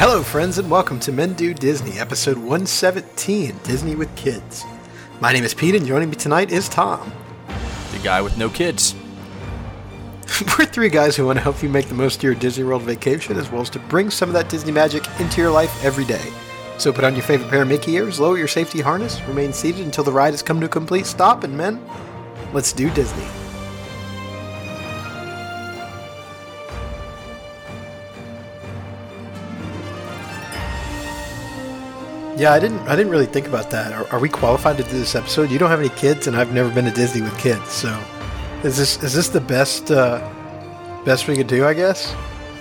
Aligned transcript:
Hello, 0.00 0.22
friends, 0.22 0.56
and 0.56 0.70
welcome 0.70 0.98
to 1.00 1.12
Men 1.12 1.34
Do 1.34 1.52
Disney, 1.52 1.98
episode 1.98 2.38
117 2.38 3.54
Disney 3.64 3.94
with 3.94 4.16
Kids. 4.16 4.64
My 5.20 5.30
name 5.30 5.44
is 5.44 5.52
Pete, 5.52 5.74
and 5.74 5.84
joining 5.84 6.08
me 6.08 6.16
tonight 6.16 6.50
is 6.50 6.70
Tom. 6.70 7.12
The 7.92 7.98
guy 7.98 8.22
with 8.22 8.38
no 8.38 8.48
kids. 8.48 8.94
We're 10.58 10.64
three 10.64 10.88
guys 10.88 11.16
who 11.16 11.26
want 11.26 11.36
to 11.36 11.42
help 11.42 11.62
you 11.62 11.68
make 11.68 11.88
the 11.88 11.94
most 11.94 12.16
of 12.16 12.22
your 12.22 12.34
Disney 12.34 12.64
World 12.64 12.80
vacation, 12.80 13.36
as 13.36 13.50
well 13.52 13.60
as 13.60 13.68
to 13.68 13.78
bring 13.78 14.08
some 14.08 14.30
of 14.30 14.32
that 14.32 14.48
Disney 14.48 14.72
magic 14.72 15.04
into 15.20 15.42
your 15.42 15.50
life 15.50 15.84
every 15.84 16.06
day. 16.06 16.32
So 16.78 16.94
put 16.94 17.04
on 17.04 17.14
your 17.14 17.22
favorite 17.22 17.50
pair 17.50 17.60
of 17.60 17.68
Mickey 17.68 17.92
ears, 17.92 18.18
lower 18.18 18.38
your 18.38 18.48
safety 18.48 18.80
harness, 18.80 19.20
remain 19.28 19.52
seated 19.52 19.84
until 19.84 20.04
the 20.04 20.12
ride 20.12 20.32
has 20.32 20.42
come 20.42 20.60
to 20.60 20.66
a 20.66 20.70
complete 20.70 21.04
stop, 21.04 21.44
and 21.44 21.54
men, 21.54 21.78
let's 22.54 22.72
do 22.72 22.88
Disney. 22.92 23.26
Yeah, 32.40 32.54
I 32.54 32.58
didn't. 32.58 32.78
I 32.88 32.96
didn't 32.96 33.12
really 33.12 33.26
think 33.26 33.46
about 33.46 33.68
that. 33.68 33.92
Are, 33.92 34.10
are, 34.14 34.18
we 34.18 34.30
qualified 34.30 34.78
to 34.78 34.82
do 34.82 34.92
this 34.92 35.14
episode? 35.14 35.50
You 35.50 35.58
don't 35.58 35.68
have 35.68 35.78
any 35.78 35.90
kids, 35.90 36.26
and 36.26 36.34
I've 36.34 36.54
never 36.54 36.70
been 36.70 36.86
to 36.86 36.90
Disney 36.90 37.20
with 37.20 37.36
kids. 37.36 37.68
So, 37.68 38.02
is 38.64 38.78
this 38.78 39.02
is 39.02 39.12
this 39.12 39.28
the 39.28 39.42
best 39.42 39.90
uh, 39.90 40.26
best 41.04 41.28
we 41.28 41.36
could 41.36 41.48
do? 41.48 41.66
I 41.66 41.74
guess. 41.74 42.16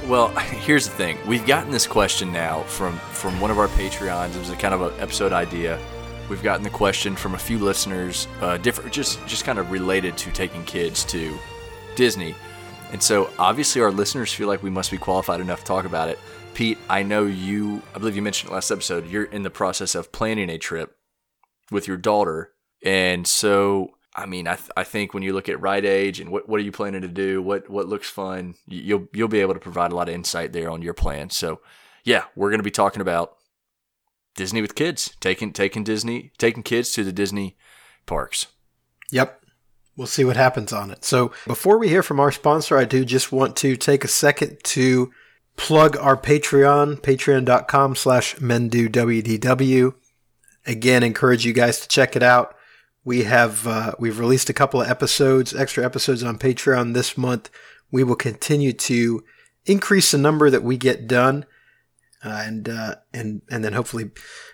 Well, 0.05 0.27
here's 0.37 0.85
the 0.85 0.93
thing. 0.93 1.17
We've 1.25 1.45
gotten 1.47 1.71
this 1.71 1.87
question 1.87 2.33
now 2.33 2.63
from 2.63 2.97
from 3.13 3.39
one 3.39 3.51
of 3.51 3.57
our 3.57 3.69
Patreons. 3.69 4.35
It 4.35 4.39
was 4.39 4.49
a 4.49 4.57
kind 4.57 4.73
of 4.73 4.81
an 4.81 4.99
episode 4.99 5.31
idea. 5.31 5.79
We've 6.29 6.43
gotten 6.43 6.63
the 6.63 6.69
question 6.69 7.15
from 7.15 7.35
a 7.35 7.39
few 7.39 7.57
listeners, 7.57 8.27
uh, 8.41 8.57
different, 8.57 8.91
just 8.91 9.25
just 9.27 9.45
kind 9.45 9.59
of 9.59 9.71
related 9.71 10.17
to 10.17 10.31
taking 10.31 10.61
kids 10.65 11.05
to 11.05 11.39
Disney, 11.95 12.35
and 12.91 13.01
so 13.01 13.29
obviously 13.39 13.81
our 13.81 13.91
listeners 13.91 14.33
feel 14.33 14.49
like 14.49 14.61
we 14.61 14.69
must 14.69 14.91
be 14.91 14.97
qualified 14.97 15.39
enough 15.39 15.59
to 15.59 15.65
talk 15.65 15.85
about 15.85 16.09
it. 16.09 16.19
Pete, 16.53 16.77
I 16.89 17.03
know 17.03 17.25
you, 17.25 17.81
I 17.95 17.99
believe 17.99 18.15
you 18.15 18.21
mentioned 18.21 18.51
last 18.51 18.71
episode, 18.71 19.07
you're 19.07 19.23
in 19.23 19.43
the 19.43 19.49
process 19.49 19.95
of 19.95 20.11
planning 20.11 20.49
a 20.49 20.57
trip 20.57 20.97
with 21.71 21.87
your 21.87 21.97
daughter. 21.97 22.51
And 22.83 23.25
so, 23.25 23.91
I 24.15 24.25
mean, 24.25 24.47
I, 24.47 24.55
th- 24.55 24.71
I 24.75 24.83
think 24.83 25.13
when 25.13 25.23
you 25.23 25.33
look 25.33 25.47
at 25.49 25.61
right 25.61 25.83
age 25.83 26.19
and 26.19 26.31
what, 26.31 26.49
what 26.49 26.59
are 26.59 26.63
you 26.63 26.71
planning 26.71 27.01
to 27.01 27.07
do, 27.07 27.41
what, 27.41 27.69
what 27.69 27.87
looks 27.87 28.09
fun, 28.09 28.55
you'll, 28.67 29.07
you'll 29.13 29.27
be 29.27 29.39
able 29.39 29.53
to 29.53 29.59
provide 29.59 29.91
a 29.91 29.95
lot 29.95 30.09
of 30.09 30.15
insight 30.15 30.51
there 30.51 30.69
on 30.69 30.81
your 30.81 30.93
plan. 30.93 31.29
So, 31.29 31.61
yeah, 32.03 32.25
we're 32.35 32.49
going 32.49 32.59
to 32.59 32.63
be 32.63 32.71
talking 32.71 33.01
about 33.01 33.37
Disney 34.35 34.61
with 34.61 34.75
kids, 34.75 35.15
taking, 35.19 35.53
taking 35.53 35.83
Disney, 35.83 36.31
taking 36.37 36.63
kids 36.63 36.91
to 36.93 37.03
the 37.03 37.11
Disney 37.11 37.57
parks. 38.05 38.47
Yep. 39.11 39.43
We'll 39.95 40.07
see 40.07 40.23
what 40.23 40.37
happens 40.37 40.71
on 40.71 40.91
it. 40.91 41.03
So, 41.03 41.33
before 41.45 41.77
we 41.77 41.89
hear 41.89 42.03
from 42.03 42.21
our 42.21 42.31
sponsor, 42.31 42.77
I 42.77 42.85
do 42.85 43.03
just 43.03 43.31
want 43.33 43.57
to 43.57 43.75
take 43.75 44.05
a 44.05 44.07
second 44.07 44.57
to 44.63 45.11
plug 45.59 45.97
our 45.97 46.15
Patreon, 46.17 47.01
patreon.com 47.01 47.95
slash 47.95 48.35
mendowdw. 48.37 49.93
Again, 50.65 51.03
encourage 51.03 51.45
you 51.45 51.53
guys 51.53 51.81
to 51.81 51.87
check 51.87 52.15
it 52.15 52.23
out. 52.23 52.55
We 53.03 53.25
have, 53.25 53.67
uh, 53.67 53.93
we've 53.99 54.19
released 54.19 54.49
a 54.49 54.53
couple 54.53 54.81
of 54.81 54.89
episodes, 54.89 55.53
extra 55.53 55.83
episodes 55.83 56.23
on 56.23 56.39
Patreon 56.39 56.93
this 56.93 57.17
month. 57.17 57.49
We 57.91 58.03
will 58.03 58.15
continue 58.15 58.71
to 58.73 59.23
increase 59.65 60.11
the 60.11 60.17
number 60.17 60.49
that 60.49 60.63
we 60.63 60.77
get 60.77 61.07
done. 61.07 61.45
Uh, 62.23 62.43
and, 62.45 62.69
uh, 62.69 62.95
and, 63.13 63.41
and 63.51 63.63
then 63.63 63.73
hopefully, 63.73 64.11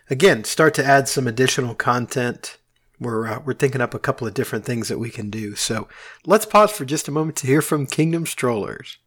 again, 0.10 0.44
start 0.44 0.74
to 0.76 0.86
add 0.86 1.08
some 1.08 1.28
additional 1.28 1.76
content. 1.76 2.58
We're, 3.00 3.28
uh, 3.28 3.40
we're 3.46 3.54
thinking 3.54 3.82
up 3.82 3.94
a 3.94 4.00
couple 4.00 4.28
of 4.28 4.34
different 4.34 4.66
things 4.66 4.88
that 4.88 5.00
we 5.00 5.10
can 5.12 5.30
do. 5.30 5.56
So 5.56 5.88
let's 6.26 6.46
pause 6.46 6.72
for 6.72 6.86
just 6.86 7.08
a 7.08 7.12
moment 7.12 7.38
to 7.38 7.48
hear 7.48 7.62
from 7.62 7.86
Kingdom 7.86 8.26
Strollers. 8.26 8.98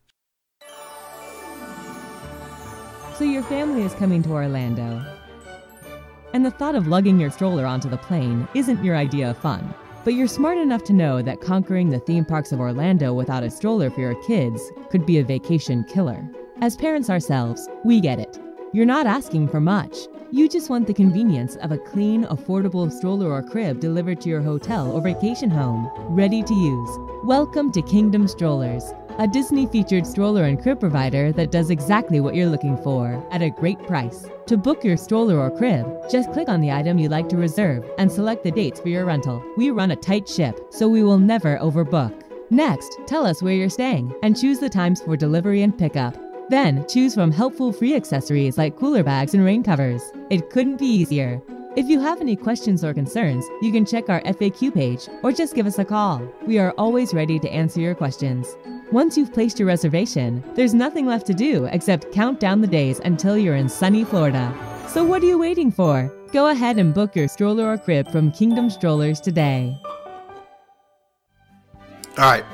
So 3.19 3.25
your 3.25 3.43
family 3.43 3.83
is 3.83 3.95
coming 3.95 4.23
to 4.23 4.31
Orlando. 4.31 5.05
And 6.33 6.47
the 6.47 6.53
thought 6.53 6.77
of 6.77 6.87
lugging 6.87 7.19
your 7.19 7.33
stroller 7.33 7.67
onto 7.67 7.91
the 7.91 7.97
plane 7.97 8.47
isn't 8.55 8.85
your 8.85 8.95
idea 8.95 9.31
of 9.31 9.37
fun. 9.37 9.75
But 10.05 10.15
you're 10.15 10.29
smart 10.29 10.57
enough 10.57 10.85
to 10.85 10.93
know 10.93 11.21
that 11.23 11.41
conquering 11.41 11.91
the 11.91 11.99
theme 11.99 12.25
parks 12.25 12.53
of 12.53 12.61
Orlando 12.61 13.13
without 13.13 13.43
a 13.43 13.51
stroller 13.51 13.91
for 13.91 14.03
your 14.03 14.15
kids 14.23 14.63
could 14.93 15.05
be 15.05 15.19
a 15.19 15.25
vacation 15.25 15.83
killer. 15.83 16.31
As 16.61 16.77
parents 16.77 17.11
ourselves, 17.11 17.69
we 17.85 18.01
get 18.01 18.21
it. 18.21 18.39
You're 18.73 18.87
not 18.87 19.09
asking 19.09 19.49
for 19.49 19.59
much. 19.59 19.97
You 20.31 20.49
just 20.49 20.71
want 20.71 20.87
the 20.87 20.95
convenience 20.95 21.57
of 21.57 21.73
a 21.73 21.79
clean, 21.79 22.23
affordable 22.27 22.89
stroller 22.93 23.33
or 23.33 23.43
crib 23.43 23.81
delivered 23.81 24.21
to 24.21 24.29
your 24.29 24.43
hotel 24.43 24.93
or 24.93 25.01
vacation 25.01 25.51
home, 25.51 25.91
ready 26.09 26.45
to 26.45 26.55
use. 26.55 26.99
Welcome 27.25 27.73
to 27.73 27.83
Kingdom 27.83 28.29
Strollers 28.29 28.93
a 29.19 29.27
Disney 29.27 29.67
featured 29.67 30.07
stroller 30.07 30.45
and 30.45 30.63
crib 30.63 30.79
provider 30.79 31.33
that 31.33 31.51
does 31.51 31.71
exactly 31.71 32.21
what 32.21 32.37
you're 32.37 32.47
looking 32.47 32.77
for 32.85 33.21
at 33.33 33.43
a 33.43 33.51
great 33.51 33.79
price. 33.85 34.27
To 34.47 34.57
book 34.57 34.85
your 34.85 34.97
stroller 34.97 35.41
or 35.41 35.51
crib, 35.51 35.85
just 36.09 36.33
click 36.33 36.49
on 36.49 36.61
the 36.61 36.71
item 36.71 36.99
you'd 36.99 37.11
like 37.11 37.29
to 37.31 37.37
reserve 37.37 37.85
and 37.99 38.11
select 38.11 38.45
the 38.45 38.53
dates 38.53 38.79
for 38.79 38.91
your 38.91 39.05
rental. 39.05 39.43
We 39.57 39.71
run 39.71 39.91
a 39.91 39.97
tight 39.97 40.29
ship, 40.29 40.61
so 40.71 40.89
we 40.89 41.03
will 41.03 41.19
never 41.19 41.59
overbook. 41.59 42.23
Next, 42.51 42.97
tell 43.07 43.27
us 43.27 43.43
where 43.43 43.55
you're 43.55 43.69
staying 43.69 44.15
and 44.23 44.39
choose 44.39 44.61
the 44.61 44.71
times 44.71 45.03
for 45.03 45.17
delivery 45.17 45.63
and 45.63 45.77
pickup. 45.77 46.17
Then, 46.49 46.87
choose 46.89 47.15
from 47.15 47.33
helpful 47.33 47.73
free 47.73 47.97
accessories 47.97 48.57
like 48.57 48.77
cooler 48.77 49.03
bags 49.03 49.35
and 49.35 49.45
rain 49.45 49.65
covers. 49.65 50.01
It 50.31 50.49
couldn't 50.49 50.79
be 50.79 50.87
easier. 50.87 51.43
If 51.77 51.89
you 51.89 52.01
have 52.01 52.21
any 52.21 52.37
questions 52.37 52.85
or 52.85 52.95
concerns, 52.95 53.45
you 53.63 53.73
can 53.73 53.85
check 53.85 54.09
our 54.09 54.23
FAQ 54.23 54.73
page 54.73 55.09
or 55.25 55.33
just 55.33 55.55
give 55.55 55.67
us 55.67 55.79
a 55.79 55.85
call. 55.85 56.23
We 56.47 56.59
are 56.59 56.73
always 56.79 57.13
ready 57.13 57.39
to 57.41 57.51
answer 57.51 57.81
your 57.81 57.95
questions. 57.95 58.57
Once 58.91 59.19
you've 59.19 59.35
placed 59.35 59.59
your 59.59 59.69
reservation, 59.69 60.43
there's 60.55 60.73
nothing 60.73 61.05
left 61.05 61.27
to 61.27 61.35
do 61.35 61.67
except 61.67 62.11
count 62.11 62.41
down 62.41 62.63
the 62.63 62.67
days 62.67 63.01
until 63.01 63.37
you're 63.37 63.55
in 63.55 63.69
sunny 63.69 64.03
Florida. 64.03 64.51
So 64.89 65.05
what 65.05 65.23
are 65.23 65.27
you 65.27 65.39
waiting 65.39 65.71
for? 65.71 66.11
Go 66.33 66.49
ahead 66.49 66.79
and 66.79 66.95
book 66.95 67.15
your 67.15 67.29
stroller 67.29 67.71
or 67.71 67.77
crib 67.77 68.11
from 68.11 68.33
Kingdom 68.33 68.71
Strollers 68.71 69.21
today. 69.21 69.79
All 72.17 72.25
right, 72.25 72.47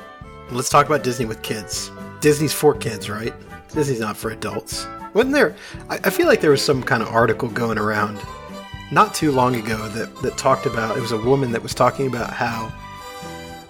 let's 0.51 0.67
talk 0.67 0.85
about 0.87 1.03
Disney 1.05 1.25
with 1.25 1.41
kids. 1.41 1.89
Disney's 2.19 2.53
for 2.53 2.73
kids, 2.73 3.09
right? 3.09 3.33
Disney's 3.71 4.01
not 4.01 4.17
for 4.17 4.31
adults. 4.31 4.85
Wasn't 5.13 5.33
there? 5.33 5.55
I, 5.87 6.09
feel 6.09 6.27
like 6.27 6.41
there 6.41 6.51
was 6.51 6.61
some 6.61 6.83
kind 6.83 7.01
of 7.01 7.07
article 7.07 7.47
going 7.47 7.77
around 7.77 8.21
not 8.91 9.13
too 9.15 9.31
long 9.31 9.55
ago 9.55 9.87
that, 9.89 10.13
that 10.21 10.37
talked 10.37 10.65
about 10.65 10.97
it 10.97 11.01
was 11.01 11.13
a 11.13 11.17
woman 11.17 11.53
that 11.53 11.63
was 11.63 11.73
talking 11.73 12.07
about 12.07 12.31
how 12.31 12.73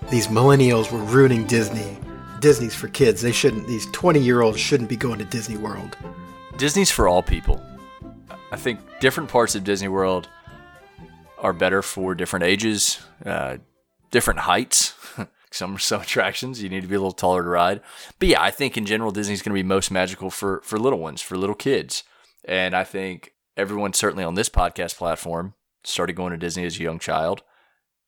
these 0.10 0.28
millennials 0.28 0.92
were 0.92 1.04
ruining 1.04 1.46
Disney 1.46 2.00
Disney's 2.40 2.76
for 2.76 2.88
kids. 2.90 3.22
They 3.22 3.32
shouldn't. 3.32 3.68
These 3.68 3.88
twenty-year-olds 3.92 4.60
shouldn't 4.60 4.90
be 4.90 4.96
going 4.96 5.20
to 5.20 5.26
Disney 5.26 5.58
World. 5.58 5.98
Disney's 6.58 6.92
for 6.92 7.08
all 7.08 7.22
people. 7.22 7.62
I 8.52 8.58
think 8.58 8.80
different 9.00 9.30
parts 9.30 9.56
of 9.56 9.64
Disney 9.64 9.88
World 9.88 10.30
are 11.40 11.54
better 11.54 11.82
for 11.82 12.16
different 12.16 12.46
ages, 12.46 13.00
uh, 13.26 13.58
different 14.12 14.42
heights. 14.42 14.94
some 15.52 15.78
some 15.80 16.02
attractions 16.02 16.62
you 16.62 16.70
need 16.70 16.82
to 16.82 16.88
be 16.88 16.96
a 16.96 17.00
little 17.00 17.12
taller 17.12 17.44
to 17.44 17.50
ride. 17.50 17.82
But 18.20 18.28
yeah, 18.30 18.42
I 18.42 18.52
think 18.52 18.78
in 18.78 18.86
general 18.86 19.12
Disney's 19.12 19.42
going 19.42 19.56
to 19.56 19.62
be 19.62 19.68
most 19.68 19.92
magical 19.92 20.30
for 20.30 20.62
for 20.64 20.78
little 20.78 21.00
ones, 21.00 21.22
for 21.22 21.38
little 21.38 21.56
kids. 21.56 22.04
And 22.44 22.76
I 22.76 22.84
think 22.84 23.34
everyone 23.58 23.94
certainly 23.94 24.24
on 24.24 24.36
this 24.36 24.50
podcast 24.50 24.98
platform 24.98 25.54
started 25.84 26.14
going 26.14 26.32
to 26.32 26.38
Disney 26.38 26.66
as 26.66 26.80
a 26.80 26.84
young 26.84 27.00
child 27.00 27.44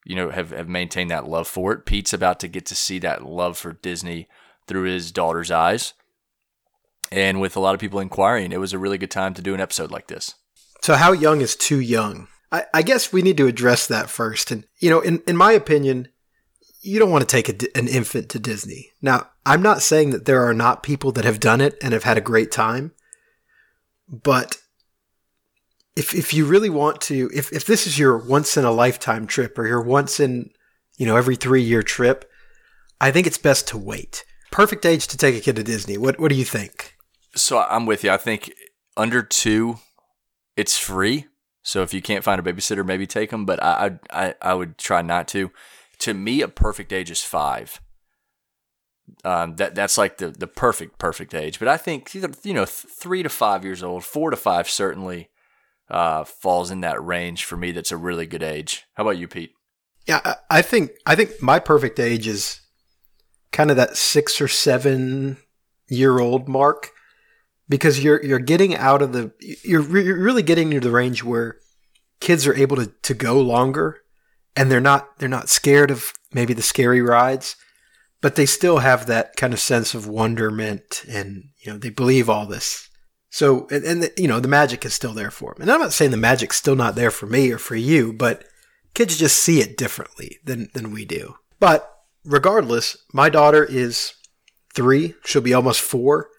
you 0.07 0.15
know, 0.15 0.29
have, 0.29 0.51
have 0.51 0.69
maintained 0.69 1.11
that 1.11 1.27
love 1.27 1.47
for 1.47 1.73
it. 1.73 1.85
Pete's 1.85 2.13
about 2.13 2.39
to 2.39 2.47
get 2.47 2.65
to 2.67 2.75
see 2.75 2.97
that 2.99 3.25
love 3.25 3.57
for 3.57 3.73
Disney 3.73 4.29
through 4.65 4.83
his 4.83 5.11
daughter's 5.11 5.51
eyes. 5.51 5.93
And 7.11 7.41
with 7.41 7.57
a 7.57 7.59
lot 7.59 7.73
of 7.73 7.81
people 7.81 7.99
inquiring, 7.99 8.53
it 8.53 8.59
was 8.59 8.71
a 8.71 8.79
really 8.79 8.97
good 8.97 9.11
time 9.11 9.33
to 9.33 9.41
do 9.41 9.53
an 9.53 9.59
episode 9.59 9.91
like 9.91 10.07
this. 10.07 10.35
So, 10.81 10.95
how 10.95 11.11
young 11.11 11.41
is 11.41 11.55
too 11.55 11.79
young? 11.79 12.27
I, 12.51 12.65
I 12.73 12.81
guess 12.83 13.11
we 13.11 13.21
need 13.21 13.37
to 13.37 13.47
address 13.47 13.87
that 13.87 14.09
first. 14.09 14.49
And, 14.51 14.65
you 14.79 14.89
know, 14.89 15.01
in, 15.01 15.21
in 15.27 15.35
my 15.35 15.51
opinion, 15.51 16.07
you 16.81 16.99
don't 16.99 17.11
want 17.11 17.27
to 17.27 17.35
take 17.41 17.49
a, 17.49 17.77
an 17.77 17.87
infant 17.87 18.29
to 18.29 18.39
Disney. 18.39 18.91
Now, 19.01 19.29
I'm 19.45 19.61
not 19.61 19.81
saying 19.81 20.11
that 20.11 20.25
there 20.25 20.43
are 20.47 20.53
not 20.53 20.83
people 20.83 21.11
that 21.13 21.25
have 21.25 21.39
done 21.39 21.59
it 21.59 21.75
and 21.81 21.93
have 21.93 22.03
had 22.03 22.17
a 22.17 22.21
great 22.21 22.51
time, 22.51 22.93
but 24.07 24.57
if 25.97 26.13
if 26.13 26.33
you 26.33 26.45
really 26.45 26.69
want 26.69 27.01
to, 27.01 27.29
if 27.33 27.51
if 27.51 27.65
this 27.65 27.87
is 27.87 27.97
your 27.97 28.17
once 28.17 28.55
in 28.55 28.63
a 28.63 28.71
lifetime 28.71 29.25
trip 29.25 29.57
or 29.57 29.65
your 29.65 29.81
once 29.81 30.19
in, 30.19 30.51
you 30.97 31.07
know, 31.07 31.17
every 31.17 31.35
three 31.35 31.63
year 31.63 31.81
trip, 31.81 32.29
I 33.01 33.11
think 33.11 33.25
it's 33.25 33.39
best 33.39 33.67
to 33.69 33.77
wait. 33.77 34.23
Perfect 34.51 34.85
age 34.85 35.07
to 35.07 35.17
take 35.17 35.35
a 35.35 35.41
kid 35.41 35.55
to 35.55 35.63
Disney. 35.63 35.97
What 35.97 36.19
what 36.19 36.29
do 36.29 36.35
you 36.35 36.45
think? 36.45 36.95
So 37.35 37.59
I'm 37.59 37.87
with 37.87 38.03
you. 38.03 38.11
I 38.11 38.17
think 38.17 38.53
under 38.95 39.23
two, 39.23 39.79
it's 40.55 40.77
free. 40.77 41.25
So 41.63 41.81
if 41.81 41.93
you 41.93 42.01
can't 42.01 42.23
find 42.23 42.39
a 42.39 42.53
babysitter, 42.53 42.85
maybe 42.85 43.07
take 43.07 43.31
them. 43.31 43.45
But 43.45 43.61
I 43.61 43.97
I 44.11 44.35
I 44.41 44.53
would 44.53 44.77
try 44.77 45.01
not 45.01 45.27
to. 45.29 45.51
To 45.99 46.13
me, 46.13 46.43
a 46.43 46.47
perfect 46.47 46.93
age 46.93 47.09
is 47.09 47.23
five. 47.23 47.81
Um, 49.25 49.55
that 49.55 49.73
that's 49.73 49.97
like 49.97 50.17
the 50.17 50.29
the 50.29 50.47
perfect 50.47 50.99
perfect 50.99 51.33
age. 51.33 51.57
But 51.57 51.67
I 51.67 51.77
think 51.77 52.13
you 52.13 52.53
know 52.53 52.65
three 52.65 53.23
to 53.23 53.29
five 53.29 53.65
years 53.65 53.81
old, 53.81 54.03
four 54.03 54.29
to 54.29 54.37
five 54.37 54.69
certainly 54.69 55.29
uh, 55.89 56.23
falls 56.23 56.71
in 56.71 56.81
that 56.81 57.03
range 57.03 57.45
for 57.45 57.57
me. 57.57 57.71
That's 57.71 57.91
a 57.91 57.97
really 57.97 58.25
good 58.25 58.43
age. 58.43 58.85
How 58.95 59.03
about 59.03 59.17
you, 59.17 59.27
Pete? 59.27 59.51
Yeah, 60.07 60.35
I 60.49 60.61
think 60.61 60.91
I 61.05 61.15
think 61.15 61.41
my 61.41 61.59
perfect 61.59 61.99
age 61.99 62.27
is 62.27 62.61
kind 63.51 63.69
of 63.71 63.77
that 63.77 63.97
six 63.97 64.39
or 64.39 64.47
seven 64.47 65.37
year 65.87 66.19
old 66.19 66.47
mark. 66.47 66.91
because 67.69 68.03
you're 68.03 68.23
you're 68.23 68.39
getting 68.39 68.75
out 68.75 69.01
of 69.01 69.11
the 69.13 69.31
you're 69.63 69.83
you're 69.99 70.21
really 70.23 70.43
getting 70.43 70.71
into 70.71 70.87
the 70.87 70.93
range 70.93 71.23
where 71.23 71.57
kids 72.19 72.47
are 72.47 72.55
able 72.55 72.75
to 72.77 72.87
to 73.03 73.13
go 73.13 73.39
longer 73.41 73.99
and 74.55 74.71
they're 74.71 74.79
not 74.79 75.17
they're 75.19 75.29
not 75.29 75.49
scared 75.49 75.91
of 75.91 76.13
maybe 76.33 76.53
the 76.53 76.61
scary 76.61 77.01
rides 77.01 77.55
but 78.21 78.35
they 78.35 78.45
still 78.45 78.79
have 78.79 79.05
that 79.05 79.35
kind 79.35 79.53
of 79.53 79.59
sense 79.59 79.93
of 79.93 80.07
wonderment 80.07 81.03
and 81.09 81.43
you 81.63 81.71
know 81.71 81.77
they 81.77 81.89
believe 81.89 82.29
all 82.29 82.45
this 82.45 82.86
so 83.29 83.67
and, 83.69 83.83
and 83.83 84.03
the, 84.03 84.13
you 84.17 84.27
know 84.27 84.39
the 84.39 84.47
magic 84.47 84.85
is 84.85 84.93
still 84.93 85.13
there 85.13 85.31
for 85.31 85.53
them 85.53 85.61
and 85.63 85.71
i'm 85.71 85.79
not 85.81 85.93
saying 85.93 86.11
the 86.11 86.17
magic's 86.17 86.57
still 86.57 86.75
not 86.75 86.95
there 86.95 87.11
for 87.11 87.25
me 87.25 87.51
or 87.51 87.57
for 87.57 87.75
you 87.75 88.13
but 88.13 88.43
kids 88.93 89.17
just 89.17 89.37
see 89.37 89.59
it 89.59 89.77
differently 89.77 90.37
than 90.43 90.69
than 90.73 90.91
we 90.91 91.05
do 91.05 91.35
but 91.59 91.93
regardless 92.23 92.97
my 93.13 93.29
daughter 93.29 93.63
is 93.63 94.13
three 94.73 95.13
she'll 95.25 95.41
be 95.41 95.53
almost 95.53 95.81
four 95.81 96.29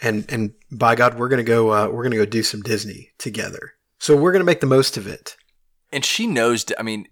and 0.00 0.24
and 0.30 0.52
by 0.70 0.94
god 0.94 1.18
we're 1.18 1.28
gonna 1.28 1.42
go 1.42 1.72
uh, 1.72 1.88
we're 1.88 2.02
gonna 2.02 2.16
go 2.16 2.26
do 2.26 2.42
some 2.42 2.62
disney 2.62 3.10
together 3.18 3.72
so 3.98 4.16
we're 4.16 4.32
gonna 4.32 4.44
make 4.44 4.60
the 4.60 4.66
most 4.66 4.96
of 4.96 5.06
it 5.06 5.36
And 5.92 6.04
she 6.04 6.26
knows. 6.26 6.66
I 6.78 6.82
mean, 6.82 7.06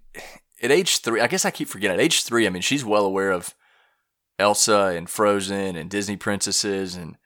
at 0.60 0.70
age 0.70 0.98
three, 0.98 1.20
I 1.20 1.28
guess 1.28 1.44
I 1.44 1.50
keep 1.50 1.68
forgetting. 1.68 1.96
At 1.98 2.04
age 2.04 2.24
three, 2.24 2.46
I 2.46 2.50
mean, 2.50 2.60
she's 2.62 2.84
well 2.84 3.06
aware 3.06 3.30
of 3.30 3.54
Elsa 4.38 4.92
and 4.96 5.08
Frozen 5.08 5.76
and 5.76 5.88
Disney 5.88 6.16
princesses, 6.16 6.96
and 6.96 7.16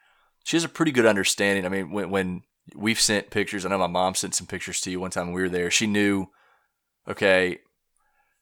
she 0.49 0.56
has 0.56 0.65
a 0.65 0.69
pretty 0.71 0.93
good 0.93 1.05
understanding. 1.05 1.67
I 1.67 1.69
mean, 1.69 1.91
when 1.91 2.09
when 2.09 2.43
we've 2.75 2.99
sent 2.99 3.29
pictures, 3.29 3.67
I 3.67 3.69
know 3.69 3.77
my 3.77 3.87
mom 3.87 4.15
sent 4.15 4.35
some 4.35 4.47
pictures 4.47 4.81
to 4.81 4.91
you 4.91 4.99
one 4.99 5.11
time 5.11 5.31
we 5.31 5.43
were 5.43 5.49
there. 5.50 5.71
She 5.71 5.87
knew, 5.87 6.29
okay, 7.06 7.59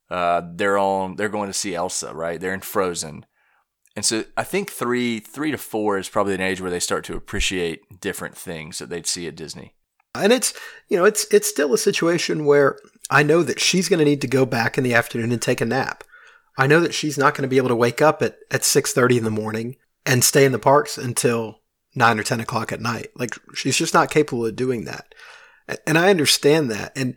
uh, 0.08 0.42
they're 0.54 0.78
on. 0.78 1.16
They're 1.16 1.28
going 1.28 1.48
to 1.48 1.52
see 1.52 1.74
Elsa, 1.74 2.14
right? 2.14 2.40
They're 2.40 2.54
in 2.54 2.60
Frozen. 2.60 3.26
And 3.96 4.04
so 4.04 4.22
I 4.36 4.44
think 4.44 4.70
three 4.70 5.18
three 5.18 5.50
to 5.50 5.58
four 5.58 5.98
is 5.98 6.08
probably 6.08 6.34
an 6.34 6.40
age 6.40 6.60
where 6.60 6.70
they 6.70 6.78
start 6.78 7.02
to 7.06 7.16
appreciate 7.16 8.00
different 8.00 8.36
things 8.36 8.78
that 8.78 8.88
they'd 8.88 9.08
see 9.08 9.26
at 9.26 9.34
Disney. 9.34 9.74
and 10.14 10.32
it's 10.32 10.54
you 10.88 10.96
know 10.96 11.06
it's 11.06 11.26
it's 11.34 11.48
still 11.48 11.74
a 11.74 11.78
situation 11.78 12.44
where 12.44 12.78
I 13.10 13.24
know 13.24 13.42
that 13.42 13.58
she's 13.58 13.88
going 13.88 13.98
to 13.98 14.04
need 14.04 14.20
to 14.20 14.28
go 14.28 14.46
back 14.46 14.78
in 14.78 14.84
the 14.84 14.94
afternoon 14.94 15.32
and 15.32 15.42
take 15.42 15.60
a 15.60 15.66
nap. 15.66 16.04
I 16.56 16.68
know 16.68 16.78
that 16.78 16.94
she's 16.94 17.18
not 17.18 17.34
going 17.34 17.42
to 17.42 17.48
be 17.48 17.56
able 17.56 17.70
to 17.70 17.74
wake 17.74 18.00
up 18.00 18.22
at 18.22 18.36
at 18.52 18.62
six 18.62 18.92
thirty 18.92 19.18
in 19.18 19.24
the 19.24 19.30
morning 19.42 19.74
and 20.04 20.22
stay 20.22 20.44
in 20.44 20.52
the 20.52 20.60
parks 20.60 20.96
until 20.96 21.62
nine 21.96 22.18
or 22.18 22.22
ten 22.22 22.40
o'clock 22.40 22.72
at 22.72 22.80
night. 22.80 23.08
Like 23.16 23.34
she's 23.54 23.76
just 23.76 23.94
not 23.94 24.10
capable 24.10 24.46
of 24.46 24.56
doing 24.56 24.84
that, 24.84 25.14
and 25.86 25.98
I 25.98 26.10
understand 26.10 26.70
that. 26.70 26.96
And 26.96 27.16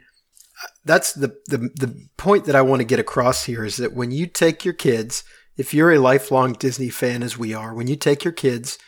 that's 0.86 1.14
the 1.14 1.38
the 1.48 1.58
the 1.58 2.08
point 2.18 2.46
that 2.46 2.56
I 2.56 2.62
want 2.62 2.80
to 2.80 2.86
get 2.86 3.00
across 3.00 3.46
here 3.46 3.66
is 3.66 3.78
that 3.78 3.94
when 3.94 4.12
you 4.12 4.26
take 4.26 4.66
your 4.66 4.74
kids, 4.74 5.24
if 5.58 5.74
you're 5.74 5.94
a 5.94 6.00
lifelong 6.00 6.54
Disney 6.54 6.90
fan 6.90 7.24
as 7.24 7.38
we 7.38 7.54
are, 7.54 7.74
when 7.74 7.88
you 7.88 7.96
take 7.96 8.24
your 8.24 8.34
kids, 8.34 8.80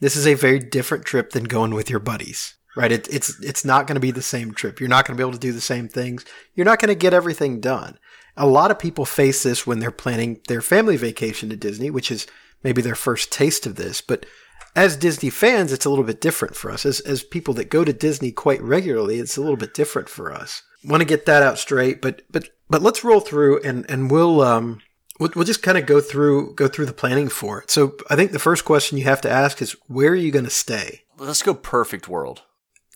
this 0.00 0.16
is 0.16 0.26
a 0.26 0.34
very 0.34 0.58
different 0.58 1.04
trip 1.04 1.30
than 1.30 1.44
going 1.44 1.74
with 1.74 1.88
your 1.88 2.00
buddies 2.00 2.54
right? 2.76 2.92
It, 2.92 3.08
it's 3.12 3.42
it's 3.42 3.64
not 3.64 3.86
going 3.86 3.96
to 3.96 4.00
be 4.00 4.10
the 4.10 4.22
same 4.22 4.52
trip. 4.52 4.80
You're 4.80 4.88
not 4.88 5.06
going 5.06 5.16
to 5.16 5.20
be 5.20 5.24
able 5.26 5.32
to 5.32 5.38
do 5.38 5.52
the 5.52 5.60
same 5.60 5.88
things. 5.88 6.24
You're 6.54 6.66
not 6.66 6.78
going 6.78 6.88
to 6.88 6.94
get 6.94 7.14
everything 7.14 7.60
done. 7.60 7.98
A 8.36 8.46
lot 8.46 8.70
of 8.70 8.78
people 8.78 9.04
face 9.04 9.42
this 9.42 9.66
when 9.66 9.78
they're 9.78 9.90
planning 9.90 10.40
their 10.48 10.62
family 10.62 10.96
vacation 10.96 11.50
to 11.50 11.56
Disney, 11.56 11.90
which 11.90 12.10
is 12.10 12.26
maybe 12.62 12.80
their 12.80 12.94
first 12.94 13.30
taste 13.30 13.66
of 13.66 13.76
this. 13.76 14.00
But 14.00 14.24
as 14.74 14.96
Disney 14.96 15.30
fans, 15.30 15.72
it's 15.72 15.84
a 15.84 15.90
little 15.90 16.04
bit 16.04 16.20
different 16.20 16.56
for 16.56 16.70
us. 16.70 16.86
As 16.86 17.00
as 17.00 17.22
people 17.22 17.54
that 17.54 17.70
go 17.70 17.84
to 17.84 17.92
Disney 17.92 18.32
quite 18.32 18.62
regularly, 18.62 19.18
it's 19.18 19.36
a 19.36 19.40
little 19.40 19.56
bit 19.56 19.74
different 19.74 20.08
for 20.08 20.32
us. 20.32 20.62
Want 20.84 21.00
to 21.00 21.06
get 21.06 21.26
that 21.26 21.42
out 21.42 21.58
straight, 21.58 22.00
but 22.00 22.22
but 22.30 22.48
but 22.68 22.82
let's 22.82 23.04
roll 23.04 23.20
through 23.20 23.60
and 23.62 23.84
and 23.88 24.10
we'll 24.10 24.40
um 24.40 24.80
we'll, 25.18 25.30
we'll 25.36 25.44
just 25.44 25.62
kind 25.62 25.78
of 25.78 25.86
go 25.86 26.00
through 26.00 26.54
go 26.54 26.68
through 26.68 26.86
the 26.86 26.92
planning 26.92 27.28
for 27.28 27.62
it. 27.62 27.70
So 27.70 27.96
I 28.10 28.16
think 28.16 28.32
the 28.32 28.38
first 28.38 28.64
question 28.64 28.98
you 28.98 29.04
have 29.04 29.20
to 29.22 29.30
ask 29.30 29.60
is 29.62 29.76
where 29.86 30.10
are 30.10 30.16
you 30.16 30.30
going 30.30 30.44
to 30.44 30.50
stay? 30.50 31.02
Let's 31.18 31.42
go 31.42 31.54
perfect 31.54 32.08
world. 32.08 32.42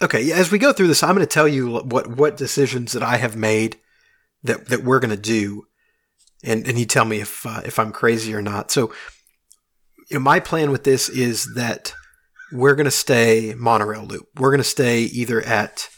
Okay, 0.02 0.30
as 0.32 0.50
we 0.50 0.58
go 0.58 0.72
through 0.72 0.88
this, 0.88 1.02
I'm 1.02 1.14
going 1.14 1.26
to 1.26 1.32
tell 1.32 1.48
you 1.48 1.70
what 1.70 2.08
what 2.08 2.36
decisions 2.36 2.92
that 2.92 3.02
I 3.02 3.16
have 3.16 3.36
made 3.36 3.78
that 4.42 4.68
that 4.68 4.84
we're 4.84 5.00
going 5.00 5.14
to 5.14 5.16
do, 5.16 5.66
and 6.42 6.66
and 6.66 6.78
you 6.78 6.84
tell 6.84 7.04
me 7.04 7.20
if 7.20 7.46
uh, 7.46 7.62
if 7.64 7.78
I'm 7.78 7.92
crazy 7.92 8.34
or 8.34 8.42
not. 8.42 8.70
So, 8.70 8.92
you 10.10 10.18
know, 10.18 10.22
my 10.22 10.40
plan 10.40 10.70
with 10.70 10.84
this 10.84 11.08
is 11.08 11.54
that 11.54 11.94
we're 12.52 12.74
going 12.74 12.84
to 12.84 12.90
stay 12.90 13.54
monorail 13.56 14.04
loop. 14.04 14.28
We're 14.36 14.50
going 14.50 14.58
to 14.58 14.64
stay 14.64 15.02
either 15.02 15.40
at 15.42 15.88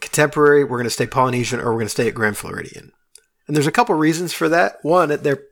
Contemporary, 0.00 0.64
we're 0.64 0.78
going 0.78 0.84
to 0.84 0.90
stay 0.90 1.06
Polynesian, 1.06 1.60
or 1.60 1.66
we're 1.66 1.80
going 1.80 1.86
to 1.86 1.90
stay 1.90 2.08
at 2.08 2.14
Grand 2.14 2.36
Floridian. 2.36 2.92
And 3.46 3.56
there's 3.56 3.66
a 3.66 3.72
couple 3.72 3.94
reasons 3.94 4.32
for 4.32 4.48
that. 4.48 4.78
One, 4.82 5.08
they're 5.08 5.42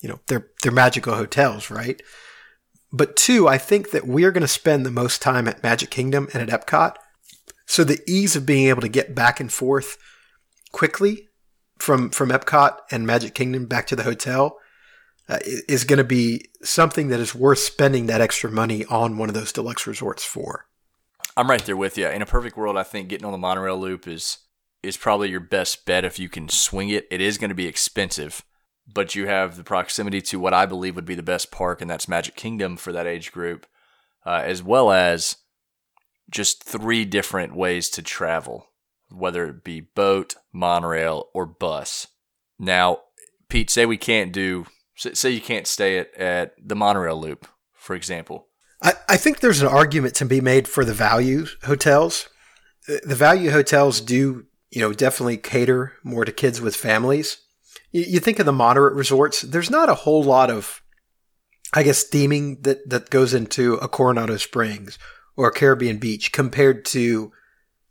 you 0.00 0.08
know 0.08 0.20
they're 0.28 0.48
they're 0.62 0.72
magical 0.72 1.14
hotels, 1.14 1.70
right? 1.70 2.00
But 2.90 3.16
two, 3.16 3.48
I 3.48 3.58
think 3.58 3.90
that 3.90 4.06
we're 4.06 4.32
going 4.32 4.42
to 4.42 4.48
spend 4.48 4.86
the 4.86 4.90
most 4.90 5.20
time 5.20 5.46
at 5.46 5.62
Magic 5.62 5.90
Kingdom 5.90 6.28
and 6.32 6.48
at 6.48 6.66
Epcot. 6.66 6.94
So 7.66 7.84
the 7.84 8.00
ease 8.08 8.34
of 8.34 8.46
being 8.46 8.68
able 8.68 8.80
to 8.80 8.88
get 8.88 9.14
back 9.14 9.40
and 9.40 9.52
forth 9.52 9.98
quickly 10.72 11.28
from 11.78 12.10
from 12.10 12.30
Epcot 12.30 12.78
and 12.90 13.06
Magic 13.06 13.34
Kingdom 13.34 13.66
back 13.66 13.86
to 13.88 13.96
the 13.96 14.04
hotel 14.04 14.56
uh, 15.28 15.38
is 15.42 15.84
going 15.84 15.98
to 15.98 16.04
be 16.04 16.46
something 16.62 17.08
that 17.08 17.20
is 17.20 17.34
worth 17.34 17.58
spending 17.58 18.06
that 18.06 18.20
extra 18.20 18.50
money 18.50 18.84
on 18.86 19.18
one 19.18 19.28
of 19.28 19.34
those 19.34 19.52
deluxe 19.52 19.86
resorts 19.86 20.24
for. 20.24 20.66
I'm 21.36 21.50
right 21.50 21.64
there 21.64 21.76
with 21.76 21.98
you. 21.98 22.08
In 22.08 22.22
a 22.22 22.26
perfect 22.26 22.56
world, 22.56 22.76
I 22.76 22.82
think 22.82 23.08
getting 23.08 23.24
on 23.24 23.32
the 23.32 23.38
monorail 23.38 23.78
loop 23.78 24.08
is 24.08 24.38
is 24.82 24.96
probably 24.96 25.28
your 25.28 25.40
best 25.40 25.84
bet 25.86 26.04
if 26.04 26.18
you 26.18 26.28
can 26.28 26.48
swing 26.48 26.88
it. 26.88 27.06
It 27.10 27.20
is 27.20 27.36
going 27.36 27.50
to 27.50 27.54
be 27.54 27.66
expensive, 27.66 28.44
but 28.92 29.14
you 29.14 29.26
have 29.26 29.56
the 29.56 29.64
proximity 29.64 30.20
to 30.22 30.38
what 30.38 30.54
I 30.54 30.66
believe 30.66 30.94
would 30.94 31.04
be 31.04 31.16
the 31.16 31.22
best 31.22 31.50
park, 31.50 31.80
and 31.80 31.90
that's 31.90 32.08
Magic 32.08 32.36
Kingdom 32.36 32.76
for 32.76 32.92
that 32.92 33.06
age 33.06 33.32
group, 33.32 33.66
uh, 34.24 34.42
as 34.44 34.62
well 34.62 34.92
as 34.92 35.36
just 36.30 36.62
three 36.62 37.04
different 37.04 37.54
ways 37.54 37.90
to 37.90 38.02
travel, 38.02 38.68
whether 39.10 39.46
it 39.46 39.64
be 39.64 39.80
boat, 39.80 40.36
monorail, 40.52 41.28
or 41.34 41.44
bus. 41.46 42.06
Now, 42.58 43.00
Pete, 43.48 43.70
say 43.70 43.86
we 43.86 43.96
can't 43.96 44.32
do, 44.32 44.66
say 44.98 45.30
you 45.30 45.40
can't 45.40 45.66
stay 45.66 45.98
at, 45.98 46.14
at 46.14 46.54
the 46.62 46.76
monorail 46.76 47.20
loop, 47.20 47.46
for 47.72 47.94
example. 47.94 48.48
I, 48.82 48.94
I 49.08 49.16
think 49.16 49.40
there's 49.40 49.62
an 49.62 49.68
argument 49.68 50.14
to 50.16 50.24
be 50.24 50.40
made 50.40 50.68
for 50.68 50.84
the 50.84 50.92
value 50.92 51.46
hotels. 51.64 52.28
Uh, 52.88 52.96
the 53.04 53.14
value 53.14 53.50
hotels 53.50 54.00
do, 54.00 54.46
you 54.70 54.80
know, 54.80 54.92
definitely 54.92 55.36
cater 55.36 55.94
more 56.04 56.24
to 56.24 56.32
kids 56.32 56.60
with 56.60 56.76
families. 56.76 57.38
You, 57.92 58.02
you 58.02 58.20
think 58.20 58.38
of 58.38 58.46
the 58.46 58.52
moderate 58.52 58.94
resorts, 58.94 59.42
there's 59.42 59.70
not 59.70 59.88
a 59.88 59.94
whole 59.94 60.22
lot 60.22 60.50
of, 60.50 60.82
I 61.72 61.82
guess, 61.82 62.08
theming 62.08 62.62
that, 62.64 62.88
that 62.88 63.10
goes 63.10 63.34
into 63.34 63.74
a 63.74 63.88
Coronado 63.88 64.36
Springs 64.36 64.98
or 65.36 65.48
a 65.48 65.52
Caribbean 65.52 65.98
Beach 65.98 66.32
compared 66.32 66.84
to 66.86 67.32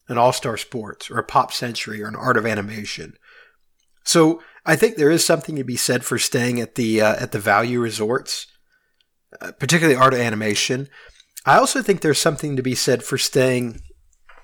an 0.10 0.18
All 0.18 0.34
Star 0.34 0.58
Sports 0.58 1.12
or 1.12 1.18
a 1.18 1.24
Pop 1.24 1.52
Century 1.52 2.02
or 2.02 2.08
an 2.08 2.16
Art 2.16 2.38
of 2.38 2.46
Animation. 2.46 3.14
So 4.04 4.42
I 4.68 4.76
think 4.76 4.98
there 4.98 5.10
is 5.10 5.26
something 5.26 5.56
to 5.56 5.64
be 5.64 5.78
said 5.78 6.04
for 6.04 6.20
staying 6.20 6.60
at 6.60 6.76
the 6.76 7.02
uh, 7.02 7.16
at 7.16 7.32
the 7.32 7.40
value 7.40 7.80
resorts, 7.80 8.48
uh, 9.42 9.54
particularly 9.54 9.98
Art 9.98 10.14
Animation. 10.14 10.90
I 11.46 11.58
also 11.58 11.82
think 11.82 12.02
there's 12.02 12.20
something 12.20 12.58
to 12.58 12.62
be 12.62 12.76
said 12.76 13.02
for 13.02 13.18
staying 13.18 13.80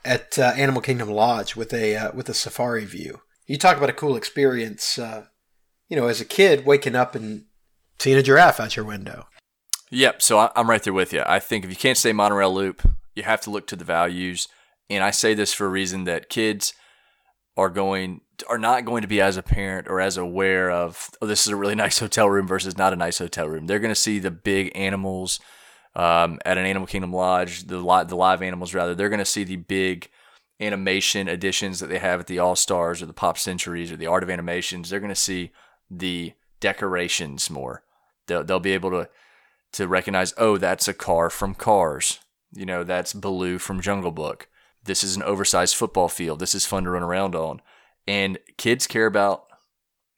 at 0.05 0.39
uh, 0.39 0.53
Animal 0.55 0.81
Kingdom 0.81 1.09
Lodge 1.09 1.57
with 1.57 1.73
a 1.73 1.97
uh, 1.97 2.11
with 2.13 2.29
a 2.29 2.33
safari 2.33 2.85
view. 2.85 3.19
You 3.47 3.57
talk 3.57 3.75
about 3.75 3.89
a 3.89 3.93
cool 3.93 4.15
experience. 4.15 4.97
Uh, 4.97 5.25
you 5.89 5.97
know, 5.97 6.07
as 6.07 6.21
a 6.21 6.25
kid, 6.25 6.65
waking 6.65 6.95
up 6.95 7.13
and 7.13 7.43
seeing 7.99 8.17
a 8.17 8.23
giraffe 8.23 8.61
out 8.61 8.77
your 8.77 8.85
window. 8.85 9.27
Yep. 9.91 10.21
So 10.23 10.49
I'm 10.55 10.69
right 10.69 10.81
there 10.81 10.93
with 10.93 11.13
you. 11.13 11.21
I 11.25 11.39
think 11.39 11.65
if 11.65 11.69
you 11.69 11.75
can't 11.75 11.97
stay 11.97 12.13
monorail 12.13 12.51
loop, 12.51 12.81
you 13.13 13.23
have 13.23 13.41
to 13.41 13.51
look 13.51 13.67
to 13.67 13.75
the 13.75 13.83
values. 13.83 14.47
And 14.89 15.03
I 15.03 15.11
say 15.11 15.33
this 15.33 15.53
for 15.53 15.67
a 15.67 15.69
reason 15.69 16.05
that 16.05 16.29
kids 16.29 16.73
are 17.55 17.69
going 17.69 18.21
are 18.49 18.57
not 18.57 18.85
going 18.85 19.01
to 19.01 19.07
be 19.07 19.21
as 19.21 19.37
apparent 19.37 19.87
or 19.87 20.01
as 20.01 20.17
aware 20.17 20.71
of 20.71 21.09
oh 21.21 21.27
this 21.27 21.45
is 21.45 21.51
a 21.51 21.55
really 21.55 21.75
nice 21.85 21.99
hotel 21.99 22.29
room 22.29 22.47
versus 22.47 22.77
not 22.77 22.93
a 22.93 22.97
nice 22.97 23.19
hotel 23.19 23.47
room. 23.47 23.67
They're 23.67 23.79
going 23.79 23.89
to 23.89 23.95
see 23.95 24.19
the 24.19 24.31
big 24.31 24.71
animals 24.75 25.39
um, 25.95 26.39
at 26.45 26.57
an 26.57 26.65
Animal 26.65 26.87
Kingdom 26.87 27.13
lodge, 27.13 27.67
the 27.67 27.77
li- 27.77 28.05
the 28.05 28.15
live 28.15 28.41
animals 28.41 28.73
rather. 28.73 28.95
They're 28.95 29.09
going 29.09 29.19
to 29.19 29.25
see 29.25 29.43
the 29.43 29.57
big 29.57 30.09
animation 30.59 31.27
additions 31.27 31.79
that 31.79 31.87
they 31.87 31.99
have 31.99 32.21
at 32.21 32.27
the 32.27 32.39
All 32.39 32.55
Stars 32.55 33.01
or 33.01 33.05
the 33.05 33.13
Pop 33.13 33.37
Centuries 33.37 33.91
or 33.91 33.97
the 33.97 34.07
Art 34.07 34.23
of 34.23 34.29
Animations. 34.29 34.89
They're 34.89 34.99
going 34.99 35.09
to 35.09 35.15
see 35.15 35.51
the 35.89 36.33
decorations 36.59 37.49
more. 37.49 37.83
They'll, 38.27 38.43
they'll 38.43 38.59
be 38.59 38.73
able 38.73 38.91
to 38.91 39.09
to 39.73 39.87
recognize, 39.87 40.33
oh, 40.37 40.57
that's 40.57 40.87
a 40.87 40.93
car 40.93 41.31
from 41.31 41.55
Cars. 41.55 42.19
You 42.53 42.65
know, 42.65 42.83
that's 42.83 43.11
Baloo 43.11 43.57
from 43.57 43.81
Jungle 43.81 44.11
Book. 44.11 44.47
This 44.83 45.03
is 45.03 45.15
an 45.15 45.23
oversized 45.23 45.75
football 45.75 46.07
field. 46.07 46.39
This 46.39 46.53
is 46.53 46.65
fun 46.65 46.83
to 46.83 46.91
run 46.91 47.01
around 47.01 47.35
on. 47.35 47.59
And 48.07 48.37
kids 48.57 48.87
care 48.87 49.05
about 49.05 49.45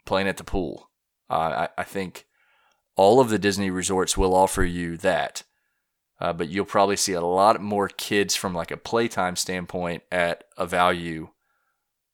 playing 0.06 0.27
at 0.27 0.38
the 0.38 0.44
pool. 0.44 0.89
Uh, 1.30 1.68
I, 1.77 1.82
I 1.82 1.84
think 1.84 2.25
all 2.96 3.20
of 3.20 3.30
the 3.30 3.39
Disney 3.39 3.70
resorts 3.70 4.18
will 4.18 4.36
offer 4.36 4.63
you 4.63 4.98
that. 4.98 5.44
Uh, 6.20 6.32
but 6.32 6.48
you'll 6.48 6.65
probably 6.65 6.96
see 6.96 7.13
a 7.13 7.22
lot 7.22 7.62
more 7.62 7.89
kids 7.89 8.36
from 8.36 8.54
like 8.54 8.72
a 8.72 8.77
playtime 8.77 9.36
standpoint 9.36 10.04
at 10.12 10.46
a 10.58 10.65
value 10.65 11.30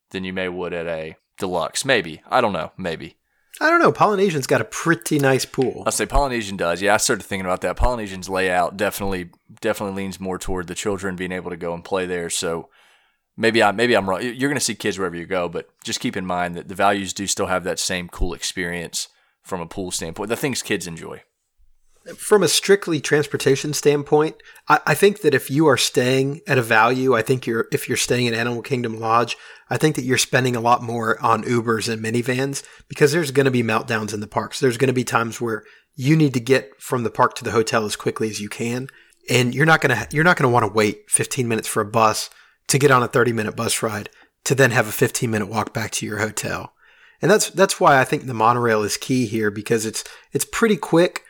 than 0.10 0.24
you 0.24 0.34
may 0.34 0.50
would 0.50 0.74
at 0.74 0.88
a 0.88 1.16
deluxe. 1.38 1.86
Maybe. 1.86 2.22
I 2.28 2.42
don't 2.42 2.54
know. 2.54 2.72
Maybe. 2.78 3.18
I 3.60 3.70
don't 3.70 3.82
know. 3.82 3.92
Polynesian's 3.92 4.48
got 4.48 4.62
a 4.62 4.66
pretty 4.66 5.20
nice 5.20 5.46
pool. 5.46 5.84
I'll 5.86 5.92
say 5.92 6.06
Polynesian 6.06 6.58
does. 6.58 6.82
Yeah, 6.82 6.96
I 6.96 6.98
started 6.98 7.24
thinking 7.24 7.46
about 7.46 7.62
that. 7.62 7.76
Polynesian's 7.76 8.30
layout 8.30 8.76
definitely 8.76 9.30
definitely 9.60 10.02
leans 10.02 10.20
more 10.20 10.40
toward 10.40 10.68
the 10.68 10.74
children 10.74 11.16
being 11.16 11.32
able 11.32 11.52
to 11.52 11.58
go 11.58 11.74
and 11.74 11.84
play 11.84 12.06
there. 12.06 12.30
So 12.30 12.70
maybe 13.42 13.62
I 13.62 13.72
maybe 13.72 13.96
I'm 13.96 14.10
wrong. 14.10 14.22
You're 14.22 14.50
going 14.50 14.56
to 14.56 14.62
see 14.62 14.76
kids 14.76 14.98
wherever 14.98 15.16
you 15.16 15.26
go, 15.26 15.50
but 15.50 15.68
just 15.84 16.00
keep 16.00 16.16
in 16.16 16.26
mind 16.26 16.56
that 16.56 16.68
the 16.68 16.76
values 16.76 17.12
do 17.12 17.28
still 17.28 17.48
have 17.48 17.64
that 17.66 17.80
same 17.80 18.08
cool 18.08 18.34
experience 18.34 19.10
from 19.44 19.60
a 19.60 19.66
pool 19.66 19.92
standpoint. 19.92 20.30
The 20.30 20.38
things 20.38 20.62
kids 20.62 20.88
enjoy. 20.88 21.24
From 22.18 22.42
a 22.42 22.48
strictly 22.48 23.00
transportation 23.00 23.74
standpoint, 23.74 24.36
I, 24.68 24.80
I 24.88 24.94
think 24.96 25.22
that 25.22 25.36
if 25.36 25.52
you 25.52 25.68
are 25.68 25.78
staying 25.78 26.42
at 26.48 26.58
a 26.58 26.64
value, 26.64 27.16
I 27.16 27.22
think 27.22 27.46
you're 27.46 27.68
if 27.72 27.90
you're 27.90 27.98
staying 27.98 28.28
at 28.28 28.34
Animal 28.34 28.62
Kingdom 28.62 29.00
Lodge, 29.00 29.36
I 29.70 29.78
think 29.78 29.96
that 29.96 30.06
you're 30.06 30.18
spending 30.18 30.56
a 30.56 30.62
lot 30.62 30.84
more 30.84 31.22
on 31.22 31.44
Ubers 31.44 31.92
and 31.92 32.04
minivans 32.04 32.64
because 32.88 33.12
there's 33.12 33.32
going 33.32 33.46
to 33.46 33.52
be 33.52 33.64
meltdowns 33.64 34.14
in 34.14 34.20
the 34.20 34.28
parks. 34.28 34.60
There's 34.60 34.78
going 34.78 34.88
to 34.88 34.94
be 34.94 35.04
times 35.04 35.42
where 35.42 35.64
you 35.96 36.16
need 36.16 36.34
to 36.34 36.40
get 36.40 36.72
from 36.80 37.04
the 37.04 37.12
park 37.12 37.36
to 37.36 37.44
the 37.44 37.52
hotel 37.52 37.86
as 37.86 37.96
quickly 37.96 38.30
as 38.30 38.40
you 38.40 38.50
can, 38.50 38.88
and 39.30 39.54
you're 39.54 39.66
not 39.66 39.82
to 39.82 40.08
you're 40.12 40.24
not 40.24 40.38
to 40.38 40.48
want 40.48 40.66
to 40.66 40.72
wait 40.72 41.10
15 41.10 41.48
minutes 41.48 41.68
for 41.68 41.82
a 41.82 41.86
bus 41.86 42.30
to 42.68 42.80
get 42.80 42.92
on 42.92 43.04
a 43.04 43.08
30 43.08 43.34
minute 43.34 43.56
bus 43.56 43.82
ride 43.84 44.10
to 44.46 44.56
then 44.56 44.72
have 44.72 44.88
a 44.88 44.92
15 44.92 45.30
minute 45.30 45.48
walk 45.48 45.74
back 45.74 45.92
to 45.92 46.06
your 46.06 46.20
hotel. 46.20 46.74
And 47.22 47.30
that's 47.30 47.50
that's 47.50 47.80
why 47.80 48.00
I 48.00 48.04
think 48.04 48.26
the 48.26 48.34
monorail 48.34 48.84
is 48.84 48.98
key 48.98 49.28
here 49.28 49.52
because 49.52 49.86
it's 49.86 50.04
it's 50.32 50.46
pretty 50.46 50.78
quick 50.78 51.24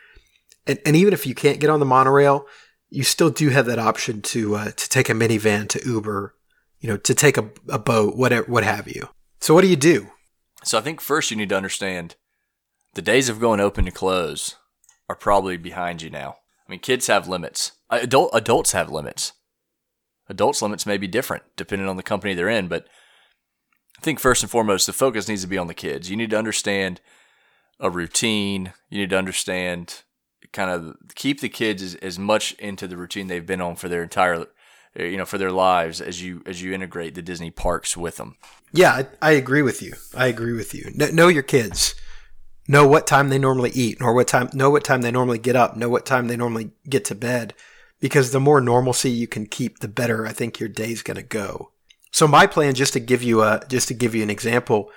and, 0.67 0.79
and 0.85 0.95
even 0.95 1.13
if 1.13 1.25
you 1.25 1.35
can't 1.35 1.59
get 1.59 1.69
on 1.69 1.79
the 1.79 1.85
monorail, 1.85 2.45
you 2.89 3.03
still 3.03 3.29
do 3.29 3.50
have 3.50 3.65
that 3.65 3.79
option 3.79 4.21
to 4.21 4.55
uh, 4.55 4.71
to 4.71 4.89
take 4.89 5.09
a 5.09 5.13
minivan 5.13 5.67
to 5.69 5.85
Uber, 5.85 6.35
you 6.79 6.89
know, 6.89 6.97
to 6.97 7.13
take 7.13 7.38
a, 7.38 7.50
a 7.69 7.79
boat, 7.79 8.15
whatever, 8.15 8.50
what 8.50 8.63
have 8.63 8.88
you. 8.88 9.09
So 9.39 9.53
what 9.53 9.61
do 9.61 9.67
you 9.67 9.75
do? 9.75 10.07
So 10.63 10.77
I 10.77 10.81
think 10.81 11.01
first 11.01 11.31
you 11.31 11.38
need 11.38 11.50
to 11.50 11.57
understand 11.57 12.15
the 12.93 13.01
days 13.01 13.29
of 13.29 13.39
going 13.39 13.59
open 13.59 13.85
to 13.85 13.91
close 13.91 14.55
are 15.09 15.15
probably 15.15 15.57
behind 15.57 16.01
you 16.01 16.09
now. 16.09 16.35
I 16.67 16.71
mean, 16.71 16.79
kids 16.79 17.07
have 17.07 17.27
limits. 17.27 17.71
Adult 17.89 18.31
adults 18.33 18.73
have 18.73 18.91
limits. 18.91 19.33
Adults' 20.31 20.61
limits 20.61 20.85
may 20.85 20.97
be 20.97 21.07
different 21.07 21.43
depending 21.57 21.88
on 21.88 21.97
the 21.97 22.03
company 22.03 22.33
they're 22.33 22.50
in, 22.50 22.69
but 22.69 22.88
I 24.00 24.01
think 24.01 24.19
first 24.19 24.41
and 24.41 24.50
foremost, 24.50 24.88
the 24.88 24.93
focus 24.93 25.27
needs 25.27 25.43
to 25.43 25.47
be 25.47 25.57
on 25.57 25.67
the 25.67 25.75
kids. 25.75 26.09
You 26.09 26.17
need 26.17 26.31
to 26.31 26.38
understand 26.38 27.01
a 27.79 27.89
routine. 27.89 28.73
You 28.89 29.00
need 29.00 29.09
to 29.11 29.17
understand 29.17 30.03
kind 30.53 30.71
of 30.71 30.95
keep 31.15 31.39
the 31.39 31.50
kids 31.50 31.83
as, 31.83 31.95
as 31.95 32.17
much 32.17 32.53
into 32.53 32.88
the 32.88 32.97
routine 32.97 33.27
they've 33.27 33.45
been 33.45 33.61
on 33.61 33.75
for 33.75 33.88
their 33.88 34.03
entire 34.03 34.47
eh, 34.95 35.05
you 35.05 35.17
know 35.17 35.25
for 35.25 35.38
their 35.38 35.51
lives 35.51 36.01
as 36.01 36.21
you 36.21 36.41
as 36.45 36.63
you 36.63 36.73
integrate 36.73 37.13
the 37.13 37.21
Disney 37.21 37.51
parks 37.51 37.95
with 37.97 38.15
them. 38.15 38.38
Yeah, 38.73 39.03
I, 39.21 39.29
I 39.29 39.31
agree 39.31 39.61
with 39.61 39.81
you. 39.81 39.93
I 40.15 40.27
agree 40.27 40.53
with 40.53 40.73
you. 40.73 40.91
know 40.95 41.27
your 41.27 41.43
kids. 41.43 41.93
Know 42.67 42.88
what 42.88 43.05
time 43.05 43.29
they 43.29 43.39
normally 43.39 43.71
eat, 43.71 44.01
or 44.01 44.13
what 44.13 44.29
time 44.29 44.50
know 44.53 44.69
what 44.69 44.85
time 44.85 45.01
they 45.01 45.11
normally 45.11 45.39
get 45.39 45.57
up, 45.57 45.75
know 45.75 45.89
what 45.89 46.05
time 46.05 46.27
they 46.27 46.38
normally 46.38 46.71
get 46.88 47.03
to 47.05 47.15
bed. 47.15 47.53
Because 48.01 48.31
the 48.31 48.39
more 48.39 48.60
normalcy 48.60 49.10
you 49.10 49.27
can 49.27 49.46
keep, 49.46 49.79
the 49.79 49.88
better 49.88 50.27
I 50.27 50.34
think 50.34 50.60
your 50.60 50.70
day's 50.70 51.01
gonna 51.01 51.24
go. 51.24 51.72
So 52.12 52.27
my 52.27 52.46
plan, 52.46 52.74
just 52.74 52.93
to 52.93 53.00
give 53.00 53.24
you 53.24 53.41
a 53.41 53.62
just 53.70 53.88
to 53.88 53.93
give 53.93 54.13
you 54.13 54.24
an 54.24 54.29
example, 54.29 54.91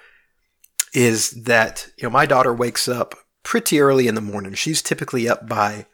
is 0.93 1.31
that 1.45 1.89
you 1.97 2.05
know 2.05 2.11
my 2.11 2.27
daughter 2.27 2.53
wakes 2.53 2.89
up 2.89 3.15
pretty 3.45 3.81
early 3.81 4.09
in 4.09 4.15
the 4.15 4.21
morning. 4.21 4.55
She's 4.55 4.83
typically 4.83 5.29
up 5.29 5.49
by 5.49 5.87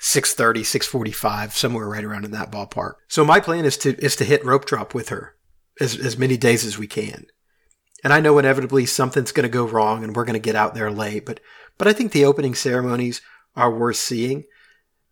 6:30, 0.00 0.64
6:45, 0.64 1.52
somewhere 1.52 1.88
right 1.88 2.04
around 2.04 2.24
in 2.24 2.30
that 2.30 2.50
ballpark. 2.50 2.94
So 3.08 3.24
my 3.24 3.38
plan 3.38 3.64
is 3.64 3.76
to 3.78 3.94
is 4.02 4.16
to 4.16 4.24
hit 4.24 4.44
rope 4.44 4.64
drop 4.64 4.94
with 4.94 5.10
her 5.10 5.34
as 5.80 5.96
as 5.96 6.16
many 6.18 6.36
days 6.36 6.64
as 6.64 6.78
we 6.78 6.86
can. 6.86 7.26
And 8.02 8.12
I 8.12 8.20
know 8.20 8.38
inevitably 8.38 8.86
something's 8.86 9.30
going 9.30 9.44
to 9.44 9.48
go 9.48 9.64
wrong 9.64 10.02
and 10.02 10.16
we're 10.16 10.24
going 10.24 10.34
to 10.34 10.40
get 10.40 10.56
out 10.56 10.74
there 10.74 10.90
late, 10.90 11.24
but 11.24 11.38
but 11.78 11.86
I 11.86 11.92
think 11.92 12.12
the 12.12 12.24
opening 12.24 12.54
ceremonies 12.54 13.20
are 13.54 13.70
worth 13.70 13.96
seeing. 13.96 14.44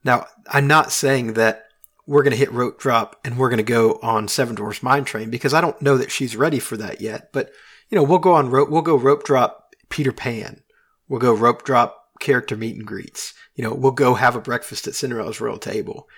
Now, 0.04 0.26
I'm 0.48 0.66
not 0.66 0.92
saying 0.92 1.34
that 1.34 1.66
we're 2.06 2.22
going 2.22 2.32
to 2.32 2.38
hit 2.38 2.52
rope 2.52 2.80
drop 2.80 3.20
and 3.24 3.36
we're 3.36 3.50
going 3.50 3.58
to 3.58 3.62
go 3.62 3.98
on 4.02 4.28
Seven 4.28 4.54
Dwarfs 4.54 4.82
Mine 4.82 5.04
Train 5.04 5.30
because 5.30 5.54
I 5.54 5.60
don't 5.60 5.80
know 5.82 5.96
that 5.96 6.10
she's 6.10 6.36
ready 6.36 6.58
for 6.58 6.76
that 6.76 7.00
yet. 7.00 7.32
But 7.32 7.50
you 7.88 7.96
know, 7.96 8.02
we'll 8.02 8.18
go 8.18 8.34
on 8.34 8.50
rope. 8.50 8.70
We'll 8.70 8.82
go 8.82 8.96
rope 8.96 9.24
drop 9.24 9.74
Peter 9.88 10.12
Pan 10.12 10.62
We'll 11.10 11.20
go 11.20 11.34
rope 11.34 11.64
drop 11.64 12.06
character 12.20 12.56
meet 12.56 12.76
and 12.76 12.86
greets. 12.86 13.34
You 13.56 13.64
know, 13.64 13.74
we'll 13.74 13.90
go 13.90 14.14
have 14.14 14.36
a 14.36 14.40
breakfast 14.40 14.86
at 14.86 14.94
Cinderella's 14.94 15.40
Royal 15.40 15.58
Table. 15.58 16.08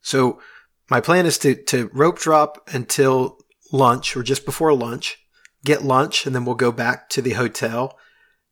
So 0.00 0.40
my 0.88 1.00
plan 1.00 1.26
is 1.26 1.38
to, 1.38 1.56
to 1.64 1.90
rope 1.92 2.20
drop 2.20 2.68
until 2.72 3.38
lunch 3.72 4.16
or 4.16 4.22
just 4.22 4.46
before 4.46 4.72
lunch, 4.72 5.18
get 5.64 5.82
lunch, 5.82 6.24
and 6.24 6.36
then 6.36 6.44
we'll 6.44 6.54
go 6.54 6.70
back 6.70 7.08
to 7.10 7.20
the 7.20 7.32
hotel 7.32 7.98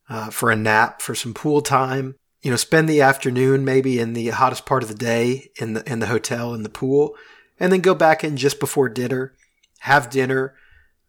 uh, 0.09 0.31
for 0.31 0.51
a 0.51 0.57
nap, 0.57 1.01
for 1.01 1.15
some 1.15 1.33
pool 1.33 1.63
time. 1.63 2.17
You 2.45 2.51
know, 2.51 2.57
spend 2.57 2.89
the 2.89 3.01
afternoon 3.01 3.65
maybe 3.65 3.99
in 3.99 4.13
the 4.13 4.29
hottest 4.29 4.67
part 4.67 4.83
of 4.83 4.91
the 4.91 4.95
day 4.95 5.51
in 5.57 5.73
the 5.73 5.91
in 5.91 5.99
the 6.01 6.07
hotel 6.07 6.53
in 6.53 6.63
the 6.63 6.69
pool, 6.69 7.17
and 7.59 7.73
then 7.73 7.81
go 7.81 7.95
back 7.95 8.23
in 8.23 8.37
just 8.37 8.61
before 8.61 8.89
dinner, 8.89 9.35
have 9.81 10.11
dinner. 10.11 10.55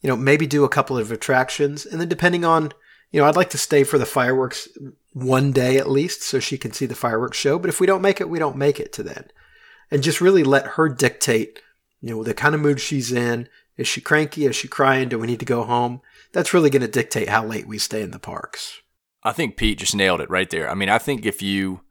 You 0.01 0.07
know, 0.09 0.15
maybe 0.15 0.47
do 0.47 0.63
a 0.63 0.69
couple 0.69 0.97
of 0.97 1.11
attractions, 1.11 1.85
and 1.85 1.99
then 1.99 2.07
depending 2.07 2.45
on 2.45 2.71
you 3.11 3.21
know, 3.21 3.27
I'd 3.27 3.35
like 3.35 3.51
to 3.51 3.57
stay 3.57 3.83
for 3.83 3.97
the 3.97 4.05
fireworks 4.05 4.67
one 5.13 5.51
day 5.51 5.77
at 5.77 5.89
least 5.89 6.21
so 6.21 6.39
she 6.39 6.57
can 6.57 6.71
see 6.73 6.85
the 6.85 6.95
fireworks 6.95 7.37
show. 7.37 7.59
But 7.59 7.69
if 7.69 7.79
we 7.79 7.87
don't 7.87 8.01
make 8.01 8.19
it, 8.19 8.29
we 8.29 8.39
don't 8.39 8.57
make 8.57 8.79
it 8.79 8.91
to 8.93 9.03
then. 9.03 9.29
And 9.91 10.03
just 10.03 10.21
really 10.21 10.43
let 10.43 10.67
her 10.67 10.89
dictate, 10.89 11.61
you 12.01 12.09
know, 12.09 12.23
the 12.23 12.33
kind 12.33 12.55
of 12.55 12.61
mood 12.61 12.81
she's 12.81 13.11
in. 13.11 13.47
Is 13.77 13.87
she 13.87 14.01
cranky? 14.01 14.45
Is 14.45 14.55
she 14.55 14.67
crying? 14.67 15.09
Do 15.09 15.19
we 15.19 15.27
need 15.27 15.39
to 15.39 15.45
go 15.45 15.63
home? 15.63 16.01
That's 16.31 16.53
really 16.53 16.69
going 16.69 16.81
to 16.81 16.87
dictate 16.87 17.29
how 17.29 17.45
late 17.45 17.67
we 17.67 17.77
stay 17.77 18.01
in 18.01 18.11
the 18.11 18.19
parks. 18.19 18.81
I 19.25 19.31
think 19.31 19.57
Pete 19.57 19.79
just 19.79 19.95
nailed 19.95 20.21
it 20.21 20.29
right 20.29 20.49
there. 20.49 20.69
I 20.69 20.75
mean, 20.75 20.87
I 20.87 20.99
think 20.99 21.25
if 21.25 21.41
you 21.41 21.81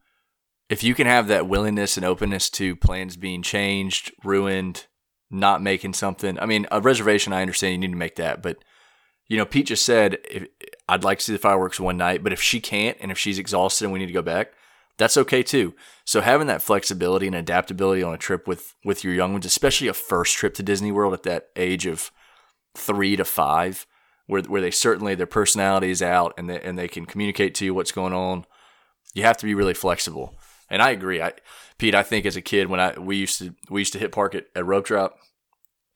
if 0.70 0.84
you 0.84 0.94
can 0.94 1.06
have 1.06 1.28
that 1.28 1.48
willingness 1.48 1.96
and 1.96 2.06
openness 2.06 2.48
to 2.48 2.76
plans 2.76 3.16
being 3.16 3.42
changed, 3.42 4.12
ruined, 4.22 4.86
not 5.30 5.60
making 5.60 5.92
something. 5.92 6.38
I 6.38 6.46
mean, 6.46 6.66
a 6.70 6.80
reservation 6.80 7.32
I 7.32 7.42
understand 7.42 7.72
you 7.72 7.78
need 7.78 7.92
to 7.92 7.98
make 7.98 8.16
that, 8.16 8.40
but 8.40 8.58
you 9.26 9.36
know, 9.36 9.44
Pete 9.44 9.66
just 9.66 9.84
said 9.84 10.18
I'd 10.88 11.02
like 11.02 11.18
to 11.18 11.24
see 11.24 11.32
the 11.32 11.38
fireworks 11.38 11.80
one 11.80 11.96
night, 11.96 12.22
but 12.22 12.32
if 12.32 12.40
she 12.40 12.60
can't 12.60 12.96
and 13.00 13.10
if 13.10 13.18
she's 13.18 13.38
exhausted 13.38 13.84
and 13.84 13.92
we 13.92 13.98
need 13.98 14.06
to 14.06 14.12
go 14.12 14.22
back, 14.22 14.52
that's 14.96 15.16
okay 15.16 15.42
too. 15.42 15.74
So 16.04 16.20
having 16.20 16.46
that 16.46 16.62
flexibility 16.62 17.26
and 17.26 17.34
adaptability 17.34 18.04
on 18.04 18.14
a 18.14 18.18
trip 18.18 18.46
with 18.46 18.76
with 18.84 19.02
your 19.02 19.12
young 19.12 19.32
ones, 19.32 19.44
especially 19.44 19.88
a 19.88 19.94
first 19.94 20.36
trip 20.36 20.54
to 20.54 20.62
Disney 20.62 20.92
World 20.92 21.14
at 21.14 21.24
that 21.24 21.48
age 21.56 21.84
of 21.84 22.12
three 22.76 23.16
to 23.16 23.24
five, 23.24 23.88
where 24.26 24.42
where 24.42 24.60
they 24.60 24.70
certainly 24.70 25.14
their 25.14 25.26
personality 25.26 25.90
is 25.90 26.02
out 26.02 26.34
and 26.38 26.48
they, 26.48 26.60
and 26.60 26.78
they 26.78 26.88
can 26.88 27.06
communicate 27.06 27.54
to 27.56 27.64
you 27.64 27.74
what's 27.74 27.92
going 27.92 28.12
on. 28.12 28.46
You 29.14 29.22
have 29.22 29.36
to 29.38 29.46
be 29.46 29.54
really 29.54 29.74
flexible. 29.74 30.34
And 30.70 30.82
I 30.82 30.90
agree. 30.90 31.20
I 31.20 31.32
Pete, 31.78 31.94
I 31.94 32.02
think 32.02 32.26
as 32.26 32.36
a 32.36 32.42
kid 32.42 32.68
when 32.68 32.80
I 32.80 32.98
we 32.98 33.16
used 33.16 33.38
to 33.38 33.54
we 33.70 33.80
used 33.80 33.92
to 33.92 33.98
hit 33.98 34.12
park 34.12 34.34
at, 34.34 34.46
at 34.54 34.66
rope 34.66 34.86
drop, 34.86 35.18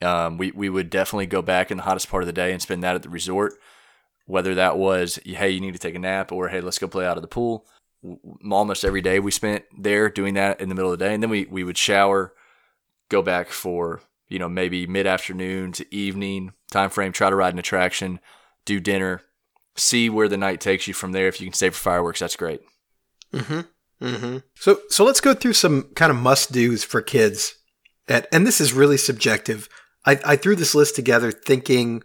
um, 0.02 0.38
we 0.38 0.50
we 0.52 0.68
would 0.68 0.90
definitely 0.90 1.26
go 1.26 1.42
back 1.42 1.70
in 1.70 1.76
the 1.76 1.82
hottest 1.82 2.08
part 2.08 2.22
of 2.22 2.26
the 2.26 2.32
day 2.32 2.52
and 2.52 2.62
spend 2.62 2.82
that 2.82 2.94
at 2.94 3.02
the 3.02 3.08
resort 3.08 3.54
whether 4.28 4.54
that 4.54 4.76
was 4.78 5.18
hey 5.24 5.50
you 5.50 5.60
need 5.60 5.72
to 5.72 5.78
take 5.78 5.94
a 5.94 5.98
nap 5.98 6.30
or 6.30 6.48
hey 6.48 6.60
let's 6.60 6.78
go 6.78 6.86
play 6.86 7.06
out 7.06 7.16
of 7.16 7.22
the 7.22 7.28
pool 7.28 7.66
almost 8.52 8.84
every 8.84 9.00
day 9.00 9.18
we 9.18 9.30
spent 9.30 9.64
there 9.76 10.08
doing 10.08 10.34
that 10.34 10.60
in 10.60 10.68
the 10.68 10.74
middle 10.74 10.92
of 10.92 10.98
the 10.98 11.04
day 11.04 11.14
and 11.14 11.22
then 11.22 11.30
we, 11.30 11.46
we 11.46 11.64
would 11.64 11.78
shower 11.78 12.32
go 13.08 13.22
back 13.22 13.48
for 13.48 14.02
you 14.28 14.38
know 14.38 14.48
maybe 14.48 14.86
mid-afternoon 14.86 15.72
to 15.72 15.94
evening 15.94 16.52
time 16.70 16.90
frame 16.90 17.12
try 17.12 17.30
to 17.30 17.36
ride 17.36 17.52
an 17.52 17.58
attraction 17.58 18.20
do 18.64 18.80
dinner 18.80 19.22
see 19.76 20.10
where 20.10 20.28
the 20.28 20.36
night 20.36 20.60
takes 20.60 20.86
you 20.88 20.94
from 20.94 21.12
there 21.12 21.28
if 21.28 21.40
you 21.40 21.46
can 21.46 21.54
stay 21.54 21.70
for 21.70 21.78
fireworks. 21.78 22.20
That's 22.20 22.36
great. 22.36 22.60
Mm-hmm. 23.32 23.60
Mm-hmm. 24.04 24.38
So 24.54 24.80
so 24.88 25.04
let's 25.04 25.20
go 25.20 25.34
through 25.34 25.52
some 25.52 25.90
kind 25.94 26.10
of 26.10 26.18
must 26.18 26.52
do's 26.52 26.84
for 26.84 27.00
kids. 27.00 27.54
At, 28.08 28.26
and 28.32 28.46
this 28.46 28.60
is 28.60 28.72
really 28.72 28.96
subjective. 28.96 29.68
I, 30.06 30.18
I 30.24 30.36
threw 30.36 30.56
this 30.56 30.74
list 30.74 30.96
together 30.96 31.30
thinking 31.30 32.02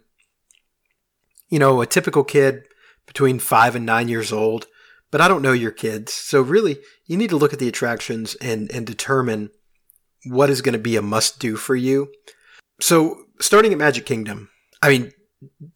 you 1.54 1.58
know, 1.60 1.80
a 1.80 1.86
typical 1.86 2.24
kid 2.24 2.64
between 3.06 3.38
five 3.38 3.76
and 3.76 3.86
nine 3.86 4.08
years 4.08 4.32
old, 4.32 4.66
but 5.10 5.20
I 5.20 5.28
don't 5.28 5.42
know 5.42 5.52
your 5.52 5.70
kids. 5.70 6.12
So 6.12 6.40
really, 6.40 6.78
you 7.06 7.16
need 7.16 7.30
to 7.30 7.36
look 7.36 7.52
at 7.52 7.60
the 7.60 7.68
attractions 7.68 8.34
and, 8.40 8.70
and 8.72 8.84
determine 8.84 9.50
what 10.26 10.50
is 10.50 10.62
going 10.62 10.72
to 10.72 10.78
be 10.78 10.96
a 10.96 11.02
must 11.02 11.38
do 11.38 11.54
for 11.56 11.76
you. 11.76 12.08
So 12.80 13.26
starting 13.40 13.72
at 13.72 13.78
Magic 13.78 14.06
Kingdom, 14.06 14.50
I 14.84 14.90
mean, 14.90 15.12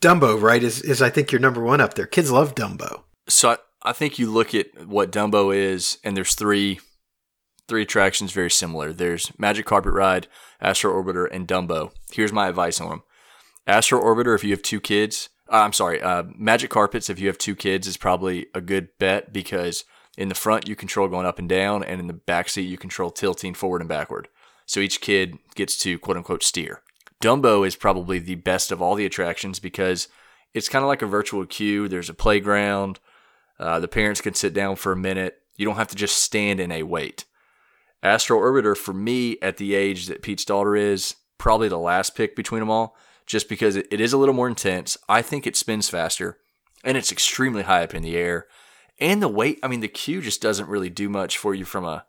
Dumbo, 0.01 0.39
right, 0.39 0.63
is, 0.63 0.83
is 0.83 1.01
I 1.01 1.09
think 1.09 1.33
your 1.33 1.41
number 1.41 1.63
one 1.63 1.81
up 1.81 1.95
there. 1.95 2.07
Kids 2.07 2.31
love 2.31 2.55
Dumbo. 2.55 3.05
So 3.27 3.53
I, 3.53 3.57
I 3.83 3.93
think 3.95 4.19
you 4.19 4.31
look 4.31 4.55
at 4.55 4.87
what 4.87 5.11
Dumbo 5.11 5.57
is, 5.57 5.97
and 6.05 6.15
there's 6.15 6.35
three 6.35 6.81
three 7.69 7.83
attractions 7.83 8.33
very 8.33 8.51
similar. 8.51 8.93
There's 8.93 9.33
Magic 9.39 9.65
Carpet 9.65 9.95
Ride, 9.95 10.27
Astro 10.61 10.93
Orbiter, 10.93 11.27
and 11.31 11.49
Dumbo. 11.49 11.93
Here's 12.13 12.33
my 12.35 12.49
advice 12.49 12.83
on 12.83 12.91
them. 12.91 13.03
Astro 13.67 13.99
Orbiter, 13.99 14.35
if 14.35 14.45
you 14.45 14.51
have 14.51 14.63
two 14.63 14.81
kids, 14.81 15.31
uh, 15.51 15.63
I'm 15.63 15.73
sorry, 15.73 16.03
uh, 16.03 16.25
Magic 16.37 16.69
Carpets, 16.71 17.09
if 17.09 17.19
you 17.19 17.29
have 17.29 17.39
two 17.39 17.57
kids, 17.57 17.87
is 17.87 17.97
probably 17.97 18.49
a 18.55 18.61
good 18.61 18.89
bet 18.99 19.33
because 19.33 19.85
in 20.19 20.29
the 20.29 20.35
front 20.35 20.69
you 20.69 20.77
control 20.77 21.09
going 21.09 21.27
up 21.27 21.39
and 21.39 21.49
down, 21.49 21.83
and 21.83 21.99
in 21.99 22.09
the 22.09 22.13
back 22.13 22.51
seat 22.51 22.69
you 22.69 22.77
control 22.77 23.11
tilting 23.11 23.55
forward 23.55 23.81
and 23.81 23.89
backward. 23.89 24.29
So 24.67 24.81
each 24.81 25.01
kid 25.01 25.39
gets 25.55 25.79
to 25.79 25.99
quote 25.99 26.19
unquote 26.19 26.43
steer. 26.43 26.83
Dumbo 27.23 27.67
is 27.67 27.77
probably 27.77 28.19
the 28.19 28.37
best 28.37 28.71
of 28.71 28.81
all 28.81 28.95
the 28.95 29.07
attractions 29.07 29.59
because 29.59 30.09
it's 30.55 30.69
kind 30.69 30.85
of 30.85 30.89
like 30.89 31.03
a 31.03 31.07
virtual 31.07 31.45
queue. 31.47 31.89
There's 31.89 32.11
a 32.11 32.15
playground. 32.15 33.01
Uh, 33.59 33.81
the 33.81 33.89
parents 33.89 34.21
can 34.21 34.35
sit 34.35 34.55
down 34.55 34.77
for 34.77 34.93
a 34.93 34.97
minute. 34.97 35.43
You 35.57 35.65
don't 35.65 35.77
have 35.77 35.89
to 35.89 35.97
just 35.97 36.19
stand 36.19 36.61
in 36.61 36.71
a 36.71 36.85
wait. 36.85 37.25
Astro 38.03 38.39
Orbiter, 38.39 38.77
for 38.77 38.95
me, 38.95 39.37
at 39.43 39.57
the 39.57 39.75
age 39.75 40.07
that 40.07 40.23
Pete's 40.23 40.45
daughter 40.45 40.77
is, 40.77 41.17
probably 41.37 41.69
the 41.69 41.79
last 41.79 42.15
pick 42.15 42.37
between 42.37 42.61
them 42.61 42.71
all, 42.71 42.97
just 43.27 43.49
because 43.49 43.75
it, 43.75 43.93
is 43.93 44.13
a 44.13 44.19
little 44.19 44.35
more 44.35 44.49
intense. 44.49 44.97
I 45.09 45.21
think 45.21 45.47
it 45.47 45.57
spins 45.57 45.89
faster, 45.89 46.39
and 46.85 46.97
it's 46.97 47.11
extremely 47.11 47.63
high 47.63 47.83
up 47.83 47.95
in 47.95 48.03
the 48.03 48.17
air. 48.17 48.47
And 49.01 49.21
the 49.21 49.29
weight, 49.29 49.59
I 49.63 49.69
mean, 49.69 49.81
the 49.81 49.89
queue 49.89 50.21
just 50.21 50.41
doesn't 50.41 50.69
really 50.69 50.91
do 50.91 51.09
much 51.09 51.39
for 51.39 51.55
you 51.55 51.65
from 51.65 51.85
a, 51.85 52.07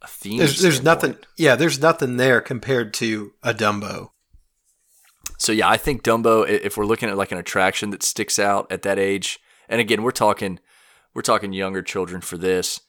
a 0.00 0.06
theme. 0.06 0.38
There's, 0.38 0.60
there's 0.60 0.82
nothing. 0.82 1.16
Yeah, 1.36 1.56
there's 1.56 1.78
nothing 1.78 2.16
there 2.16 2.40
compared 2.40 2.94
to 2.94 3.32
a 3.42 3.52
Dumbo. 3.52 4.10
So 5.44 5.52
yeah, 5.52 5.68
I 5.68 5.76
think 5.76 6.02
Dumbo. 6.02 6.48
If 6.48 6.78
we're 6.78 6.86
looking 6.86 7.10
at 7.10 7.18
like 7.18 7.30
an 7.30 7.36
attraction 7.36 7.90
that 7.90 8.02
sticks 8.02 8.38
out 8.38 8.66
at 8.72 8.80
that 8.82 8.98
age, 8.98 9.40
and 9.68 9.78
again, 9.78 10.02
we're 10.02 10.10
talking, 10.10 10.58
we're 11.12 11.20
talking 11.20 11.52
younger 11.52 11.82
children 11.82 12.22
for 12.22 12.38
this. 12.38 12.80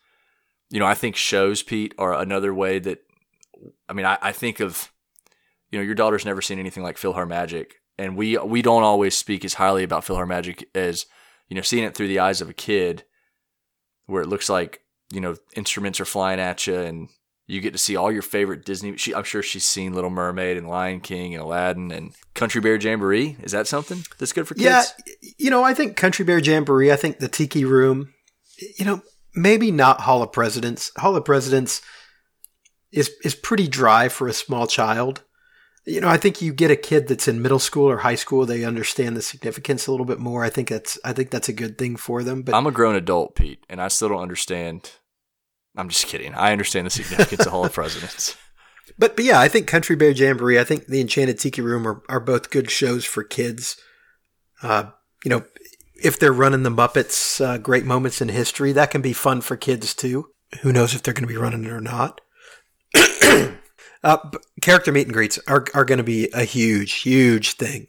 You 0.69 0.79
know, 0.79 0.85
I 0.85 0.93
think 0.93 1.17
shows, 1.17 1.61
Pete, 1.63 1.93
are 1.97 2.13
another 2.13 2.53
way 2.53 2.79
that. 2.79 2.99
I 3.89 3.93
mean, 3.93 4.05
I, 4.05 4.17
I 4.21 4.31
think 4.31 4.61
of, 4.61 4.91
you 5.69 5.79
know, 5.79 5.83
your 5.83 5.95
daughter's 5.95 6.25
never 6.25 6.41
seen 6.41 6.57
anything 6.57 6.81
like 6.81 6.95
PhilharMagic, 6.95 7.71
and 7.97 8.15
we 8.15 8.37
we 8.37 8.61
don't 8.61 8.83
always 8.83 9.17
speak 9.17 9.43
as 9.43 9.55
highly 9.55 9.83
about 9.83 10.05
PhilharMagic 10.05 10.63
as, 10.73 11.07
you 11.49 11.55
know, 11.55 11.61
seeing 11.61 11.83
it 11.83 11.93
through 11.93 12.07
the 12.07 12.19
eyes 12.19 12.39
of 12.39 12.49
a 12.49 12.53
kid, 12.53 13.03
where 14.05 14.21
it 14.21 14.29
looks 14.29 14.49
like 14.49 14.81
you 15.11 15.19
know 15.19 15.35
instruments 15.57 15.99
are 15.99 16.05
flying 16.05 16.39
at 16.39 16.67
you 16.67 16.77
and 16.77 17.09
you 17.47 17.61
get 17.61 17.73
to 17.73 17.79
see 17.79 17.95
all 17.95 18.11
your 18.11 18.21
favorite 18.21 18.65
Disney. 18.65 18.97
She, 18.97 19.13
I'm 19.13 19.23
sure 19.23 19.43
she's 19.43 19.65
seen 19.65 19.93
Little 19.93 20.09
Mermaid 20.09 20.57
and 20.57 20.67
Lion 20.67 20.99
King 20.99 21.35
and 21.35 21.43
Aladdin 21.43 21.91
and 21.91 22.13
Country 22.33 22.59
Bear 22.59 22.75
Jamboree. 22.75 23.37
Is 23.43 23.51
that 23.51 23.67
something 23.67 24.03
that's 24.17 24.33
good 24.33 24.47
for 24.47 24.55
kids? 24.55 24.65
Yeah, 24.65 25.29
you 25.37 25.49
know, 25.49 25.63
I 25.63 25.73
think 25.73 25.95
Country 25.95 26.25
Bear 26.25 26.39
Jamboree. 26.39 26.91
I 26.91 26.95
think 26.95 27.19
the 27.19 27.27
Tiki 27.27 27.63
Room. 27.63 28.13
You 28.79 28.85
know, 28.85 29.01
maybe 29.35 29.69
not 29.69 30.01
Hall 30.01 30.23
of 30.23 30.31
Presidents. 30.31 30.91
Hall 30.97 31.15
of 31.15 31.25
Presidents 31.25 31.81
is 32.91 33.11
is 33.23 33.35
pretty 33.35 33.67
dry 33.67 34.09
for 34.09 34.27
a 34.27 34.33
small 34.33 34.65
child. 34.65 35.21
You 35.85 36.01
know, 36.01 36.07
I 36.07 36.17
think 36.17 36.41
you 36.41 36.51
get 36.51 36.71
a 36.71 36.75
kid 36.75 37.07
that's 37.07 37.27
in 37.27 37.43
middle 37.43 37.59
school 37.59 37.87
or 37.87 37.97
high 37.97 38.15
school, 38.15 38.47
they 38.47 38.63
understand 38.63 39.15
the 39.15 39.21
significance 39.21 39.85
a 39.85 39.91
little 39.91 40.05
bit 40.05 40.17
more. 40.17 40.43
I 40.43 40.49
think 40.49 40.69
that's 40.69 40.97
I 41.03 41.13
think 41.13 41.29
that's 41.29 41.49
a 41.49 41.53
good 41.53 41.77
thing 41.77 41.95
for 41.95 42.23
them. 42.23 42.41
But 42.41 42.55
I'm 42.55 42.65
a 42.65 42.71
grown 42.71 42.95
adult, 42.95 43.35
Pete, 43.35 43.63
and 43.69 43.79
I 43.79 43.89
still 43.89 44.09
don't 44.09 44.21
understand. 44.21 44.89
I'm 45.77 45.89
just 45.89 46.07
kidding. 46.07 46.33
I 46.33 46.51
understand 46.51 46.85
the 46.85 46.91
significance 46.91 47.45
of 47.45 47.51
Hall 47.51 47.65
of 47.65 47.73
Presidents. 47.73 48.35
But 48.97 49.15
but 49.15 49.25
yeah, 49.25 49.39
I 49.39 49.47
think 49.47 49.67
Country 49.67 49.95
Bear 49.95 50.11
Jamboree, 50.11 50.59
I 50.59 50.63
think 50.63 50.87
the 50.87 51.01
Enchanted 51.01 51.39
Tiki 51.39 51.61
Room 51.61 51.87
are, 51.87 52.01
are 52.07 52.19
both 52.19 52.51
good 52.51 52.69
shows 52.69 53.03
for 53.03 53.23
kids. 53.23 53.77
Uh, 54.61 54.91
you 55.23 55.29
know, 55.29 55.43
if 56.01 56.19
they're 56.19 56.33
running 56.33 56.63
the 56.63 56.69
Muppets 56.69 57.43
uh, 57.43 57.57
Great 57.57 57.85
Moments 57.85 58.21
in 58.21 58.29
History, 58.29 58.71
that 58.71 58.91
can 58.91 59.01
be 59.01 59.13
fun 59.13 59.41
for 59.41 59.57
kids 59.57 59.93
too. 59.93 60.29
Who 60.61 60.71
knows 60.71 60.93
if 60.93 61.03
they're 61.03 61.13
going 61.13 61.27
to 61.27 61.33
be 61.33 61.37
running 61.37 61.65
it 61.65 61.71
or 61.71 61.81
not. 61.81 62.21
uh, 64.03 64.17
character 64.61 64.91
meet 64.91 65.07
and 65.07 65.13
greets 65.13 65.39
are, 65.47 65.65
are 65.73 65.85
going 65.85 65.97
to 65.97 66.03
be 66.03 66.29
a 66.33 66.43
huge, 66.43 67.01
huge 67.01 67.53
thing 67.53 67.87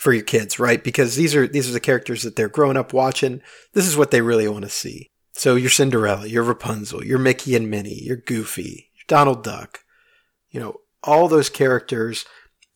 for 0.00 0.12
your 0.12 0.24
kids, 0.24 0.58
right? 0.58 0.82
Because 0.82 1.14
these 1.14 1.34
are 1.36 1.46
these 1.46 1.68
are 1.68 1.72
the 1.72 1.80
characters 1.80 2.22
that 2.22 2.34
they're 2.34 2.48
growing 2.48 2.76
up 2.76 2.92
watching. 2.92 3.40
This 3.72 3.86
is 3.86 3.96
what 3.96 4.10
they 4.10 4.20
really 4.20 4.48
want 4.48 4.64
to 4.64 4.70
see. 4.70 5.11
So 5.32 5.56
you're 5.56 5.70
Cinderella, 5.70 6.26
you're 6.26 6.42
Rapunzel, 6.42 7.04
you're 7.04 7.18
Mickey 7.18 7.56
and 7.56 7.70
Minnie, 7.70 8.02
you're 8.02 8.16
Goofy, 8.16 8.90
you're 8.94 9.04
Donald 9.08 9.42
Duck. 9.42 9.80
You 10.50 10.60
know, 10.60 10.80
all 11.02 11.28
those 11.28 11.48
characters. 11.48 12.24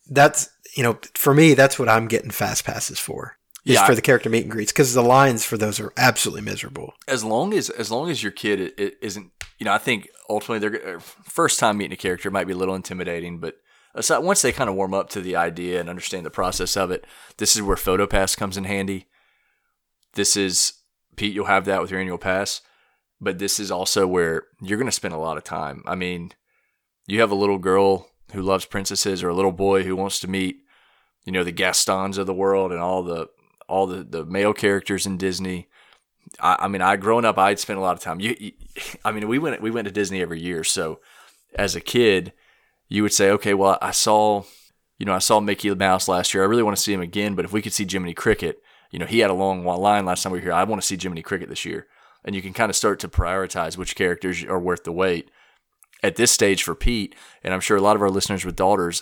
That's 0.09 0.49
you 0.75 0.83
know, 0.83 0.99
for 1.15 1.33
me, 1.33 1.53
that's 1.53 1.79
what 1.79 1.89
I'm 1.89 2.07
getting 2.07 2.31
fast 2.31 2.65
passes 2.65 2.99
for. 2.99 3.37
Is 3.65 3.75
Yeah, 3.75 3.85
for 3.85 3.95
the 3.95 4.01
character 4.01 4.29
meet 4.29 4.43
and 4.43 4.51
greets 4.51 4.71
because 4.71 4.93
the 4.93 5.03
lines 5.03 5.43
for 5.43 5.57
those 5.57 5.79
are 5.79 5.91
absolutely 5.97 6.41
miserable. 6.41 6.93
As 7.07 7.23
long 7.23 7.53
as 7.53 7.69
as 7.69 7.91
long 7.91 8.09
as 8.09 8.23
your 8.23 8.31
kid 8.31 8.73
isn't, 9.01 9.31
you 9.59 9.65
know, 9.65 9.73
I 9.73 9.77
think 9.77 10.07
ultimately 10.29 10.69
they're 10.69 10.99
first 10.99 11.59
time 11.59 11.77
meeting 11.77 11.93
a 11.93 11.97
character 11.97 12.31
might 12.31 12.47
be 12.47 12.53
a 12.53 12.57
little 12.57 12.75
intimidating, 12.75 13.39
but 13.39 13.57
aside, 13.93 14.19
once 14.19 14.41
they 14.41 14.53
kind 14.53 14.69
of 14.69 14.75
warm 14.75 14.93
up 14.93 15.09
to 15.09 15.21
the 15.21 15.35
idea 15.35 15.79
and 15.79 15.89
understand 15.89 16.25
the 16.25 16.29
process 16.29 16.77
of 16.77 16.91
it, 16.91 17.05
this 17.37 17.55
is 17.55 17.61
where 17.61 17.75
PhotoPass 17.75 18.37
comes 18.37 18.55
in 18.55 18.63
handy. 18.63 19.07
This 20.13 20.37
is 20.37 20.73
Pete. 21.17 21.33
You'll 21.33 21.45
have 21.45 21.65
that 21.65 21.81
with 21.81 21.91
your 21.91 21.99
annual 21.99 22.17
pass, 22.17 22.61
but 23.19 23.39
this 23.39 23.59
is 23.59 23.71
also 23.71 24.07
where 24.07 24.43
you're 24.61 24.77
going 24.77 24.87
to 24.87 24.91
spend 24.91 25.13
a 25.13 25.19
lot 25.19 25.37
of 25.37 25.43
time. 25.43 25.83
I 25.85 25.95
mean, 25.95 26.31
you 27.07 27.19
have 27.19 27.31
a 27.31 27.35
little 27.35 27.57
girl 27.57 28.07
who 28.33 28.41
loves 28.41 28.65
princesses, 28.65 29.23
or 29.23 29.29
a 29.29 29.35
little 29.35 29.51
boy 29.51 29.83
who 29.83 29.95
wants 29.95 30.19
to 30.19 30.27
meet, 30.27 30.57
you 31.25 31.31
know, 31.31 31.43
the 31.43 31.51
Gastons 31.51 32.17
of 32.17 32.27
the 32.27 32.33
world 32.33 32.71
and 32.71 32.79
all 32.79 33.03
the 33.03 33.29
all 33.67 33.87
the 33.87 34.03
the 34.03 34.25
male 34.25 34.53
characters 34.53 35.05
in 35.05 35.17
Disney. 35.17 35.67
I, 36.39 36.57
I 36.61 36.67
mean, 36.67 36.81
I 36.81 36.95
growing 36.95 37.25
up, 37.25 37.37
I'd 37.37 37.59
spent 37.59 37.79
a 37.79 37.81
lot 37.81 37.95
of 37.95 38.01
time. 38.01 38.19
You, 38.19 38.35
you, 38.39 38.51
I 39.05 39.11
mean, 39.11 39.27
we 39.27 39.39
went 39.39 39.61
we 39.61 39.71
went 39.71 39.85
to 39.85 39.93
Disney 39.93 40.21
every 40.21 40.39
year. 40.39 40.63
So, 40.63 40.99
as 41.55 41.75
a 41.75 41.81
kid, 41.81 42.33
you 42.89 43.03
would 43.03 43.13
say, 43.13 43.29
okay, 43.31 43.53
well, 43.53 43.77
I 43.81 43.91
saw, 43.91 44.43
you 44.97 45.05
know, 45.05 45.13
I 45.13 45.19
saw 45.19 45.39
Mickey 45.39 45.73
Mouse 45.73 46.07
last 46.07 46.33
year. 46.33 46.43
I 46.43 46.47
really 46.47 46.63
want 46.63 46.75
to 46.77 46.83
see 46.83 46.93
him 46.93 47.01
again. 47.01 47.35
But 47.35 47.45
if 47.45 47.53
we 47.53 47.61
could 47.61 47.73
see 47.73 47.87
Jiminy 47.89 48.13
Cricket, 48.13 48.61
you 48.91 48.99
know, 48.99 49.05
he 49.05 49.19
had 49.19 49.29
a 49.29 49.33
long 49.33 49.63
line 49.65 50.05
last 50.05 50.23
time 50.23 50.31
we 50.31 50.39
were 50.39 50.43
here. 50.43 50.53
I 50.53 50.63
want 50.63 50.81
to 50.81 50.85
see 50.87 50.97
Jiminy 51.01 51.21
Cricket 51.21 51.49
this 51.49 51.65
year. 51.65 51.87
And 52.25 52.35
you 52.35 52.41
can 52.41 52.53
kind 52.53 52.69
of 52.69 52.75
start 52.75 52.99
to 53.01 53.07
prioritize 53.07 53.77
which 53.77 53.95
characters 53.95 54.43
are 54.43 54.59
worth 54.59 54.83
the 54.83 54.91
wait. 54.91 55.31
At 56.03 56.15
this 56.15 56.31
stage 56.31 56.61
for 56.61 56.75
Pete, 56.75 57.15
and 57.43 57.53
I'm 57.53 57.59
sure 57.59 57.75
a 57.77 57.81
lot 57.81 57.95
of 57.95 58.01
our 58.01 58.09
listeners 58.09 58.45
with 58.45 58.55
daughters, 58.55 59.01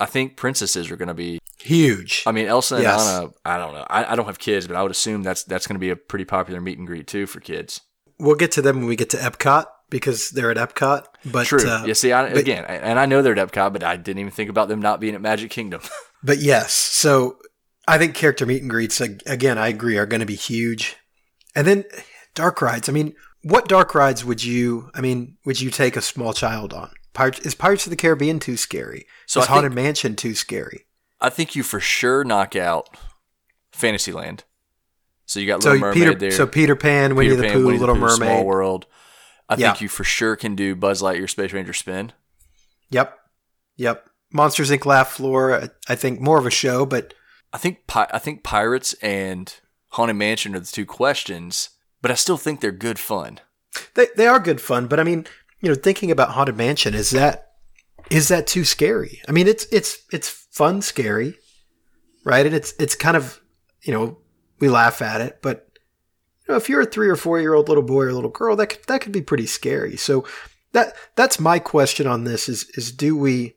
I 0.00 0.04
think 0.06 0.36
princesses 0.36 0.90
are 0.90 0.96
going 0.96 1.08
to 1.08 1.14
be 1.14 1.38
Huge. 1.58 2.22
I 2.26 2.32
mean, 2.32 2.46
Elsa 2.46 2.74
and 2.76 2.84
Yes. 2.84 3.08
Anna. 3.08 3.30
I 3.44 3.56
don't 3.58 3.72
know. 3.74 3.86
I, 3.88 4.12
I 4.12 4.16
don't 4.16 4.26
have 4.26 4.38
kids, 4.38 4.66
but 4.66 4.76
I 4.76 4.82
would 4.82 4.90
assume 4.90 5.22
that's 5.22 5.42
that's 5.44 5.66
going 5.66 5.74
to 5.76 5.80
be 5.80 5.88
a 5.90 5.96
pretty 5.96 6.24
popular 6.26 6.60
meet 6.60 6.76
and 6.78 6.86
greet 6.86 7.06
too 7.06 7.26
for 7.26 7.40
kids. 7.40 7.80
we'll 8.20 8.34
get 8.36 8.52
to 8.52 8.62
them 8.62 8.76
when 8.80 8.86
we 8.86 8.96
get 8.96 9.10
to 9.10 9.16
Epcot 9.16 9.64
because 9.90 10.28
they're 10.30 10.50
at 10.50 10.56
Epcot. 10.58 11.06
But 11.24 11.46
True. 11.46 11.66
uh, 11.68 11.84
you 11.86 11.94
see, 11.94 12.12
I, 12.12 12.28
but- 12.28 12.36
again, 12.36 12.64
and 12.66 12.98
I 12.98 13.06
know 13.06 13.22
they're 13.22 13.36
at 13.38 13.50
Epcot, 13.52 13.72
but 13.72 13.82
I 13.82 13.96
didn't 13.96 14.20
even 14.20 14.30
think 14.32 14.50
about 14.50 14.68
them 14.68 14.80
not 14.80 15.00
being 15.00 15.14
at 15.14 15.20
Magic 15.22 15.50
Kingdom. 15.50 15.80
But 16.22 16.38
yes, 16.38 16.72
so 16.72 17.36
I 17.88 17.98
think 17.98 18.14
character 18.14 18.46
meet 18.46 18.62
and 18.62 18.70
greets 18.70 19.00
again. 19.00 19.58
I 19.58 19.68
agree 19.68 19.96
are 19.96 20.06
going 20.06 20.20
to 20.20 20.26
be 20.26 20.34
huge, 20.34 20.96
and 21.54 21.66
then 21.66 21.84
dark 22.34 22.60
rides. 22.60 22.88
I 22.88 22.92
mean, 22.92 23.14
what 23.42 23.68
dark 23.68 23.94
rides 23.94 24.24
would 24.24 24.42
you? 24.42 24.90
I 24.94 25.00
mean, 25.00 25.36
would 25.44 25.60
you 25.60 25.70
take 25.70 25.96
a 25.96 26.00
small 26.02 26.32
child 26.32 26.72
on? 26.72 26.90
Pirates 27.14 27.38
is 27.40 27.54
Pirates 27.54 27.86
of 27.86 27.90
the 27.90 27.96
Caribbean 27.96 28.40
too 28.40 28.56
scary? 28.56 29.06
So 29.26 29.40
is 29.40 29.46
Haunted 29.46 29.72
Mansion 29.72 30.16
too 30.16 30.34
scary? 30.34 30.86
I 31.20 31.30
think 31.30 31.54
you 31.56 31.62
for 31.62 31.80
sure 31.80 32.24
knock 32.24 32.54
out 32.56 32.88
Fantasyland. 33.72 34.44
So 35.24 35.40
you 35.40 35.46
got 35.46 35.62
So 35.62 35.70
Little 35.70 35.88
Mermaid 35.88 35.94
Peter, 36.02 36.14
there. 36.14 36.30
so 36.30 36.46
Peter 36.46 36.76
Pan, 36.76 37.14
Winnie 37.14 37.30
Peter 37.30 37.42
the 37.42 37.48
Pan, 37.48 37.56
Pooh, 37.56 37.66
Winnie 37.66 37.78
the 37.78 37.86
Little 37.86 37.94
Pooh, 37.96 38.00
Mermaid. 38.02 38.16
Small 38.16 38.44
World. 38.44 38.86
I 39.48 39.54
Yeah. 39.56 39.68
think 39.72 39.80
you 39.82 39.88
for 39.88 40.04
sure 40.04 40.36
can 40.36 40.54
do 40.56 40.74
Buzz 40.76 41.00
Lightyear 41.02 41.28
Space 41.30 41.52
Ranger 41.52 41.72
Spin. 41.72 42.12
Yep, 42.90 43.16
yep. 43.76 44.08
Monsters 44.32 44.70
Inc. 44.70 44.84
Laugh 44.84 45.12
Floor. 45.12 45.70
I 45.88 45.94
think 45.94 46.20
more 46.20 46.38
of 46.38 46.46
a 46.46 46.50
show, 46.50 46.84
but 46.84 47.14
I 47.56 47.58
think 47.58 47.78
I 47.94 48.18
think 48.18 48.42
Pirates 48.42 48.92
and 49.00 49.50
Haunted 49.92 50.16
Mansion 50.16 50.54
are 50.54 50.60
the 50.60 50.66
two 50.66 50.84
questions, 50.84 51.70
but 52.02 52.10
I 52.10 52.14
still 52.14 52.36
think 52.36 52.60
they're 52.60 52.70
good 52.70 52.98
fun. 52.98 53.40
They 53.94 54.08
they 54.14 54.26
are 54.26 54.38
good 54.38 54.60
fun, 54.60 54.88
but 54.88 55.00
I 55.00 55.04
mean, 55.04 55.26
you 55.62 55.70
know, 55.70 55.74
thinking 55.74 56.10
about 56.10 56.32
Haunted 56.32 56.58
Mansion 56.58 56.92
is 56.92 57.12
that 57.12 57.52
is 58.10 58.28
that 58.28 58.46
too 58.46 58.62
scary? 58.62 59.22
I 59.26 59.32
mean, 59.32 59.48
it's 59.48 59.64
it's 59.72 60.04
it's 60.12 60.28
fun 60.28 60.82
scary, 60.82 61.38
right? 62.24 62.44
And 62.44 62.54
it's 62.54 62.74
it's 62.78 62.94
kind 62.94 63.16
of 63.16 63.40
you 63.80 63.94
know 63.94 64.18
we 64.58 64.68
laugh 64.68 65.00
at 65.00 65.22
it, 65.22 65.38
but 65.40 65.66
you 66.46 66.52
know 66.52 66.58
if 66.58 66.68
you're 66.68 66.82
a 66.82 66.84
three 66.84 67.08
or 67.08 67.16
four 67.16 67.40
year 67.40 67.54
old 67.54 67.70
little 67.70 67.82
boy 67.82 68.02
or 68.02 68.12
little 68.12 68.28
girl, 68.28 68.54
that 68.56 68.66
could, 68.66 68.84
that 68.86 69.00
could 69.00 69.12
be 69.12 69.22
pretty 69.22 69.46
scary. 69.46 69.96
So 69.96 70.26
that 70.72 70.92
that's 71.14 71.40
my 71.40 71.58
question 71.58 72.06
on 72.06 72.24
this 72.24 72.50
is 72.50 72.68
is 72.74 72.92
do 72.92 73.16
we, 73.16 73.56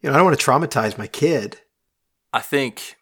you 0.00 0.04
know, 0.04 0.12
I 0.12 0.16
don't 0.16 0.26
want 0.26 0.38
to 0.38 0.46
traumatize 0.46 0.96
my 0.96 1.08
kid. 1.08 1.58
I 2.34 2.40
think 2.40 2.96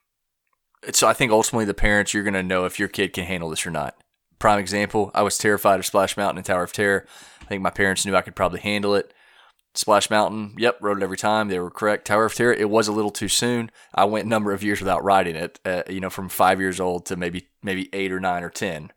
so. 0.92 1.08
I 1.08 1.14
think 1.14 1.32
ultimately 1.32 1.64
the 1.64 1.72
parents 1.72 2.12
you're 2.12 2.22
going 2.22 2.34
to 2.34 2.42
know 2.42 2.66
if 2.66 2.78
your 2.78 2.88
kid 2.88 3.14
can 3.14 3.24
handle 3.24 3.48
this 3.48 3.66
or 3.66 3.70
not. 3.70 3.96
Prime 4.38 4.58
example: 4.58 5.10
I 5.14 5.22
was 5.22 5.38
terrified 5.38 5.80
of 5.80 5.86
Splash 5.86 6.18
Mountain 6.18 6.36
and 6.36 6.44
Tower 6.44 6.64
of 6.64 6.72
Terror. 6.72 7.06
I 7.40 7.46
think 7.46 7.62
my 7.62 7.70
parents 7.70 8.04
knew 8.04 8.14
I 8.14 8.20
could 8.20 8.36
probably 8.36 8.60
handle 8.60 8.94
it. 8.94 9.14
Splash 9.74 10.10
Mountain, 10.10 10.56
yep, 10.58 10.76
rode 10.82 10.98
it 10.98 11.02
every 11.02 11.16
time. 11.16 11.48
They 11.48 11.58
were 11.58 11.70
correct. 11.70 12.06
Tower 12.06 12.26
of 12.26 12.34
Terror, 12.34 12.52
it 12.52 12.68
was 12.68 12.88
a 12.88 12.92
little 12.92 13.10
too 13.10 13.28
soon. 13.28 13.70
I 13.94 14.04
went 14.04 14.26
a 14.26 14.28
number 14.28 14.52
of 14.52 14.62
years 14.62 14.80
without 14.80 15.02
riding 15.02 15.34
it. 15.34 15.58
Uh, 15.64 15.82
you 15.88 15.98
know, 15.98 16.10
from 16.10 16.28
five 16.28 16.60
years 16.60 16.78
old 16.78 17.06
to 17.06 17.16
maybe 17.16 17.48
maybe 17.62 17.88
eight 17.94 18.12
or 18.12 18.20
nine 18.20 18.42
or 18.42 18.50
ten. 18.50 18.92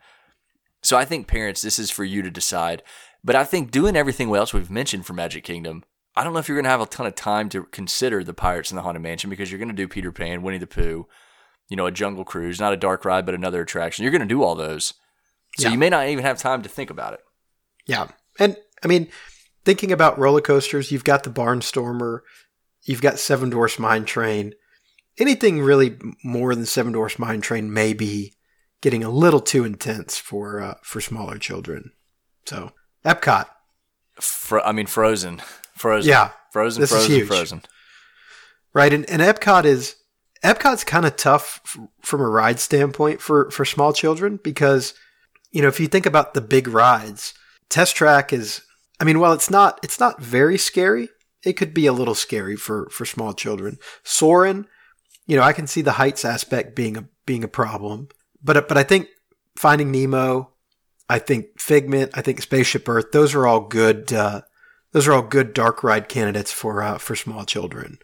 So 0.84 0.98
I 0.98 1.06
think 1.06 1.28
parents, 1.28 1.62
this 1.62 1.80
is 1.80 1.89
for 1.89 2.04
you 2.04 2.21
to 2.21 2.30
decide. 2.30 2.84
But 3.24 3.38
I 3.38 3.45
think 3.45 3.71
doing 3.71 3.95
everything 3.95 4.36
else 4.36 4.54
we've 4.54 4.69
mentioned 4.69 5.06
for 5.06 5.13
Magic 5.13 5.45
Kingdom, 5.45 5.84
I 6.15 6.23
don't 6.23 6.34
know 6.34 6.39
if 6.39 6.47
you're 6.47 6.56
going 6.58 6.63
to 6.65 6.69
have 6.69 6.82
a 6.82 6.86
ton 6.86 7.06
of 7.06 7.15
time 7.15 7.49
to 7.49 7.63
consider 7.65 8.23
the 8.23 8.34
Pirates 8.34 8.71
and 8.71 8.78
the 8.78 8.82
Haunted 8.84 9.04
Mansion 9.04 9.30
because 9.30 9.51
you're 9.51 9.60
going 9.60 9.69
to 9.69 9.75
do 9.75 9.88
Peter 9.88 10.12
Pan, 10.12 10.41
Winnie 10.41 10.58
the 10.58 10.67
Pooh, 10.67 11.08
you 11.67 11.75
know, 11.75 11.86
a 11.86 11.91
Jungle 11.91 12.23
Cruise, 12.23 12.60
not 12.60 12.71
a 12.73 12.78
dark 12.78 13.04
ride, 13.06 13.25
but 13.25 13.36
another 13.36 13.62
attraction. 13.62 14.04
You're 14.04 14.12
going 14.12 14.21
to 14.21 14.28
do 14.28 14.41
all 14.43 14.56
those. 14.56 14.93
So 15.58 15.67
Yeah. 15.67 15.73
you 15.73 15.78
may 15.78 15.89
not 15.89 16.08
even 16.08 16.23
have 16.23 16.38
time 16.38 16.62
to 16.62 16.69
think 16.69 16.89
about 16.89 17.13
it. 17.13 17.19
Yeah. 17.86 18.08
And 18.39 18.56
I 18.84 18.88
mean, 18.88 19.10
thinking 19.65 19.91
about 19.91 20.17
roller 20.17 20.41
coasters, 20.41 20.91
you've 20.91 21.04
got 21.04 21.23
the 21.23 21.30
Barnstormer, 21.30 22.19
you've 22.84 23.01
got 23.01 23.19
Seven 23.19 23.49
Dwarfs 23.49 23.80
Mine 23.80 24.06
Train. 24.06 24.54
Anything 25.17 25.62
really 25.62 25.97
more 26.23 26.56
than 26.56 26.65
Seven 26.65 26.91
Dwarfs 26.93 27.17
Mine 27.19 27.41
Train 27.41 27.73
may 27.73 27.93
be 27.93 28.34
getting 28.82 29.04
a 29.04 29.10
little 29.10 29.39
too 29.39 29.63
intense 29.63 30.17
for 30.17 30.62
uh, 30.62 30.73
for 30.84 31.01
smaller 31.01 31.38
children. 31.38 31.91
So 32.45 32.71
Epcot, 33.06 33.45
Fro- 34.19 34.62
I 34.63 34.71
mean, 34.73 34.86
Frozen, 34.88 35.41
Frozen, 35.75 36.09
yeah, 36.09 36.31
Frozen, 36.51 36.81
this 36.81 36.91
is 36.91 36.97
Frozen, 36.97 37.15
huge. 37.15 37.27
Frozen. 37.27 37.61
right. 38.73 38.93
And, 38.93 39.09
and 39.09 39.21
Epcot 39.21 39.65
is 39.65 39.95
Epcot's 40.43 40.83
kind 40.83 41.05
of 41.05 41.15
tough 41.15 41.61
f- 41.65 41.79
from 42.01 42.21
a 42.21 42.29
ride 42.29 42.59
standpoint 42.59 43.21
for 43.21 43.49
for 43.51 43.65
small 43.65 43.93
children 43.93 44.39
because 44.43 44.93
you 45.51 45.61
know 45.61 45.67
if 45.67 45.79
you 45.79 45.88
think 45.88 46.05
about 46.05 46.33
the 46.33 46.41
big 46.41 46.67
rides, 46.67 47.33
Test 47.69 47.95
Track 47.95 48.31
is. 48.33 48.61
I 48.97 49.03
mean, 49.03 49.19
while 49.19 49.33
it's 49.33 49.49
not 49.49 49.79
it's 49.83 49.99
not 49.99 50.21
very 50.21 50.57
scary, 50.57 51.09
it 51.43 51.53
could 51.53 51.73
be 51.73 51.85
a 51.85 51.93
little 51.93 52.15
scary 52.15 52.55
for 52.55 52.88
for 52.89 53.05
small 53.05 53.33
children. 53.33 53.77
Soarin', 54.03 54.67
you 55.27 55.35
know, 55.35 55.43
I 55.43 55.51
can 55.51 55.67
see 55.67 55.81
the 55.81 55.93
heights 55.93 56.23
aspect 56.23 56.75
being 56.75 56.95
a 56.95 57.05
being 57.25 57.43
a 57.43 57.49
problem, 57.49 58.07
but 58.41 58.67
but 58.69 58.77
I 58.77 58.83
think 58.83 59.09
Finding 59.57 59.91
Nemo, 59.91 60.53
I 61.09 61.19
think 61.19 61.59
Figment, 61.59 62.11
I 62.13 62.21
think 62.21 62.41
Spaceship 62.41 62.88
Earth, 62.88 63.11
those 63.11 63.35
are 63.35 63.45
all 63.45 63.61
good. 63.61 64.13
Uh, 64.13 64.41
those 64.95 65.10
are 65.10 65.13
all 65.13 65.23
good 65.23 65.53
dark 65.53 65.84
ride 65.84 66.08
candidates 66.08 66.53
for 66.53 66.81
uh, 66.81 66.97
for 66.97 67.17
small 67.17 67.43
children. 67.43 67.99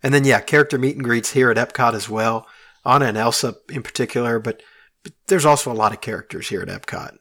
And 0.00 0.14
then 0.14 0.24
yeah, 0.24 0.38
character 0.38 0.78
meet 0.78 0.94
and 0.94 1.04
greets 1.04 1.32
here 1.32 1.50
at 1.50 1.56
Epcot 1.56 1.92
as 1.92 2.08
well. 2.08 2.46
Anna 2.84 3.06
and 3.06 3.16
Elsa 3.16 3.56
in 3.68 3.82
particular, 3.82 4.38
but, 4.38 4.62
but 5.02 5.12
there's 5.26 5.44
also 5.44 5.72
a 5.72 5.74
lot 5.74 5.92
of 5.92 6.00
characters 6.00 6.48
here 6.48 6.62
at 6.62 6.68
Epcot. 6.68 7.16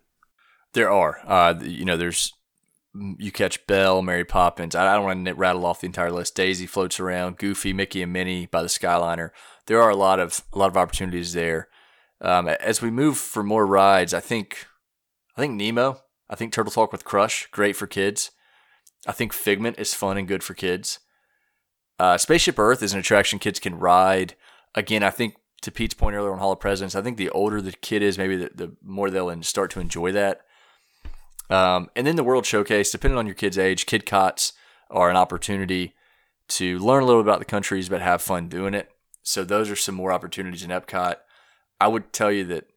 There 0.73 0.91
are, 0.91 1.21
uh, 1.25 1.55
you 1.59 1.85
know, 1.85 1.97
there's 1.97 2.33
you 2.93 3.31
catch 3.31 3.65
Belle, 3.65 4.03
Mary 4.03 4.25
Poppins. 4.25 4.75
I 4.75 4.87
I 4.87 4.93
don't 4.93 5.05
want 5.05 5.25
to 5.25 5.33
rattle 5.33 5.65
off 5.65 5.81
the 5.81 5.87
entire 5.87 6.11
list. 6.11 6.35
Daisy 6.35 6.67
floats 6.67 6.99
around, 6.99 7.39
Goofy, 7.39 7.73
Mickey, 7.73 8.03
and 8.03 8.13
Minnie 8.13 8.45
by 8.45 8.61
the 8.61 8.67
Skyliner. 8.67 9.31
There 9.65 9.81
are 9.81 9.89
a 9.89 9.95
lot 9.95 10.19
of 10.19 10.43
a 10.53 10.59
lot 10.59 10.69
of 10.69 10.77
opportunities 10.77 11.33
there. 11.33 11.67
Um, 12.21 12.47
as 12.47 12.79
we 12.79 12.91
move 12.91 13.17
for 13.17 13.41
more 13.41 13.65
rides, 13.65 14.13
I 14.13 14.19
think 14.19 14.67
I 15.35 15.41
think 15.41 15.55
Nemo. 15.55 16.01
I 16.29 16.35
think 16.35 16.53
Turtle 16.53 16.71
Talk 16.71 16.91
with 16.91 17.05
Crush, 17.05 17.47
great 17.47 17.75
for 17.75 17.87
kids. 17.87 18.29
I 19.05 19.11
think 19.11 19.33
Figment 19.33 19.79
is 19.79 19.93
fun 19.93 20.17
and 20.17 20.27
good 20.27 20.43
for 20.43 20.53
kids. 20.53 20.99
Uh, 21.99 22.17
Spaceship 22.17 22.59
Earth 22.59 22.83
is 22.83 22.93
an 22.93 22.99
attraction 22.99 23.39
kids 23.39 23.59
can 23.59 23.77
ride. 23.77 24.35
Again, 24.73 25.03
I 25.03 25.09
think 25.09 25.35
to 25.61 25.71
Pete's 25.71 25.93
point 25.93 26.15
earlier 26.15 26.33
on 26.33 26.39
Hall 26.39 26.51
of 26.51 26.59
Presidents, 26.59 26.95
I 26.95 27.01
think 27.01 27.17
the 27.17 27.29
older 27.29 27.61
the 27.61 27.71
kid 27.71 28.01
is, 28.01 28.17
maybe 28.17 28.35
the, 28.35 28.51
the 28.53 28.75
more 28.83 29.09
they'll 29.09 29.41
start 29.43 29.71
to 29.71 29.79
enjoy 29.79 30.11
that. 30.11 30.41
Um, 31.49 31.89
and 31.95 32.05
then 32.05 32.15
the 32.15 32.23
World 32.23 32.45
Showcase, 32.45 32.91
depending 32.91 33.17
on 33.17 33.25
your 33.25 33.35
kid's 33.35 33.57
age, 33.57 33.85
Kidcots 33.85 34.53
are 34.89 35.09
an 35.09 35.15
opportunity 35.15 35.95
to 36.47 36.77
learn 36.79 37.03
a 37.03 37.05
little 37.05 37.21
about 37.21 37.39
the 37.39 37.45
countries, 37.45 37.89
but 37.89 38.01
have 38.01 38.21
fun 38.21 38.49
doing 38.49 38.73
it. 38.73 38.91
So 39.23 39.43
those 39.43 39.69
are 39.69 39.75
some 39.75 39.95
more 39.95 40.11
opportunities 40.11 40.63
in 40.63 40.69
Epcot. 40.69 41.15
I 41.79 41.87
would 41.87 42.13
tell 42.13 42.31
you 42.31 42.43
that 42.45 42.67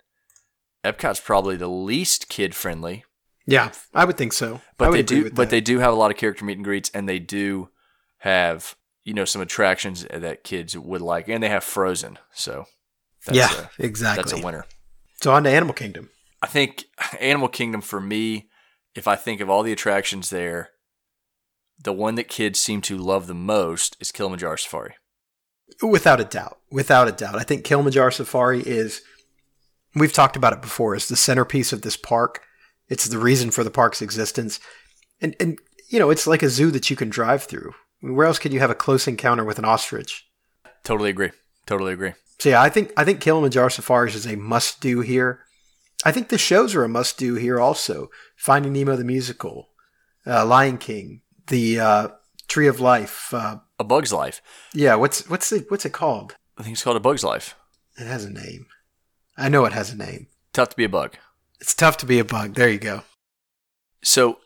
Epcot's 0.84 1.20
probably 1.20 1.56
the 1.56 1.68
least 1.68 2.28
kid 2.28 2.54
friendly, 2.54 3.04
Yeah, 3.48 3.72
I 3.94 4.04
would 4.04 4.18
think 4.18 4.34
so. 4.34 4.60
But 4.76 4.92
they 4.92 5.02
do 5.02 5.30
but 5.30 5.48
they 5.48 5.62
do 5.62 5.78
have 5.78 5.92
a 5.92 5.96
lot 5.96 6.10
of 6.10 6.18
character 6.18 6.44
meet 6.44 6.58
and 6.58 6.64
greets, 6.64 6.90
and 6.92 7.08
they 7.08 7.18
do 7.18 7.70
have 8.18 8.76
you 9.04 9.14
know 9.14 9.24
some 9.24 9.40
attractions 9.40 10.06
that 10.12 10.44
kids 10.44 10.76
would 10.76 11.00
like, 11.00 11.28
and 11.28 11.42
they 11.42 11.48
have 11.48 11.64
Frozen. 11.64 12.18
So 12.32 12.66
that's 13.24 13.38
yeah, 13.38 13.66
a, 13.78 13.84
exactly. 13.84 14.22
that's 14.22 14.38
a 14.38 14.44
winner. 14.44 14.66
So 15.22 15.32
on 15.32 15.44
to 15.44 15.50
Animal 15.50 15.74
Kingdom. 15.74 16.10
I 16.42 16.46
think 16.46 16.84
Animal 17.20 17.48
Kingdom 17.48 17.80
for 17.80 18.00
me, 18.00 18.50
if 18.94 19.08
I 19.08 19.16
think 19.16 19.40
of 19.40 19.48
all 19.48 19.62
the 19.62 19.72
attractions 19.72 20.28
there, 20.28 20.70
the 21.82 21.92
one 21.92 22.16
that 22.16 22.28
kids 22.28 22.60
seem 22.60 22.82
to 22.82 22.98
love 22.98 23.26
the 23.26 23.34
most 23.34 23.96
is 23.98 24.12
Kilimanjaro 24.12 24.56
Safari. 24.56 24.94
Without 25.82 26.20
a 26.20 26.24
doubt. 26.24 26.58
Without 26.70 27.08
a 27.08 27.12
doubt. 27.12 27.36
I 27.36 27.44
think 27.44 27.64
Kilimanjaro 27.64 28.10
Safari 28.10 28.60
is, 28.60 29.00
we've 29.94 30.12
talked 30.12 30.36
about 30.36 30.52
it 30.52 30.60
before, 30.60 30.94
is 30.94 31.08
the 31.08 31.16
centerpiece 31.16 31.72
of 31.72 31.82
this 31.82 31.96
park. 31.96 32.42
It's 32.88 33.06
the 33.06 33.18
reason 33.18 33.50
for 33.50 33.64
the 33.64 33.70
park's 33.70 34.02
existence. 34.02 34.60
And, 35.20 35.34
and 35.40 35.58
you 35.88 35.98
know, 35.98 36.10
it's 36.10 36.26
like 36.26 36.42
a 36.42 36.48
zoo 36.48 36.70
that 36.70 36.90
you 36.90 36.96
can 36.96 37.08
drive 37.10 37.44
through. 37.44 37.74
Where 38.00 38.26
else 38.26 38.38
could 38.38 38.52
you 38.52 38.60
have 38.60 38.70
a 38.70 38.74
close 38.74 39.06
encounter 39.08 39.44
with 39.44 39.58
an 39.58 39.64
ostrich? 39.64 40.26
Totally 40.84 41.10
agree. 41.10 41.30
Totally 41.66 41.92
agree. 41.92 42.12
So 42.38 42.50
yeah, 42.50 42.62
I 42.62 42.68
think 42.68 42.92
I 42.96 43.04
think 43.04 43.20
Kilimanjaro 43.20 43.68
Safaris 43.68 44.14
is 44.14 44.26
a 44.26 44.36
must 44.36 44.80
do 44.80 45.00
here. 45.00 45.40
I 46.04 46.12
think 46.12 46.28
the 46.28 46.38
shows 46.38 46.74
are 46.76 46.84
a 46.84 46.88
must 46.88 47.18
do 47.18 47.34
here 47.34 47.58
also. 47.58 48.10
Finding 48.36 48.72
Nemo 48.72 48.94
the 48.94 49.02
musical, 49.04 49.70
uh, 50.24 50.46
Lion 50.46 50.78
King, 50.78 51.22
the 51.48 51.80
uh, 51.80 52.08
Tree 52.46 52.68
of 52.68 52.78
Life. 52.78 53.34
Uh, 53.34 53.58
A 53.80 53.84
Bug's 53.84 54.12
Life. 54.12 54.40
yeah, 54.72 54.94
what's 54.94 55.28
what's 55.28 55.50
it 55.50 55.68
what's 55.68 55.84
it 55.84 55.92
called? 55.92 56.36
I 56.56 56.62
think 56.62 56.74
it's 56.74 56.84
called 56.84 56.96
A 56.96 57.00
Bug's 57.00 57.24
Life. 57.24 57.56
It 57.96 58.06
has 58.06 58.24
a 58.24 58.30
name. 58.30 58.66
I 59.36 59.48
know 59.48 59.64
it 59.64 59.72
has 59.72 59.92
a 59.92 59.96
name. 59.96 60.28
Tough 60.52 60.70
to 60.70 60.76
be 60.76 60.84
a 60.84 60.88
bug. 60.88 61.16
It's 61.60 61.74
tough 61.74 61.96
to 61.98 62.06
be 62.06 62.18
a 62.18 62.24
bug. 62.24 62.54
There 62.54 62.68
you 62.68 62.78
go. 62.78 63.02
So, 64.02 64.38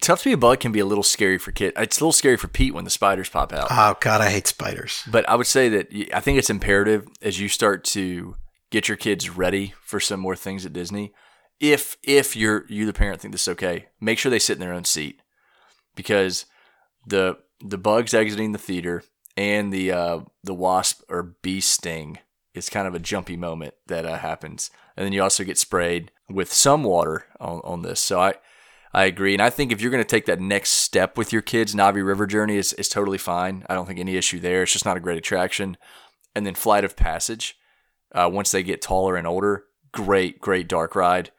Tough 0.00 0.20
to 0.20 0.30
be 0.30 0.32
a 0.32 0.38
bug 0.38 0.60
can 0.60 0.72
be 0.72 0.80
a 0.80 0.86
little 0.86 1.04
scary 1.04 1.36
for 1.36 1.52
kids. 1.52 1.74
It's 1.76 2.00
a 2.00 2.04
little 2.04 2.12
scary 2.12 2.38
for 2.38 2.48
Pete 2.48 2.72
when 2.72 2.84
the 2.84 2.90
spiders 2.90 3.28
pop 3.28 3.52
out. 3.52 3.68
Oh 3.70 3.96
God, 4.00 4.22
I 4.22 4.30
hate 4.30 4.46
spiders. 4.46 5.02
But 5.10 5.28
I 5.28 5.34
would 5.34 5.46
say 5.46 5.68
that 5.68 5.88
I 6.14 6.20
think 6.20 6.38
it's 6.38 6.48
imperative 6.48 7.06
as 7.20 7.38
you 7.38 7.48
start 7.48 7.84
to 7.84 8.36
get 8.70 8.88
your 8.88 8.96
kids 8.96 9.28
ready 9.28 9.74
for 9.82 10.00
some 10.00 10.20
more 10.20 10.36
things 10.36 10.64
at 10.64 10.72
Disney. 10.72 11.12
If 11.58 11.98
if 12.02 12.34
you're 12.34 12.64
you 12.68 12.86
the 12.86 12.94
parent 12.94 13.20
think 13.20 13.32
this 13.32 13.42
is 13.42 13.48
okay, 13.48 13.88
make 14.00 14.18
sure 14.18 14.30
they 14.30 14.38
sit 14.38 14.54
in 14.54 14.60
their 14.60 14.72
own 14.72 14.84
seat 14.84 15.20
because 15.94 16.46
the 17.06 17.36
the 17.62 17.78
bugs 17.78 18.14
exiting 18.14 18.52
the 18.52 18.58
theater 18.58 19.02
and 19.36 19.70
the 19.70 19.92
uh, 19.92 20.20
the 20.42 20.54
wasp 20.54 21.02
or 21.10 21.36
bee 21.42 21.60
sting 21.60 22.18
is 22.54 22.70
kind 22.70 22.88
of 22.88 22.94
a 22.94 22.98
jumpy 22.98 23.36
moment 23.36 23.74
that 23.86 24.06
uh, 24.06 24.16
happens, 24.16 24.70
and 25.00 25.06
then 25.06 25.14
you 25.14 25.22
also 25.22 25.44
get 25.44 25.56
sprayed 25.56 26.12
with 26.28 26.52
some 26.52 26.84
water 26.84 27.24
on, 27.40 27.62
on 27.64 27.80
this. 27.80 28.00
So 28.00 28.20
I 28.20 28.34
I 28.92 29.04
agree, 29.04 29.32
and 29.32 29.40
I 29.40 29.48
think 29.48 29.72
if 29.72 29.80
you're 29.80 29.90
going 29.90 30.02
to 30.02 30.08
take 30.08 30.26
that 30.26 30.40
next 30.40 30.72
step 30.72 31.16
with 31.16 31.32
your 31.32 31.40
kids, 31.42 31.74
Na'vi 31.74 32.04
River 32.04 32.26
Journey 32.26 32.56
is 32.58 32.74
is 32.74 32.90
totally 32.90 33.16
fine. 33.16 33.64
I 33.66 33.74
don't 33.74 33.86
think 33.86 33.98
any 33.98 34.16
issue 34.16 34.40
there. 34.40 34.62
It's 34.62 34.72
just 34.72 34.84
not 34.84 34.98
a 34.98 35.00
great 35.00 35.16
attraction. 35.16 35.78
And 36.34 36.44
then 36.44 36.54
Flight 36.54 36.84
of 36.84 36.96
Passage, 36.96 37.56
uh, 38.14 38.28
once 38.30 38.50
they 38.50 38.62
get 38.62 38.82
taller 38.82 39.16
and 39.16 39.26
older, 39.26 39.64
great 39.90 40.38
great 40.38 40.68
dark 40.68 40.94
ride 40.94 41.30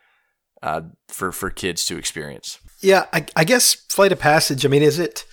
uh, 0.64 0.82
for 1.08 1.32
for 1.32 1.52
kids 1.52 1.86
to 1.86 2.00
experience. 2.00 2.58
Yeah, 2.82 3.06
I, 3.14 3.28
I 3.36 3.44
guess 3.44 3.76
Flight 3.76 4.12
of 4.12 4.20
Passage. 4.20 4.66
I 4.66 4.70
mean, 4.70 4.82
is 4.82 4.98
it? 4.98 5.24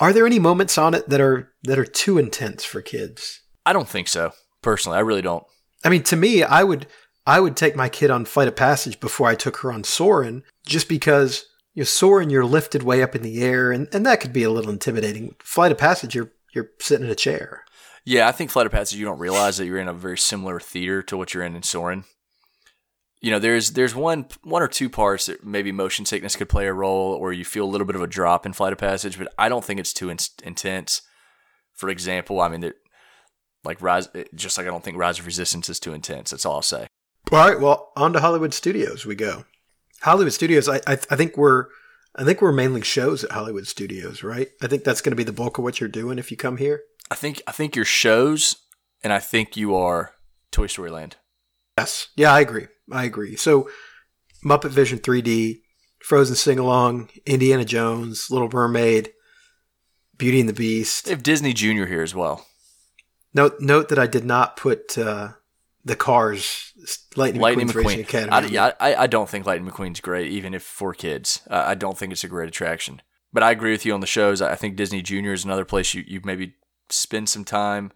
Are 0.00 0.12
there 0.12 0.26
any 0.26 0.40
moments 0.40 0.76
on 0.76 0.92
it 0.92 1.08
that 1.08 1.20
are 1.20 1.52
that 1.62 1.78
are 1.78 1.84
too 1.84 2.18
intense 2.18 2.64
for 2.64 2.82
kids? 2.82 3.42
I 3.64 3.72
don't 3.72 3.88
think 3.88 4.08
so 4.08 4.32
personally. 4.60 4.98
I 4.98 5.02
really 5.02 5.22
don't. 5.22 5.44
I 5.84 5.88
mean, 5.88 6.02
to 6.04 6.16
me, 6.16 6.42
I 6.42 6.64
would 6.64 6.88
I 7.26 7.40
would 7.40 7.56
take 7.56 7.74
my 7.74 7.88
kid 7.88 8.10
on 8.10 8.24
Flight 8.24 8.48
of 8.48 8.56
Passage 8.56 9.00
before 9.00 9.28
I 9.28 9.34
took 9.34 9.58
her 9.58 9.72
on 9.72 9.82
Soarin', 9.84 10.42
just 10.66 10.88
because 10.88 11.46
you're 11.72 11.86
soaring, 11.86 12.30
you're 12.30 12.44
lifted 12.44 12.82
way 12.82 13.02
up 13.02 13.14
in 13.14 13.22
the 13.22 13.42
air, 13.42 13.72
and, 13.72 13.88
and 13.92 14.04
that 14.06 14.20
could 14.20 14.32
be 14.32 14.42
a 14.42 14.50
little 14.50 14.70
intimidating. 14.70 15.34
Flight 15.40 15.72
of 15.72 15.78
Passage, 15.78 16.14
you're 16.14 16.32
you're 16.54 16.70
sitting 16.80 17.06
in 17.06 17.10
a 17.10 17.16
chair. 17.16 17.64
Yeah, 18.04 18.28
I 18.28 18.32
think 18.32 18.50
Flight 18.50 18.66
of 18.66 18.72
Passage, 18.72 18.98
you 18.98 19.04
don't 19.06 19.18
realize 19.18 19.56
that 19.56 19.66
you're 19.66 19.78
in 19.78 19.88
a 19.88 19.94
very 19.94 20.18
similar 20.18 20.60
theater 20.60 21.02
to 21.02 21.16
what 21.16 21.34
you're 21.34 21.42
in 21.42 21.56
in 21.56 21.62
Soarin'. 21.62 22.04
You 23.20 23.30
know, 23.30 23.38
there's 23.38 23.70
there's 23.70 23.94
one 23.94 24.26
one 24.42 24.62
or 24.62 24.68
two 24.68 24.90
parts 24.90 25.26
that 25.26 25.44
maybe 25.44 25.72
motion 25.72 26.04
sickness 26.04 26.36
could 26.36 26.50
play 26.50 26.66
a 26.66 26.72
role, 26.74 27.14
or 27.14 27.32
you 27.32 27.44
feel 27.44 27.64
a 27.64 27.72
little 27.72 27.86
bit 27.86 27.96
of 27.96 28.02
a 28.02 28.06
drop 28.06 28.44
in 28.44 28.52
Flight 28.52 28.72
of 28.74 28.78
Passage, 28.78 29.18
but 29.18 29.32
I 29.38 29.48
don't 29.48 29.64
think 29.64 29.80
it's 29.80 29.94
too 29.94 30.10
in- 30.10 30.18
intense. 30.42 31.00
For 31.72 31.88
example, 31.88 32.40
I 32.42 32.48
mean, 32.48 32.60
there- 32.60 32.74
like 33.64 33.80
Rise, 33.80 34.08
just 34.34 34.58
like 34.58 34.66
I 34.66 34.70
don't 34.70 34.84
think 34.84 34.98
Rise 34.98 35.18
of 35.18 35.24
Resistance 35.26 35.70
is 35.70 35.80
too 35.80 35.94
intense. 35.94 36.30
That's 36.30 36.44
all 36.44 36.56
I'll 36.56 36.62
say. 36.62 36.86
All 37.32 37.38
right, 37.38 37.58
well, 37.58 37.92
on 37.96 38.12
to 38.12 38.20
Hollywood 38.20 38.54
Studios 38.54 39.04
we 39.06 39.14
go. 39.14 39.44
Hollywood 40.02 40.32
Studios, 40.32 40.68
I 40.68 40.76
I, 40.86 40.92
I 40.92 41.16
think 41.16 41.36
we're 41.36 41.66
I 42.16 42.24
think 42.24 42.40
we're 42.40 42.52
mainly 42.52 42.82
shows 42.82 43.24
at 43.24 43.32
Hollywood 43.32 43.66
Studios, 43.66 44.22
right? 44.22 44.48
I 44.62 44.66
think 44.68 44.84
that's 44.84 45.00
going 45.00 45.12
to 45.12 45.16
be 45.16 45.24
the 45.24 45.32
bulk 45.32 45.58
of 45.58 45.64
what 45.64 45.80
you're 45.80 45.88
doing 45.88 46.18
if 46.18 46.30
you 46.30 46.36
come 46.36 46.58
here. 46.58 46.82
I 47.10 47.14
think 47.14 47.42
I 47.46 47.52
think 47.52 47.74
your 47.74 47.84
shows, 47.84 48.56
and 49.02 49.12
I 49.12 49.18
think 49.18 49.56
you 49.56 49.74
are 49.74 50.12
Toy 50.50 50.66
Story 50.68 50.90
Land. 50.90 51.16
Yes. 51.78 52.08
Yeah, 52.16 52.32
I 52.32 52.40
agree. 52.40 52.68
I 52.92 53.04
agree. 53.04 53.34
So, 53.36 53.68
Muppet 54.44 54.70
Vision 54.70 54.98
3D, 54.98 55.62
Frozen 56.00 56.36
Sing 56.36 56.58
Along, 56.58 57.10
Indiana 57.26 57.64
Jones, 57.64 58.30
Little 58.30 58.48
Mermaid, 58.48 59.12
Beauty 60.16 60.38
and 60.40 60.48
the 60.48 60.52
Beast. 60.52 61.06
They 61.06 61.10
have 61.10 61.22
Disney 61.22 61.52
Junior 61.52 61.86
here 61.86 62.02
as 62.02 62.14
well. 62.14 62.46
Note 63.32 63.60
note 63.60 63.88
that 63.88 63.98
I 63.98 64.06
did 64.06 64.24
not 64.24 64.56
put 64.56 64.96
uh, 64.96 65.32
the 65.84 65.96
Cars 65.96 66.72
Lightning, 67.16 67.42
Lightning 67.42 67.68
McQueen's 67.68 67.74
Racing 67.74 68.04
McQueen. 68.04 68.26
Academy. 68.26 68.58
I, 68.58 68.68
I, 68.80 68.94
I 69.02 69.06
don't 69.06 69.28
think 69.28 69.46
Lightning 69.46 69.70
McQueen's 69.70 70.00
great, 70.00 70.30
even 70.30 70.54
if 70.54 70.62
for 70.62 70.94
kids. 70.94 71.42
Uh, 71.50 71.64
I 71.66 71.74
don't 71.74 71.98
think 71.98 72.12
it's 72.12 72.24
a 72.24 72.28
great 72.28 72.48
attraction. 72.48 73.02
But 73.32 73.42
I 73.42 73.50
agree 73.50 73.72
with 73.72 73.84
you 73.84 73.92
on 73.92 74.00
the 74.00 74.06
shows. 74.06 74.40
I 74.40 74.54
think 74.54 74.76
Disney 74.76 75.02
Junior 75.02 75.32
is 75.32 75.44
another 75.44 75.64
place 75.64 75.92
you, 75.92 76.04
you 76.06 76.20
maybe 76.24 76.54
spend 76.88 77.28
some 77.28 77.44
time, 77.44 77.92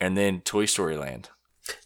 and 0.00 0.16
then 0.16 0.40
Toy 0.40 0.64
Story 0.64 0.96
Land. 0.96 1.30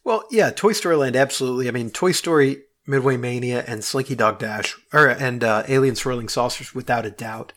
Well, 0.05 0.25
yeah, 0.31 0.51
Toy 0.51 0.73
Story 0.73 0.97
Land, 0.97 1.17
absolutely. 1.17 1.67
I 1.67 1.73
mean, 1.73 1.91
Toy 1.91 2.13
Story, 2.13 2.59
Midway 2.87 3.17
Mania, 3.17 3.65
and 3.67 3.83
Slinky 3.83 4.15
Dog 4.15 4.39
Dash, 4.39 4.77
or 4.93 5.09
and 5.09 5.43
uh, 5.43 5.65
Alien 5.67 5.97
Swirling 5.97 6.29
Saucers, 6.29 6.75
without 6.75 7.07
a 7.07 7.11
doubt. 7.11 7.53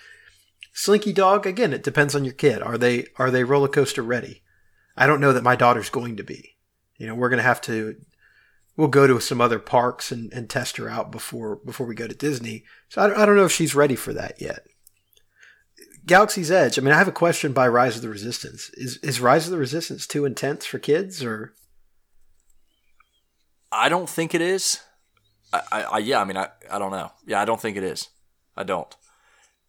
Slinky 0.73 1.13
Dog, 1.13 1.45
again, 1.45 1.73
it 1.73 1.84
depends 1.84 2.15
on 2.15 2.23
your 2.23 2.34
kid. 2.34 2.62
Are 2.62 2.77
they 2.77 3.08
are 3.17 3.29
they 3.29 3.43
roller 3.43 3.67
coaster 3.67 4.01
ready? 4.01 4.43
I 4.97 5.08
don't 5.08 5.21
know 5.21 5.34
that 5.34 5.43
my 5.43 5.58
daughter's 5.58 5.89
going 5.89 6.15
to 6.17 6.23
be. 6.23 6.54
You 6.97 7.08
know, 7.08 7.15
we're 7.15 7.29
going 7.29 7.38
to 7.38 7.43
have 7.43 7.62
to 7.62 7.95
we'll 8.77 8.88
go 8.88 9.08
to 9.08 9.19
some 9.19 9.41
other 9.41 9.60
parks 9.60 10.12
and, 10.12 10.31
and 10.34 10.49
test 10.49 10.77
her 10.77 10.89
out 10.89 11.12
before 11.12 11.58
before 11.58 11.88
we 11.88 11.95
go 11.95 12.08
to 12.08 12.15
Disney. 12.15 12.65
So 12.89 13.01
I, 13.01 13.23
I 13.23 13.25
don't 13.25 13.36
know 13.36 13.45
if 13.45 13.51
she's 13.51 13.75
ready 13.75 13.95
for 13.95 14.13
that 14.13 14.41
yet. 14.41 14.65
Galaxy's 16.05 16.51
Edge. 16.51 16.77
I 16.77 16.81
mean, 16.81 16.93
I 16.93 16.97
have 16.97 17.08
a 17.08 17.13
question 17.13 17.51
by 17.51 17.67
Rise 17.67 17.95
of 17.95 18.01
the 18.01 18.10
Resistance. 18.10 18.69
Is 18.73 18.97
is 18.97 19.19
Rise 19.19 19.45
of 19.45 19.51
the 19.51 19.58
Resistance 19.58 20.05
too 20.05 20.25
intense 20.25 20.65
for 20.65 20.77
kids, 20.79 21.23
or 21.23 21.53
I 23.71 23.89
don't 23.89 24.10
think 24.10 24.36
it 24.36 24.41
is. 24.41 24.81
I, 25.51 25.62
I, 25.71 25.81
I 25.84 25.97
yeah, 25.99 26.21
I 26.21 26.25
mean, 26.25 26.38
I, 26.38 26.49
I 26.69 26.79
don't 26.79 26.91
know. 26.91 27.12
Yeah, 27.25 27.41
I 27.41 27.45
don't 27.45 27.60
think 27.60 27.77
it 27.77 27.84
is. 27.84 28.10
I 28.55 28.63
don't. 28.63 28.95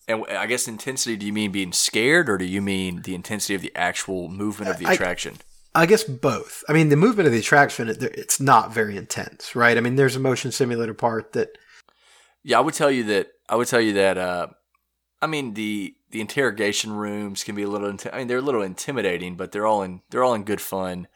And 0.08 0.24
I 0.28 0.46
guess 0.46 0.68
intensity. 0.68 1.16
Do 1.16 1.26
you 1.26 1.32
mean 1.32 1.52
being 1.52 1.72
scared, 1.72 2.28
or 2.28 2.38
do 2.38 2.44
you 2.44 2.60
mean 2.60 3.02
the 3.02 3.14
intensity 3.14 3.54
of 3.54 3.62
the 3.62 3.74
actual 3.74 4.28
movement 4.28 4.70
of 4.70 4.78
the 4.78 4.92
attraction? 4.92 5.36
I 5.40 5.55
guess 5.84 6.04
both. 6.04 6.64
I 6.70 6.72
mean, 6.72 6.88
the 6.88 6.96
movement 6.96 7.26
of 7.26 7.32
the 7.34 7.38
attraction, 7.40 7.88
it- 7.90 8.02
it's 8.02 8.40
not 8.40 8.72
very 8.72 8.96
intense, 8.96 9.54
right? 9.54 9.76
I 9.76 9.80
mean, 9.82 9.96
there's 9.96 10.16
a 10.16 10.20
motion 10.20 10.50
simulator 10.52 10.94
part 10.94 11.32
that 11.32 11.50
Yeah, 12.42 12.58
I 12.58 12.60
would 12.60 12.74
tell 12.74 12.90
you 12.90 13.02
that. 13.04 13.32
I 13.48 13.56
would 13.56 13.66
tell 13.68 13.80
you 13.80 13.92
that. 13.94 14.16
Uh, 14.16 14.46
I 15.20 15.26
mean 15.26 15.54
the 15.54 15.96
the 16.10 16.20
interrogation 16.20 16.92
rooms 16.92 17.42
can 17.44 17.54
be 17.56 17.64
a 17.64 17.68
little. 17.68 17.94
I 18.12 18.18
mean, 18.18 18.28
they're 18.28 18.38
a 18.38 18.42
little 18.42 18.62
intimidating, 18.62 19.36
but 19.36 19.50
they're 19.52 19.66
all 19.66 19.82
in 19.82 20.00
they're 20.10 20.22
all 20.24 20.32
in 20.34 20.44
good 20.44 20.60
fun. 20.60 21.08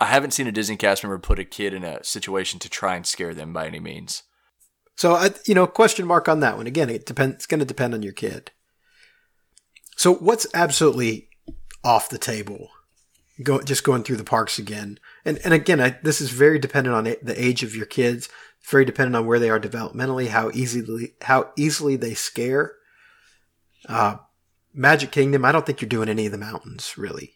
I 0.00 0.06
haven't 0.06 0.32
seen 0.32 0.46
a 0.46 0.52
Disney 0.52 0.76
cast 0.76 1.02
member 1.02 1.18
put 1.18 1.38
a 1.38 1.44
kid 1.44 1.72
in 1.74 1.82
a 1.82 2.04
situation 2.04 2.58
to 2.60 2.68
try 2.68 2.94
and 2.96 3.06
scare 3.06 3.34
them 3.34 3.52
by 3.52 3.66
any 3.66 3.80
means. 3.80 4.22
So 4.96 5.14
I, 5.14 5.30
you 5.46 5.54
know, 5.54 5.66
question 5.66 6.06
mark 6.06 6.28
on 6.28 6.40
that 6.40 6.56
one. 6.58 6.66
Again, 6.66 6.90
it 6.90 7.06
depends. 7.06 7.36
It's 7.36 7.46
going 7.46 7.60
to 7.60 7.64
depend 7.66 7.94
on 7.94 8.02
your 8.02 8.12
kid. 8.12 8.50
So 9.96 10.12
what's 10.14 10.46
absolutely 10.54 11.28
off 11.84 12.08
the 12.08 12.18
table? 12.18 12.68
Go 13.42 13.60
just 13.62 13.84
going 13.84 14.02
through 14.02 14.16
the 14.16 14.24
parks 14.24 14.58
again, 14.58 14.98
and 15.24 15.38
and 15.44 15.54
again, 15.54 15.80
I, 15.80 15.96
this 16.02 16.20
is 16.20 16.30
very 16.30 16.58
dependent 16.58 16.94
on 16.94 17.06
it- 17.06 17.24
the 17.24 17.42
age 17.42 17.62
of 17.62 17.74
your 17.74 17.86
kids. 17.86 18.28
It's 18.60 18.70
very 18.70 18.84
dependent 18.84 19.16
on 19.16 19.24
where 19.26 19.38
they 19.38 19.48
are 19.50 19.60
developmentally, 19.60 20.28
how 20.28 20.50
easily 20.52 21.14
how 21.22 21.50
easily 21.56 21.96
they 21.96 22.14
scare. 22.14 22.74
Uh, 23.88 24.16
Magic 24.74 25.10
Kingdom. 25.10 25.44
I 25.44 25.52
don't 25.52 25.64
think 25.64 25.80
you're 25.80 25.88
doing 25.88 26.08
any 26.08 26.26
of 26.26 26.32
the 26.32 26.38
mountains 26.38 26.96
really. 26.98 27.34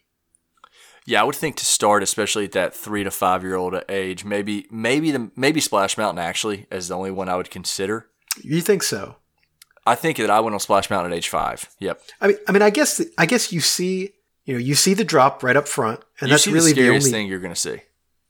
Yeah, 1.07 1.21
I 1.21 1.23
would 1.23 1.35
think 1.35 1.55
to 1.57 1.65
start, 1.65 2.01
especially 2.01 2.45
at 2.45 2.51
that 2.53 2.73
three 2.75 3.03
to 3.03 3.11
five 3.11 3.43
year 3.43 3.55
old 3.55 3.75
age, 3.89 4.25
maybe 4.25 4.67
maybe 4.71 5.11
the 5.11 5.31
maybe 5.35 5.59
Splash 5.61 5.97
Mountain 5.97 6.23
actually 6.23 6.65
as 6.71 6.87
the 6.87 6.95
only 6.95 7.11
one 7.11 7.29
I 7.29 7.35
would 7.35 7.49
consider. 7.51 8.07
You 8.43 8.61
think 8.61 8.83
so? 8.83 9.17
I 9.85 9.95
think 9.95 10.17
that 10.17 10.29
I 10.31 10.39
went 10.39 10.55
on 10.55 10.59
Splash 10.59 10.89
Mountain 10.89 11.11
at 11.11 11.17
age 11.17 11.29
five. 11.29 11.69
Yep, 11.79 12.01
I 12.21 12.27
mean, 12.27 12.37
I 12.47 12.51
mean, 12.51 12.61
I 12.63 12.69
guess 12.71 13.01
I 13.17 13.25
guess 13.27 13.51
you 13.51 13.61
see, 13.61 14.11
you 14.45 14.53
know, 14.53 14.59
you 14.59 14.75
see 14.75 14.93
the 14.93 15.03
drop 15.03 15.43
right 15.43 15.55
up 15.57 15.67
front, 15.67 16.01
and 16.19 16.29
you 16.29 16.33
that's 16.33 16.47
really 16.47 16.71
the 16.71 16.81
scariest 16.81 17.05
the 17.05 17.09
only. 17.09 17.11
thing 17.23 17.27
you're 17.27 17.39
going 17.39 17.53
to 17.53 17.59
see. 17.59 17.81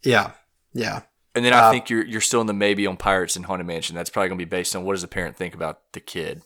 Yeah, 0.03 0.31
yeah. 0.73 1.01
And 1.35 1.43
then 1.43 1.53
I 1.53 1.67
Uh, 1.67 1.71
think 1.71 1.89
you're 1.89 2.05
you're 2.05 2.21
still 2.21 2.41
in 2.41 2.47
the 2.47 2.53
maybe 2.53 2.87
on 2.87 2.95
Pirates 2.97 3.35
and 3.35 3.45
Haunted 3.45 3.67
Mansion. 3.67 3.95
That's 3.95 4.09
probably 4.09 4.29
going 4.29 4.39
to 4.39 4.45
be 4.45 4.49
based 4.49 4.75
on 4.75 4.83
what 4.85 4.93
does 4.93 5.01
the 5.01 5.07
parent 5.07 5.35
think 5.35 5.53
about 5.53 5.79
the 5.93 5.99
kid. 5.99 6.41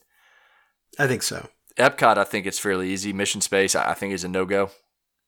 I 0.97 1.05
think 1.07 1.21
so. 1.23 1.49
Epcot, 1.77 2.17
I 2.17 2.23
think 2.23 2.45
it's 2.45 2.59
fairly 2.59 2.89
easy. 2.89 3.13
Mission 3.13 3.41
Space, 3.41 3.75
I 3.75 3.91
I 3.91 3.93
think 3.93 4.13
is 4.13 4.23
a 4.23 4.27
no 4.27 4.45
go. 4.45 4.71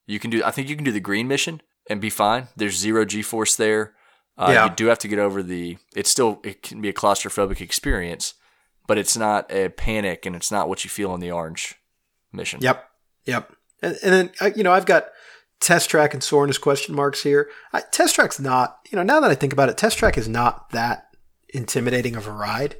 You 0.07 0.19
can 0.19 0.31
do. 0.31 0.43
I 0.43 0.51
think 0.51 0.67
you 0.69 0.75
can 0.75 0.83
do 0.83 0.91
the 0.91 0.99
green 0.99 1.27
mission 1.27 1.61
and 1.89 2.01
be 2.01 2.09
fine. 2.09 2.47
There's 2.55 2.75
zero 2.77 3.05
G 3.05 3.21
force 3.21 3.55
there. 3.55 3.93
Uh, 4.37 4.49
Yeah. 4.51 4.65
You 4.65 4.75
do 4.75 4.85
have 4.87 4.99
to 4.99 5.07
get 5.07 5.19
over 5.19 5.43
the. 5.43 5.77
It's 5.95 6.09
still. 6.09 6.39
It 6.43 6.63
can 6.63 6.81
be 6.81 6.89
a 6.89 6.93
claustrophobic 6.93 7.61
experience, 7.61 8.33
but 8.87 8.97
it's 8.97 9.15
not 9.15 9.51
a 9.51 9.69
panic, 9.69 10.25
and 10.25 10.35
it's 10.35 10.51
not 10.51 10.67
what 10.67 10.83
you 10.83 10.89
feel 10.89 11.11
on 11.11 11.19
the 11.19 11.31
orange 11.31 11.75
mission. 12.33 12.59
Yep, 12.61 12.83
yep. 13.25 13.53
And, 13.81 13.97
and 14.03 14.13
then 14.13 14.31
uh, 14.39 14.51
you 14.55 14.63
know 14.63 14.71
I've 14.71 14.85
got 14.85 15.07
Test 15.59 15.89
Track 15.89 16.13
and 16.13 16.23
Soarin' 16.23 16.49
as 16.49 16.57
question 16.57 16.95
marks 16.95 17.23
here. 17.23 17.49
I, 17.73 17.81
Test 17.91 18.15
Track's 18.15 18.39
not. 18.39 18.79
You 18.91 18.97
know 18.97 19.03
now 19.03 19.19
that 19.19 19.31
I 19.31 19.35
think 19.35 19.53
about 19.53 19.69
it, 19.69 19.77
Test 19.77 19.97
Track 19.97 20.17
is 20.17 20.27
not 20.27 20.69
that 20.71 21.07
intimidating 21.49 22.15
of 22.15 22.27
a 22.27 22.31
ride. 22.31 22.75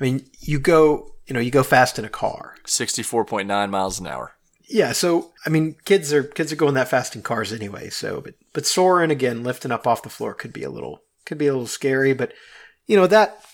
I 0.00 0.04
mean, 0.04 0.30
you 0.40 0.58
go. 0.58 1.06
You 1.26 1.34
know, 1.34 1.40
you 1.40 1.52
go 1.52 1.62
fast 1.62 1.96
in 1.96 2.04
a 2.04 2.08
car. 2.08 2.56
Sixty-four 2.66 3.24
point 3.24 3.46
nine 3.46 3.70
miles 3.70 4.00
an 4.00 4.08
hour. 4.08 4.32
Yeah, 4.68 4.92
so 4.92 5.32
I 5.44 5.48
mean, 5.48 5.76
kids 5.84 6.12
are 6.12 6.22
kids 6.22 6.52
are 6.52 6.56
going 6.56 6.74
that 6.74 6.88
fast 6.88 7.14
in 7.14 7.22
cars 7.22 7.52
anyway. 7.52 7.88
So, 7.90 8.20
but 8.20 8.34
but 8.52 8.66
Soarin' 8.66 9.10
again, 9.10 9.44
lifting 9.44 9.70
up 9.70 9.86
off 9.86 10.02
the 10.02 10.08
floor 10.08 10.34
could 10.34 10.52
be 10.52 10.62
a 10.62 10.70
little 10.70 11.02
could 11.26 11.38
be 11.38 11.46
a 11.46 11.52
little 11.52 11.66
scary. 11.68 12.14
But 12.14 12.32
you 12.86 12.96
know 12.96 13.06
that 13.06 13.44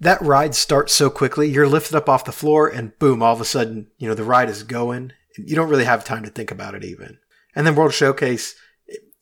that 0.00 0.22
ride 0.22 0.54
starts 0.54 0.92
so 0.92 1.10
quickly. 1.10 1.48
You're 1.48 1.68
lifted 1.68 1.94
up 1.96 2.08
off 2.08 2.24
the 2.24 2.32
floor, 2.32 2.68
and 2.68 2.98
boom! 2.98 3.22
All 3.22 3.34
of 3.34 3.40
a 3.40 3.44
sudden, 3.44 3.88
you 3.98 4.08
know 4.08 4.14
the 4.14 4.24
ride 4.24 4.48
is 4.48 4.62
going. 4.62 5.12
You 5.36 5.56
don't 5.56 5.68
really 5.68 5.84
have 5.84 6.04
time 6.04 6.24
to 6.24 6.30
think 6.30 6.50
about 6.50 6.74
it 6.74 6.84
even. 6.84 7.18
And 7.54 7.66
then 7.66 7.74
World 7.74 7.92
Showcase, 7.92 8.54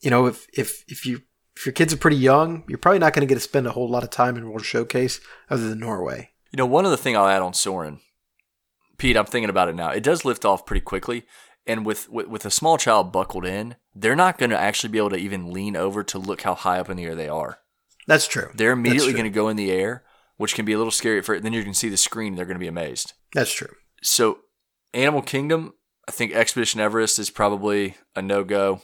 you 0.01 0.09
know, 0.09 0.25
if 0.25 0.47
if 0.53 0.83
if 0.87 1.05
you 1.05 1.21
if 1.55 1.65
your 1.65 1.73
kids 1.73 1.93
are 1.93 1.97
pretty 1.97 2.17
young, 2.17 2.63
you're 2.67 2.77
probably 2.77 2.99
not 2.99 3.13
going 3.13 3.27
to 3.27 3.31
get 3.31 3.35
to 3.35 3.41
spend 3.41 3.67
a 3.67 3.71
whole 3.71 3.89
lot 3.89 4.03
of 4.03 4.09
time 4.09 4.37
in 4.37 4.49
World 4.49 4.65
Showcase 4.65 5.19
other 5.49 5.67
than 5.67 5.79
Norway. 5.79 6.31
You 6.51 6.57
know, 6.57 6.65
one 6.65 6.85
other 6.85 6.97
thing 6.97 7.15
I'll 7.15 7.27
add 7.27 7.41
on 7.41 7.53
Soarin', 7.53 7.99
Pete, 8.97 9.17
I'm 9.17 9.25
thinking 9.25 9.49
about 9.49 9.69
it 9.69 9.75
now. 9.75 9.89
It 9.89 10.03
does 10.03 10.25
lift 10.25 10.45
off 10.45 10.65
pretty 10.65 10.81
quickly, 10.81 11.25
and 11.67 11.85
with 11.85 12.09
with, 12.09 12.27
with 12.27 12.45
a 12.45 12.51
small 12.51 12.77
child 12.77 13.11
buckled 13.11 13.45
in, 13.45 13.75
they're 13.93 14.15
not 14.15 14.37
going 14.37 14.49
to 14.51 14.59
actually 14.59 14.89
be 14.89 14.97
able 14.97 15.11
to 15.11 15.17
even 15.17 15.51
lean 15.51 15.75
over 15.75 16.03
to 16.03 16.17
look 16.17 16.41
how 16.41 16.55
high 16.55 16.79
up 16.79 16.89
in 16.89 16.97
the 16.97 17.05
air 17.05 17.15
they 17.15 17.29
are. 17.29 17.59
That's 18.07 18.27
true. 18.27 18.49
They're 18.55 18.71
immediately 18.71 19.13
going 19.13 19.25
to 19.25 19.29
go 19.29 19.49
in 19.49 19.55
the 19.57 19.71
air, 19.71 20.03
which 20.37 20.55
can 20.55 20.65
be 20.65 20.73
a 20.73 20.77
little 20.77 20.91
scary. 20.91 21.21
For 21.21 21.39
then 21.39 21.53
you 21.53 21.63
can 21.63 21.73
see 21.73 21.89
the 21.89 21.97
screen, 21.97 22.29
and 22.29 22.37
they're 22.37 22.45
going 22.45 22.55
to 22.55 22.59
be 22.59 22.67
amazed. 22.67 23.13
That's 23.33 23.53
true. 23.53 23.73
So, 24.01 24.39
Animal 24.93 25.21
Kingdom, 25.21 25.73
I 26.09 26.11
think 26.11 26.33
Expedition 26.33 26.81
Everest 26.81 27.19
is 27.19 27.29
probably 27.29 27.93
a 28.15 28.21
no 28.23 28.43
go. 28.43 28.81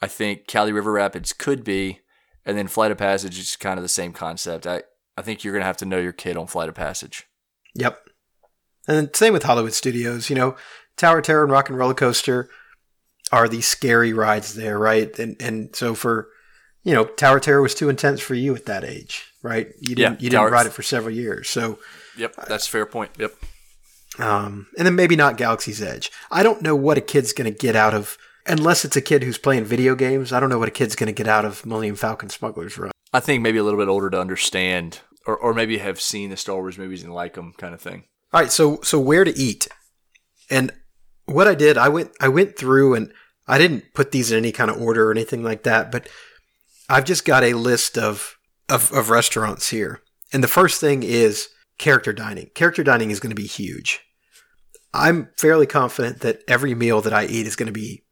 I 0.00 0.06
think 0.06 0.48
Kali 0.48 0.72
River 0.72 0.90
Rapids 0.90 1.34
could 1.34 1.62
be, 1.62 2.00
and 2.46 2.56
then 2.56 2.66
Flight 2.66 2.90
of 2.90 2.96
Passage 2.96 3.38
is 3.38 3.56
kind 3.56 3.78
of 3.78 3.82
the 3.82 3.90
same 3.90 4.14
concept. 4.14 4.66
I 4.66 4.84
I 5.18 5.20
think 5.20 5.44
you're 5.44 5.52
going 5.52 5.60
to 5.60 5.66
have 5.66 5.76
to 5.76 5.84
know 5.84 5.98
your 5.98 6.14
kid 6.14 6.38
on 6.38 6.46
Flight 6.46 6.70
of 6.70 6.74
Passage. 6.74 7.26
Yep. 7.74 8.08
And 8.88 9.14
same 9.14 9.34
with 9.34 9.42
Hollywood 9.42 9.74
Studios. 9.74 10.30
You 10.30 10.36
know, 10.36 10.56
Tower 10.96 11.20
Terror 11.20 11.42
and 11.42 11.52
Rock 11.52 11.68
and 11.68 11.76
Roller 11.76 11.92
Coaster 11.92 12.48
are 13.30 13.46
these 13.46 13.66
scary 13.66 14.14
rides 14.14 14.54
there, 14.54 14.78
right? 14.78 15.16
And 15.18 15.36
and 15.42 15.76
so 15.76 15.94
for 15.94 16.30
you 16.84 16.94
know, 16.94 17.04
Tower 17.04 17.38
Terror 17.38 17.60
was 17.60 17.74
too 17.74 17.90
intense 17.90 18.18
for 18.22 18.34
you 18.34 18.56
at 18.56 18.64
that 18.64 18.82
age, 18.82 19.26
right? 19.42 19.68
You 19.78 19.94
didn't 19.94 20.14
Yeah, 20.14 20.24
you 20.24 20.30
didn't 20.30 20.52
ride 20.52 20.64
it 20.64 20.72
for 20.72 20.82
several 20.82 21.14
years. 21.14 21.50
So 21.50 21.78
Yep, 22.16 22.36
that's 22.48 22.66
a 22.66 22.70
fair 22.70 22.86
point. 22.86 23.10
Yep. 23.18 23.34
Um 24.18 24.66
and 24.76 24.86
then 24.86 24.94
maybe 24.94 25.16
not 25.16 25.36
Galaxy's 25.36 25.82
Edge. 25.82 26.10
I 26.30 26.42
don't 26.42 26.62
know 26.62 26.76
what 26.76 26.98
a 26.98 27.02
kid's 27.02 27.32
gonna 27.32 27.50
get 27.50 27.76
out 27.76 27.94
of 27.94 28.18
unless 28.46 28.84
it's 28.84 28.96
a 28.96 29.02
kid 29.02 29.22
who's 29.22 29.38
playing 29.38 29.64
video 29.64 29.94
games, 29.94 30.32
I 30.32 30.40
don't 30.40 30.50
know 30.50 30.58
what 30.58 30.68
a 30.68 30.72
kid's 30.72 30.96
gonna 30.96 31.12
get 31.12 31.28
out 31.28 31.44
of 31.44 31.64
Millennium 31.64 31.96
Falcon 31.96 32.28
Smuggler's 32.28 32.76
Run. 32.78 32.92
I 33.12 33.20
think 33.20 33.42
maybe 33.42 33.58
a 33.58 33.64
little 33.64 33.78
bit 33.78 33.88
older 33.88 34.10
to 34.10 34.20
understand, 34.20 35.00
or, 35.26 35.36
or 35.36 35.52
maybe 35.52 35.78
have 35.78 36.00
seen 36.00 36.30
the 36.30 36.36
Star 36.36 36.56
Wars 36.56 36.78
movies 36.78 37.02
and 37.02 37.12
like 37.12 37.34
them, 37.34 37.54
kind 37.58 37.74
of 37.74 37.80
thing. 37.80 38.04
All 38.32 38.40
right, 38.40 38.52
so 38.52 38.80
so 38.82 39.00
where 39.00 39.24
to 39.24 39.36
eat? 39.36 39.68
And 40.48 40.72
what 41.26 41.48
I 41.48 41.54
did, 41.54 41.76
I 41.76 41.88
went 41.88 42.12
I 42.20 42.28
went 42.28 42.56
through 42.56 42.94
and 42.94 43.12
I 43.48 43.58
didn't 43.58 43.94
put 43.94 44.12
these 44.12 44.30
in 44.30 44.38
any 44.38 44.52
kind 44.52 44.70
of 44.70 44.80
order 44.80 45.08
or 45.08 45.10
anything 45.10 45.42
like 45.42 45.64
that, 45.64 45.90
but 45.90 46.08
I've 46.88 47.04
just 47.04 47.24
got 47.24 47.42
a 47.42 47.54
list 47.54 47.98
of 47.98 48.36
of, 48.68 48.92
of 48.92 49.10
restaurants 49.10 49.70
here. 49.70 50.00
And 50.32 50.44
the 50.44 50.48
first 50.48 50.80
thing 50.80 51.02
is 51.02 51.48
character 51.80 52.12
dining. 52.12 52.50
Character 52.54 52.84
dining 52.84 53.10
is 53.10 53.18
going 53.18 53.30
to 53.30 53.42
be 53.42 53.48
huge. 53.48 54.02
I'm 54.92 55.30
fairly 55.36 55.66
confident 55.66 56.20
that 56.20 56.42
every 56.46 56.74
meal 56.74 57.00
that 57.00 57.14
I 57.14 57.24
eat 57.24 57.46
is 57.46 57.56
going 57.56 57.66
to 57.66 57.72
be 57.72 58.04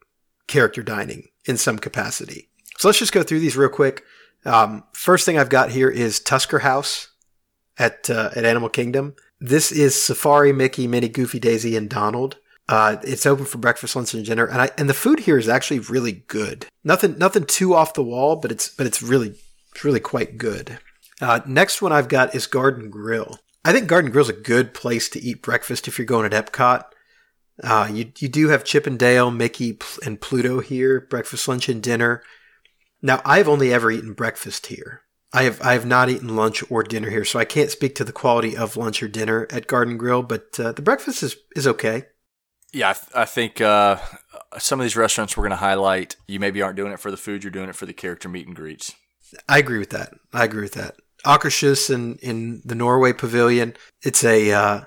character 0.49 0.83
dining 0.83 1.29
in 1.45 1.57
some 1.57 1.79
capacity. 1.79 2.49
So 2.79 2.89
let's 2.89 2.99
just 2.99 3.13
go 3.13 3.23
through 3.23 3.41
these 3.41 3.57
real 3.57 3.69
quick. 3.69 4.05
Um, 4.45 4.85
first 4.93 5.27
thing 5.27 5.39
I've 5.39 5.51
got 5.51 5.71
here 5.71 5.91
is 5.91 6.19
Tusker 6.19 6.61
House 6.61 7.09
at 7.79 8.09
uh, 8.09 8.31
at 8.35 8.45
Animal 8.45 8.71
Kingdom. 8.71 9.15
This 9.41 9.71
is 9.71 10.01
Safari, 10.01 10.53
Mickey, 10.53 10.87
Minnie, 10.87 11.09
Goofy, 11.09 11.39
Daisy, 11.39 11.77
and 11.77 11.91
Donald. 11.91 12.37
Uh, 12.69 12.97
it's 13.03 13.27
open 13.27 13.45
for 13.45 13.59
breakfast, 13.59 13.97
lunch, 13.97 14.15
and 14.15 14.25
dinner, 14.25 14.47
and 14.47 14.63
I 14.63 14.71
and 14.79 14.89
the 14.89 14.95
food 14.95 15.21
here 15.21 15.39
is 15.39 15.49
actually 15.49 15.81
really 15.81 16.25
good. 16.29 16.67
Nothing 16.85 17.19
nothing 17.19 17.45
too 17.45 17.75
off 17.75 17.95
the 17.95 18.03
wall, 18.03 18.37
but 18.37 18.53
it's 18.53 18.69
but 18.69 18.87
it's 18.87 19.03
really 19.03 19.35
it's 19.73 19.85
really 19.85 20.01
quite 20.01 20.39
good. 20.39 20.79
Uh, 21.21 21.41
next 21.47 21.83
one 21.83 21.93
I've 21.93 22.09
got 22.09 22.35
is 22.35 22.47
Garden 22.47 22.91
Grill. 22.91 23.39
I 23.65 23.73
think 23.73 23.89
Garden 23.89 24.11
Grill's 24.11 24.29
a 24.29 24.35
good 24.35 24.73
place 24.73 25.09
to 25.11 25.21
eat 25.21 25.43
breakfast 25.43 25.89
if 25.89 25.99
you're 25.99 26.07
going 26.07 26.33
at 26.33 26.53
Epcot. 26.53 26.85
Uh, 27.63 27.89
you 27.93 28.13
you 28.19 28.29
do 28.29 28.49
have 28.49 28.65
Chip 28.65 28.87
and 28.87 28.99
Dale, 28.99 29.31
Mickey, 29.31 29.79
and 30.05 30.21
Pluto 30.21 30.61
here, 30.61 31.01
breakfast, 31.01 31.49
lunch, 31.49 31.69
and 31.69 31.83
dinner. 31.83 32.23
Now 33.03 33.21
I've 33.25 33.49
only 33.49 33.73
ever 33.73 33.91
eaten 33.91 34.13
breakfast 34.13 34.67
here. 34.67 35.03
I 35.33 35.43
have 35.43 35.61
I 35.61 35.73
have 35.73 35.85
not 35.85 36.09
eaten 36.09 36.37
lunch 36.37 36.63
or 36.71 36.83
dinner 36.83 37.11
here, 37.11 37.25
so 37.25 37.39
I 37.39 37.45
can't 37.45 37.71
speak 37.71 37.95
to 37.97 38.05
the 38.05 38.13
quality 38.13 38.57
of 38.57 38.77
lunch 38.77 39.03
or 39.03 39.09
dinner 39.09 39.47
at 39.51 39.67
Garden 39.67 39.97
Grill. 39.97 40.23
But 40.23 40.59
uh, 40.59 40.73
the 40.73 40.83
breakfast 40.83 41.23
is 41.23 41.37
is 41.57 41.67
okay. 41.67 42.05
Yeah, 42.73 42.91
I, 42.91 42.93
th- 42.93 43.13
I 43.15 43.25
think 43.25 43.61
uh, 43.61 43.97
some 44.59 44.79
of 44.79 44.85
these 44.85 44.97
restaurants 44.97 45.37
we're 45.37 45.45
going 45.45 45.51
to 45.51 45.57
highlight, 45.57 46.17
you 46.27 46.39
maybe 46.39 46.61
aren't 46.61 46.77
doing 46.77 46.93
it 46.93 47.01
for 47.01 47.11
the 47.11 47.17
food, 47.17 47.43
you're 47.43 47.51
doing 47.51 47.71
it 47.71 47.75
for 47.75 47.87
the 47.87 47.95
character 47.95 48.29
meet 48.29 48.47
and 48.47 48.55
greets. 48.55 48.95
I 49.49 49.59
agree 49.59 49.79
with 49.79 49.89
that. 49.91 50.13
I 50.35 50.45
agree 50.45 50.63
with 50.63 50.75
that. 50.75 50.97
Akershus 51.29 51.95
in 51.95 52.17
in 52.17 52.63
the 52.65 52.75
Norway 52.75 53.13
Pavilion. 53.13 53.75
It's 54.03 54.25
a 54.25 54.51
uh, 54.51 54.81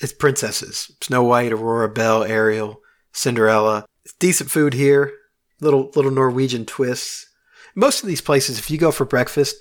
it's 0.00 0.12
princesses: 0.12 0.92
Snow 1.02 1.24
White, 1.24 1.52
Aurora, 1.52 1.88
Belle, 1.88 2.22
Ariel, 2.22 2.80
Cinderella. 3.12 3.84
It's 4.04 4.14
decent 4.14 4.50
food 4.50 4.74
here. 4.74 5.12
Little 5.60 5.90
little 5.96 6.12
Norwegian 6.12 6.64
twists. 6.66 7.26
most 7.74 8.02
of 8.02 8.08
these 8.08 8.20
places, 8.20 8.58
if 8.58 8.70
you 8.70 8.78
go 8.78 8.92
for 8.92 9.04
breakfast, 9.04 9.56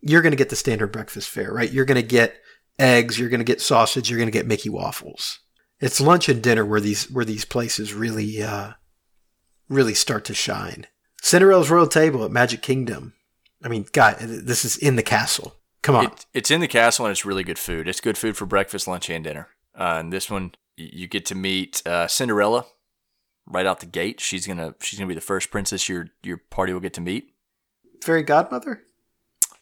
you're 0.00 0.22
going 0.22 0.32
to 0.32 0.36
get 0.36 0.48
the 0.48 0.56
standard 0.56 0.88
breakfast 0.88 1.28
fare, 1.28 1.52
right? 1.52 1.72
You're 1.72 1.84
going 1.84 2.00
to 2.00 2.06
get 2.06 2.40
eggs, 2.78 3.18
you're 3.18 3.28
going 3.28 3.40
to 3.40 3.44
get 3.44 3.60
sausage, 3.60 4.10
you're 4.10 4.18
going 4.18 4.26
to 4.26 4.38
get 4.38 4.46
Mickey 4.46 4.68
waffles. 4.68 5.38
It's 5.78 6.00
lunch 6.00 6.28
and 6.28 6.42
dinner 6.42 6.64
where 6.64 6.80
these 6.80 7.10
where 7.10 7.24
these 7.24 7.44
places 7.44 7.94
really 7.94 8.42
uh, 8.42 8.72
really 9.68 9.94
start 9.94 10.24
to 10.26 10.34
shine. 10.34 10.86
Cinderella's 11.22 11.70
Royal 11.70 11.86
Table 11.86 12.24
at 12.24 12.30
Magic 12.30 12.60
Kingdom. 12.60 13.14
I 13.62 13.68
mean, 13.68 13.86
God, 13.92 14.16
this 14.18 14.64
is 14.64 14.76
in 14.76 14.96
the 14.96 15.02
castle. 15.02 15.54
Come 15.82 15.96
on, 15.96 16.04
it, 16.06 16.26
it's 16.34 16.50
in 16.50 16.60
the 16.60 16.68
castle 16.68 17.06
and 17.06 17.12
it's 17.12 17.24
really 17.24 17.44
good 17.44 17.58
food. 17.58 17.88
It's 17.88 18.00
good 18.00 18.18
food 18.18 18.36
for 18.36 18.46
breakfast, 18.46 18.86
lunch, 18.86 19.08
and 19.08 19.24
dinner. 19.24 19.48
Uh, 19.74 19.96
and 19.98 20.12
this 20.12 20.30
one, 20.30 20.52
you 20.76 21.06
get 21.06 21.24
to 21.26 21.34
meet 21.34 21.82
uh, 21.86 22.06
Cinderella 22.06 22.66
right 23.46 23.66
out 23.66 23.80
the 23.80 23.86
gate. 23.86 24.20
She's 24.20 24.46
gonna 24.46 24.74
she's 24.80 24.98
gonna 24.98 25.08
be 25.08 25.14
the 25.14 25.20
first 25.20 25.50
princess 25.50 25.88
your 25.88 26.08
your 26.22 26.38
party 26.38 26.72
will 26.72 26.80
get 26.80 26.94
to 26.94 27.00
meet. 27.00 27.34
Fairy 28.02 28.22
godmother. 28.22 28.84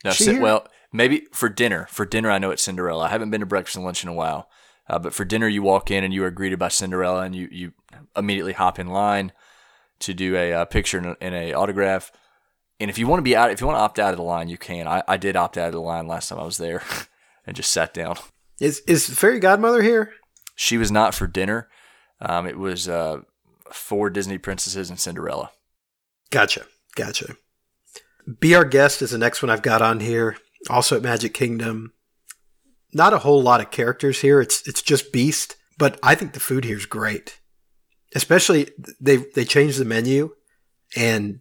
No, 0.05 0.13
well, 0.41 0.69
maybe 0.93 1.27
for 1.33 1.49
dinner. 1.49 1.87
For 1.91 2.07
dinner, 2.07 2.31
I 2.31 2.39
know 2.39 2.51
it's 2.51 2.63
Cinderella. 2.63 3.05
I 3.05 3.09
haven't 3.09 3.31
been 3.31 3.41
to 3.41 3.47
breakfast 3.47 3.77
and 3.77 3.85
lunch 3.85 4.05
in 4.05 4.09
a 4.09 4.15
while, 4.15 4.49
uh, 4.89 4.99
but 4.99 5.13
for 5.13 5.25
dinner, 5.25 5.49
you 5.49 5.63
walk 5.63 5.91
in 5.91 6.05
and 6.05 6.15
you 6.15 6.23
are 6.25 6.31
greeted 6.31 6.59
by 6.59 6.69
Cinderella, 6.69 7.23
and 7.23 7.35
you 7.35 7.49
you 7.51 7.73
immediately 8.17 8.53
hop 8.53 8.79
in 8.79 8.89
line 8.89 9.33
to 10.01 10.15
do 10.15 10.37
a, 10.37 10.53
a 10.53 10.61
uh, 10.61 10.65
picture 10.65 10.99
and 10.99 11.07
a, 11.07 11.17
and 11.21 11.35
a, 11.35 11.53
autograph. 11.53 12.13
And 12.81 12.91
if 12.91 12.99
you 12.99 13.07
want 13.07 13.19
to 13.19 13.25
be 13.25 13.35
out, 13.35 13.51
if 13.51 13.61
you 13.61 13.67
want 13.67 13.77
to 13.77 13.83
opt 13.83 13.99
out 13.99 14.12
of 14.12 14.19
the 14.19 14.23
line, 14.23 14.49
you 14.49 14.59
can. 14.59 14.87
I, 14.87 15.03
I 15.09 15.17
did 15.17 15.37
opt 15.37 15.59
out 15.59 15.67
of 15.67 15.73
the 15.73 15.81
line 15.81 16.07
last 16.07 16.29
time 16.29 16.38
I 16.38 16.45
was 16.45 16.59
there, 16.59 16.83
and 17.47 17.57
just 17.57 17.73
sat 17.73 17.93
down. 17.93 18.17
Is 18.61 18.81
is 18.87 19.09
fairy 19.09 19.41
godmother 19.41 19.83
here? 19.83 20.12
She 20.55 20.77
was 20.77 20.91
not 20.91 21.14
for 21.14 21.27
dinner. 21.27 21.69
Um, 22.21 22.47
it 22.47 22.59
was 22.59 22.88
uh, 22.88 23.19
for 23.73 24.11
Disney 24.11 24.38
princesses 24.38 24.91
and 24.91 24.99
Cinderella. 24.99 25.51
Gotcha, 26.31 26.67
gotcha. 26.95 27.37
Be 28.41 28.55
Our 28.55 28.64
Guest 28.64 29.01
is 29.01 29.11
the 29.11 29.19
next 29.19 29.43
one 29.43 29.51
I've 29.51 29.62
got 29.62 29.81
on 29.81 30.01
here. 30.01 30.37
Also 30.69 30.97
at 30.97 31.03
Magic 31.03 31.33
Kingdom. 31.33 31.93
Not 32.93 33.14
a 33.14 33.19
whole 33.19 33.43
lot 33.43 33.61
of 33.61 33.71
characters 33.71 34.21
here. 34.21 34.41
It's 34.41 34.67
it's 34.67 34.83
just 34.83 35.12
Beast, 35.12 35.57
but 35.79 35.99
I 36.03 36.14
think 36.14 36.33
the 36.33 36.41
food 36.41 36.64
here 36.64 36.77
is 36.77 36.87
great. 36.87 37.38
Especially 38.14 38.71
they 39.01 39.17
they 39.17 39.45
changed 39.45 39.79
the 39.79 39.85
menu, 39.85 40.35
and 40.97 41.41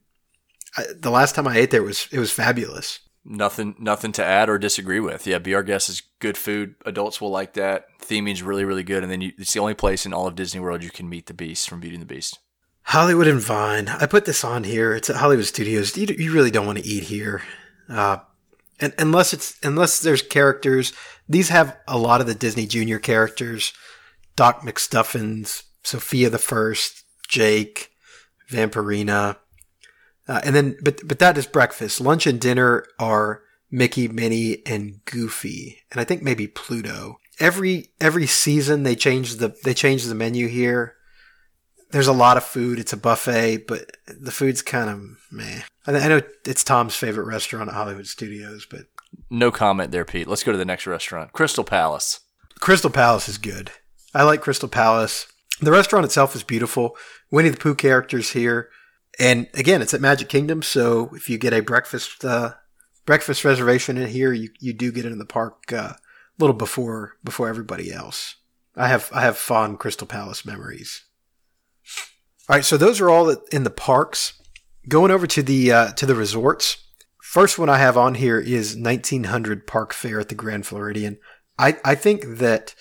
I, 0.75 0.85
the 0.95 1.11
last 1.11 1.35
time 1.35 1.47
I 1.47 1.57
ate 1.57 1.71
there 1.71 1.83
was 1.83 2.07
it 2.11 2.19
was 2.19 2.31
fabulous. 2.31 2.99
Nothing 3.23 3.75
nothing 3.77 4.11
to 4.13 4.23
add 4.23 4.49
or 4.49 4.57
disagree 4.57 4.99
with. 4.99 5.27
Yeah, 5.27 5.39
Be 5.39 5.53
Our 5.53 5.63
Guest 5.63 5.89
is 5.89 6.01
good 6.19 6.37
food. 6.37 6.75
Adults 6.85 7.19
will 7.19 7.29
like 7.29 7.53
that. 7.53 7.87
Theming's 8.01 8.41
really 8.41 8.65
really 8.65 8.83
good, 8.83 9.03
and 9.03 9.11
then 9.11 9.21
you, 9.21 9.33
it's 9.37 9.53
the 9.53 9.59
only 9.59 9.73
place 9.73 10.05
in 10.05 10.13
all 10.13 10.27
of 10.27 10.35
Disney 10.35 10.61
World 10.61 10.83
you 10.83 10.89
can 10.89 11.09
meet 11.09 11.27
the 11.27 11.33
Beast 11.33 11.69
from 11.69 11.79
Beauty 11.79 11.95
and 11.95 12.01
the 12.01 12.13
Beast. 12.13 12.39
Hollywood 12.83 13.27
and 13.27 13.41
Vine. 13.41 13.89
I 13.89 14.05
put 14.05 14.23
this 14.23 14.45
on 14.45 14.63
here. 14.63 14.95
It's 14.95 15.09
at 15.09 15.17
Hollywood 15.17 15.45
Studios. 15.45 15.97
You, 15.97 16.07
you 16.17 16.31
really 16.31 16.51
don't 16.51 16.65
want 16.65 16.77
to 16.77 16.87
eat 16.87 17.03
here, 17.03 17.41
uh, 17.89 18.19
and 18.79 18.93
unless 18.97 19.33
it's 19.33 19.57
unless 19.61 19.99
there's 19.99 20.21
characters. 20.21 20.93
These 21.27 21.49
have 21.49 21.75
a 21.85 21.97
lot 21.97 22.21
of 22.21 22.27
the 22.27 22.35
Disney 22.35 22.65
Junior 22.65 22.99
characters: 22.99 23.73
Doc 24.37 24.61
McStuffins, 24.61 25.63
Sofia 25.83 26.29
the 26.29 26.37
First, 26.37 27.03
Jake, 27.27 27.91
Vampirina, 28.49 29.35
uh, 30.27 30.41
and 30.43 30.55
then 30.55 30.77
but 30.81 30.99
but 31.05 31.19
that 31.19 31.37
is 31.37 31.45
breakfast. 31.45 32.01
Lunch 32.01 32.27
and 32.27 32.39
dinner 32.39 32.85
are 32.99 33.41
Mickey, 33.71 34.07
Minnie, 34.07 34.65
and 34.65 35.03
Goofy, 35.05 35.83
and 35.91 35.99
I 35.99 36.03
think 36.03 36.21
maybe 36.21 36.47
Pluto. 36.47 37.19
Every 37.39 37.89
every 38.01 38.27
season 38.27 38.83
they 38.83 38.95
change 38.95 39.35
the 39.35 39.55
they 39.63 39.73
change 39.73 40.05
the 40.05 40.15
menu 40.15 40.47
here 40.47 40.97
there's 41.91 42.07
a 42.07 42.13
lot 42.13 42.37
of 42.37 42.43
food. 42.43 42.79
It's 42.79 42.93
a 42.93 42.97
buffet, 42.97 43.67
but 43.67 43.89
the 44.07 44.31
food's 44.31 44.61
kind 44.61 44.89
of 44.89 45.01
meh. 45.31 45.61
I 45.85 46.07
know 46.07 46.21
it's 46.45 46.63
Tom's 46.63 46.95
favorite 46.95 47.25
restaurant 47.25 47.69
at 47.69 47.75
Hollywood 47.75 48.07
Studios, 48.07 48.67
but 48.69 48.87
no 49.29 49.51
comment 49.51 49.91
there, 49.91 50.05
Pete. 50.05 50.27
Let's 50.27 50.43
go 50.43 50.51
to 50.51 50.57
the 50.57 50.65
next 50.65 50.85
restaurant, 50.85 51.31
Crystal 51.31 51.63
Palace. 51.63 52.19
Crystal 52.59 52.89
Palace 52.89 53.29
is 53.29 53.37
good. 53.37 53.71
I 54.13 54.23
like 54.23 54.41
Crystal 54.41 54.67
Palace. 54.67 55.27
The 55.61 55.71
restaurant 55.71 56.05
itself 56.05 56.35
is 56.35 56.43
beautiful. 56.43 56.97
Winnie 57.31 57.49
the 57.49 57.57
Pooh 57.57 57.75
characters 57.75 58.31
here, 58.31 58.69
and 59.19 59.47
again, 59.53 59.81
it's 59.81 59.93
at 59.93 60.01
Magic 60.01 60.29
Kingdom. 60.29 60.61
So 60.61 61.11
if 61.13 61.29
you 61.29 61.37
get 61.37 61.53
a 61.53 61.61
breakfast 61.61 62.23
uh, 62.23 62.53
breakfast 63.05 63.43
reservation 63.43 63.97
in 63.97 64.09
here, 64.09 64.33
you 64.33 64.49
you 64.59 64.73
do 64.73 64.91
get 64.91 65.05
into 65.05 65.17
the 65.17 65.25
park 65.25 65.71
uh, 65.73 65.93
a 65.93 65.97
little 66.39 66.55
before 66.55 67.17
before 67.23 67.49
everybody 67.49 67.91
else. 67.91 68.35
I 68.75 68.87
have 68.87 69.09
I 69.13 69.21
have 69.21 69.37
fond 69.37 69.79
Crystal 69.79 70.07
Palace 70.07 70.45
memories. 70.45 71.03
All 72.49 72.55
right, 72.55 72.65
so 72.65 72.77
those 72.77 73.01
are 73.01 73.09
all 73.09 73.29
in 73.51 73.63
the 73.63 73.69
parks. 73.69 74.33
Going 74.87 75.11
over 75.11 75.27
to 75.27 75.43
the 75.43 75.71
uh, 75.71 75.91
to 75.93 76.05
the 76.05 76.15
resorts. 76.15 76.77
First 77.21 77.59
one 77.59 77.67
I 77.67 77.77
have 77.77 77.97
on 77.97 78.15
here 78.15 78.39
is 78.39 78.77
1900 78.77 79.67
Park 79.67 79.91
Fare 79.91 80.21
at 80.21 80.29
the 80.29 80.35
Grand 80.35 80.65
Floridian. 80.65 81.17
I, 81.59 81.77
I 81.83 81.93
think 81.93 82.37
that, 82.37 82.73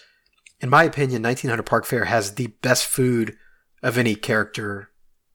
in 0.61 0.71
my 0.71 0.85
opinion, 0.85 1.21
1900 1.23 1.65
Park 1.65 1.85
Fare 1.85 2.05
has 2.05 2.35
the 2.35 2.47
best 2.63 2.87
food 2.87 3.37
of 3.83 3.99
any 3.99 4.15
character 4.15 4.91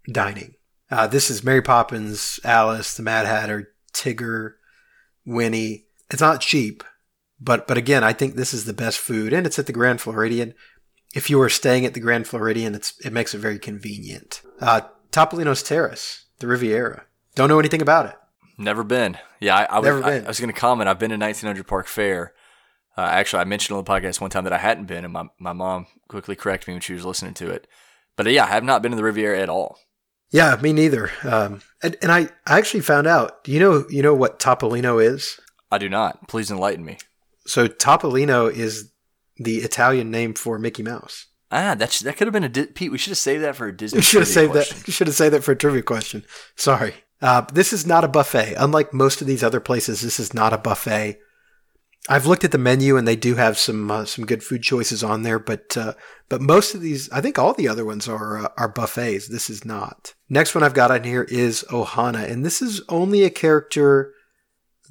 dining. 0.09 0.53
Uh, 0.91 1.07
this 1.07 1.29
is 1.29 1.43
Mary 1.43 1.61
Poppins, 1.61 2.39
Alice, 2.43 2.95
the 2.95 3.03
Mad 3.03 3.25
Hatter, 3.25 3.73
Tigger, 3.93 4.55
Winnie. 5.25 5.85
It's 6.09 6.21
not 6.21 6.41
cheap, 6.41 6.83
but 7.39 7.67
but 7.67 7.77
again, 7.77 8.03
I 8.03 8.13
think 8.13 8.35
this 8.35 8.53
is 8.53 8.65
the 8.65 8.73
best 8.73 8.99
food, 8.99 9.31
and 9.31 9.47
it's 9.47 9.57
at 9.57 9.67
the 9.67 9.73
Grand 9.73 10.01
Floridian 10.01 10.53
if 11.13 11.29
you 11.29 11.41
are 11.41 11.49
staying 11.49 11.85
at 11.85 11.93
the 11.93 11.99
Grand 11.99 12.27
Floridian, 12.27 12.75
it's, 12.75 12.93
it 13.03 13.13
makes 13.13 13.33
it 13.33 13.39
very 13.39 13.59
convenient. 13.59 14.41
Uh, 14.59 14.81
Topolino's 15.11 15.63
Terrace, 15.63 16.25
the 16.39 16.47
Riviera. 16.47 17.05
Don't 17.35 17.49
know 17.49 17.59
anything 17.59 17.81
about 17.81 18.05
it. 18.07 18.15
Never 18.57 18.83
been. 18.83 19.17
Yeah, 19.39 19.57
I, 19.57 19.77
I 19.77 19.81
Never 19.81 19.97
was, 19.97 20.05
been. 20.05 20.23
I, 20.23 20.25
I 20.25 20.27
was 20.27 20.39
going 20.39 20.53
to 20.53 20.59
comment. 20.59 20.89
I've 20.89 20.99
been 20.99 21.09
to 21.09 21.17
1900 21.17 21.67
Park 21.67 21.87
Fare. 21.87 22.33
Uh, 22.97 23.01
actually, 23.01 23.41
I 23.41 23.45
mentioned 23.45 23.77
on 23.77 23.83
the 23.83 23.89
podcast 23.89 24.21
one 24.21 24.29
time 24.29 24.43
that 24.43 24.53
I 24.53 24.57
hadn't 24.57 24.85
been, 24.85 25.03
and 25.03 25.13
my, 25.13 25.25
my 25.39 25.53
mom 25.53 25.87
quickly 26.07 26.35
corrected 26.35 26.67
me 26.67 26.73
when 26.75 26.81
she 26.81 26.93
was 26.93 27.05
listening 27.05 27.33
to 27.35 27.49
it. 27.49 27.67
But 28.15 28.29
yeah, 28.31 28.43
I 28.43 28.47
have 28.47 28.63
not 28.63 28.81
been 28.81 28.91
to 28.91 28.97
the 28.97 29.03
Riviera 29.03 29.39
at 29.39 29.49
all. 29.49 29.79
Yeah, 30.31 30.57
me 30.61 30.73
neither. 30.73 31.11
Um, 31.23 31.61
and, 31.83 31.97
and 32.01 32.11
I, 32.11 32.29
I 32.47 32.57
actually 32.57 32.81
found 32.81 33.05
out. 33.05 33.43
Do 33.43 33.51
you 33.51 33.59
know 33.59 33.85
you 33.89 34.01
know 34.01 34.13
what 34.13 34.39
Topolino 34.39 35.03
is? 35.03 35.39
I 35.71 35.77
do 35.77 35.89
not. 35.89 36.27
Please 36.27 36.49
enlighten 36.49 36.85
me. 36.85 36.97
So 37.45 37.67
Topolino 37.67 38.51
is 38.51 38.91
the 39.37 39.57
Italian 39.57 40.11
name 40.11 40.33
for 40.33 40.57
Mickey 40.57 40.83
Mouse. 40.83 41.27
Ah, 41.51 41.75
that's 41.75 41.99
that 41.99 42.15
could 42.15 42.27
have 42.27 42.33
been 42.33 42.45
a 42.45 42.49
Di- 42.49 42.67
Pete. 42.67 42.91
We 42.91 42.97
should 42.97 43.11
have 43.11 43.17
saved 43.17 43.43
that 43.43 43.55
for 43.55 43.67
a 43.67 43.75
Disney. 43.75 43.97
We 43.97 44.03
should 44.03 44.21
have 44.21 44.27
saved 44.27 44.53
question. 44.53 44.77
that. 44.85 44.91
Should 44.91 45.07
have 45.07 45.15
saved 45.15 45.33
that 45.33 45.43
for 45.43 45.51
a 45.51 45.55
trivia 45.55 45.81
question. 45.81 46.25
Sorry. 46.55 46.93
Uh, 47.21 47.41
this 47.53 47.71
is 47.73 47.85
not 47.85 48.03
a 48.03 48.07
buffet. 48.07 48.55
Unlike 48.57 48.93
most 48.93 49.21
of 49.21 49.27
these 49.27 49.43
other 49.43 49.59
places, 49.59 50.01
this 50.01 50.19
is 50.19 50.33
not 50.33 50.53
a 50.53 50.57
buffet. 50.57 51.19
I've 52.09 52.25
looked 52.25 52.43
at 52.43 52.51
the 52.51 52.57
menu 52.57 52.97
and 52.97 53.07
they 53.07 53.15
do 53.15 53.35
have 53.35 53.57
some 53.57 53.91
uh, 53.91 54.05
some 54.05 54.25
good 54.25 54.43
food 54.43 54.63
choices 54.63 55.03
on 55.03 55.21
there, 55.23 55.39
but 55.39 55.77
uh, 55.77 55.93
but 56.29 56.41
most 56.41 56.73
of 56.73 56.81
these, 56.81 57.09
I 57.11 57.21
think 57.21 57.37
all 57.37 57.53
the 57.53 57.67
other 57.67 57.85
ones 57.85 58.07
are 58.07 58.39
uh, 58.39 58.47
are 58.57 58.67
buffets. 58.67 59.27
This 59.27 59.49
is 59.49 59.63
not. 59.63 60.13
Next 60.29 60.55
one 60.55 60.63
I've 60.63 60.73
got 60.73 60.91
on 60.91 61.03
here 61.03 61.23
is 61.23 61.63
Ohana, 61.69 62.29
and 62.29 62.43
this 62.43 62.61
is 62.61 62.81
only 62.89 63.23
a 63.23 63.29
character 63.29 64.13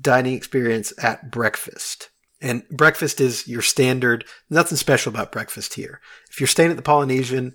dining 0.00 0.34
experience 0.34 0.92
at 1.02 1.30
breakfast. 1.30 2.10
And 2.40 2.66
breakfast 2.70 3.20
is 3.20 3.46
your 3.46 3.60
standard, 3.60 4.24
nothing 4.48 4.78
special 4.78 5.12
about 5.12 5.32
breakfast 5.32 5.74
here. 5.74 6.00
If 6.30 6.40
you're 6.40 6.46
staying 6.46 6.70
at 6.70 6.76
the 6.76 6.82
Polynesian, 6.82 7.54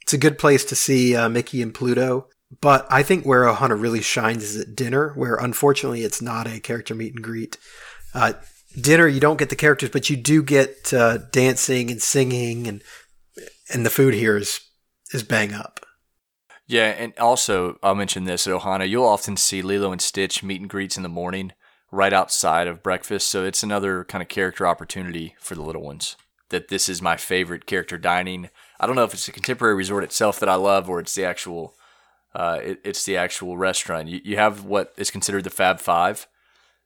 it's 0.00 0.12
a 0.12 0.18
good 0.18 0.38
place 0.38 0.64
to 0.64 0.74
see 0.74 1.14
uh, 1.14 1.28
Mickey 1.28 1.62
and 1.62 1.72
Pluto. 1.72 2.28
But 2.60 2.86
I 2.90 3.02
think 3.02 3.24
where 3.24 3.44
Ohana 3.44 3.80
really 3.80 4.02
shines 4.02 4.42
is 4.42 4.60
at 4.60 4.74
dinner, 4.74 5.12
where 5.14 5.36
unfortunately 5.36 6.02
it's 6.02 6.22
not 6.22 6.48
a 6.48 6.58
character 6.58 6.94
meet 6.94 7.14
and 7.14 7.22
greet. 7.22 7.58
Uh, 8.12 8.34
dinner, 8.80 9.06
you 9.06 9.20
don't 9.20 9.38
get 9.38 9.50
the 9.50 9.56
characters, 9.56 9.90
but 9.90 10.10
you 10.10 10.16
do 10.16 10.42
get 10.42 10.92
uh, 10.92 11.18
dancing 11.30 11.90
and 11.90 12.02
singing, 12.02 12.66
and 12.66 12.82
and 13.72 13.84
the 13.84 13.90
food 13.90 14.14
here 14.14 14.36
is 14.36 14.60
is 15.12 15.22
bang 15.22 15.52
up. 15.52 15.80
Yeah, 16.66 16.88
and 16.88 17.12
also 17.18 17.78
I'll 17.82 17.94
mention 17.94 18.24
this 18.24 18.46
at 18.46 18.54
Ohana, 18.54 18.88
you'll 18.88 19.04
often 19.04 19.36
see 19.36 19.62
Lilo 19.62 19.92
and 19.92 20.00
Stitch 20.00 20.42
meet 20.42 20.60
and 20.60 20.70
greets 20.70 20.96
in 20.96 21.02
the 21.02 21.08
morning 21.08 21.52
right 21.90 22.12
outside 22.12 22.66
of 22.66 22.82
breakfast. 22.82 23.28
So 23.28 23.44
it's 23.44 23.62
another 23.62 24.04
kind 24.04 24.22
of 24.22 24.28
character 24.28 24.66
opportunity 24.66 25.36
for 25.38 25.54
the 25.54 25.62
little 25.62 25.82
ones. 25.82 26.16
That 26.48 26.68
this 26.68 26.88
is 26.88 27.02
my 27.02 27.16
favorite 27.16 27.66
character 27.66 27.98
dining. 27.98 28.50
I 28.80 28.86
don't 28.86 28.96
know 28.96 29.04
if 29.04 29.14
it's 29.14 29.26
the 29.26 29.32
contemporary 29.32 29.74
resort 29.74 30.04
itself 30.04 30.40
that 30.40 30.48
I 30.48 30.54
love 30.56 30.88
or 30.88 31.00
it's 31.00 31.14
the 31.14 31.24
actual 31.24 31.76
uh, 32.34 32.58
it, 32.62 32.80
it's 32.82 33.04
the 33.04 33.16
actual 33.16 33.56
restaurant. 33.56 34.08
You, 34.08 34.20
you 34.24 34.36
have 34.36 34.64
what 34.64 34.92
is 34.96 35.10
considered 35.10 35.44
the 35.44 35.50
Fab 35.50 35.80
Five. 35.80 36.26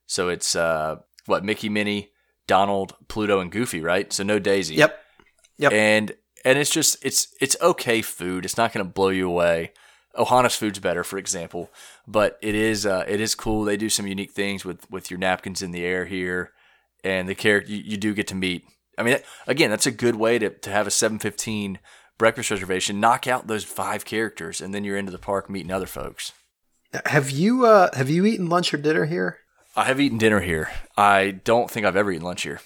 So 0.07 0.29
it's 0.29 0.55
uh, 0.55 0.97
what 1.29 1.45
Mickey, 1.45 1.69
Minnie, 1.69 2.11
Donald, 2.47 2.95
Pluto, 3.09 3.41
and 3.41 3.53
Goofy, 3.53 3.81
right? 3.81 4.13
So 4.13 4.25
no 4.25 4.39
Daisy. 4.39 4.75
Yep. 4.77 4.99
Yep. 5.59 5.73
And 5.73 6.13
and 6.45 6.59
it's 6.59 6.71
just 6.71 6.97
it's 7.05 7.35
it's 7.41 7.57
okay 7.61 8.03
food. 8.03 8.45
It's 8.45 8.57
not 8.57 8.73
going 8.73 8.85
to 8.85 8.93
blow 8.93 9.11
you 9.11 9.29
away. 9.29 9.73
Ohana's 10.17 10.57
food's 10.57 10.79
better, 10.79 11.05
for 11.05 11.19
example, 11.19 11.71
but 12.07 12.39
it 12.43 12.55
is 12.55 12.87
uh, 12.87 13.05
it 13.07 13.21
is 13.21 13.35
cool. 13.35 13.65
They 13.65 13.77
do 13.77 13.89
some 13.89 14.07
unique 14.07 14.33
things 14.33 14.65
with 14.65 14.91
with 14.91 15.11
your 15.11 15.19
napkins 15.19 15.63
in 15.63 15.71
the 15.71 15.85
air 15.85 16.07
here, 16.07 16.53
and 17.05 17.29
the 17.29 17.35
character 17.35 17.71
you, 17.71 17.83
you 17.85 17.97
do 17.97 18.15
get 18.15 18.27
to 18.29 18.35
meet. 18.35 18.65
I 18.97 19.05
mean, 19.05 19.19
again, 19.47 19.71
that's 19.71 19.87
a 19.87 19.93
good 19.93 20.17
way 20.17 20.39
to 20.39 20.51
to 20.51 20.71
have 20.71 20.87
a 20.87 20.91
seven 20.91 21.19
fifteen 21.19 21.79
breakfast 22.17 22.51
reservation. 22.51 22.99
Knock 22.99 23.27
out 23.27 23.47
those 23.47 23.65
five 23.65 24.05
characters, 24.05 24.61
and 24.61 24.75
then 24.75 24.83
you're 24.83 24.97
into 24.97 25.13
the 25.13 25.19
park 25.19 25.49
meeting 25.49 25.71
other 25.71 25.87
folks. 25.87 26.33
Have 27.05 27.31
you 27.31 27.67
uh, 27.67 27.95
have 27.95 28.11
you 28.11 28.25
eaten 28.25 28.49
lunch 28.49 28.73
or 28.73 28.79
dinner 28.79 29.05
here? 29.05 29.39
I 29.79 29.85
have 29.85 30.01
eaten 30.01 30.19
dinner 30.19 30.41
here. 30.41 30.71
I 30.97 31.31
don't 31.45 31.71
think 31.71 31.87
I've 31.87 31.95
ever 31.95 32.11
eaten 32.11 32.25
lunch 32.25 32.43
here. 32.43 32.61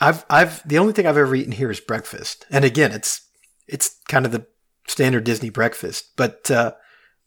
I've 0.00 0.24
I've 0.30 0.66
the 0.66 0.78
only 0.78 0.94
thing 0.94 1.06
I've 1.06 1.18
ever 1.18 1.34
eaten 1.34 1.52
here 1.52 1.70
is 1.70 1.80
breakfast, 1.80 2.46
and 2.50 2.64
again, 2.64 2.92
it's 2.92 3.28
it's 3.68 3.98
kind 4.08 4.24
of 4.24 4.32
the 4.32 4.46
standard 4.88 5.24
Disney 5.24 5.50
breakfast. 5.50 6.12
But 6.16 6.50
uh, 6.50 6.72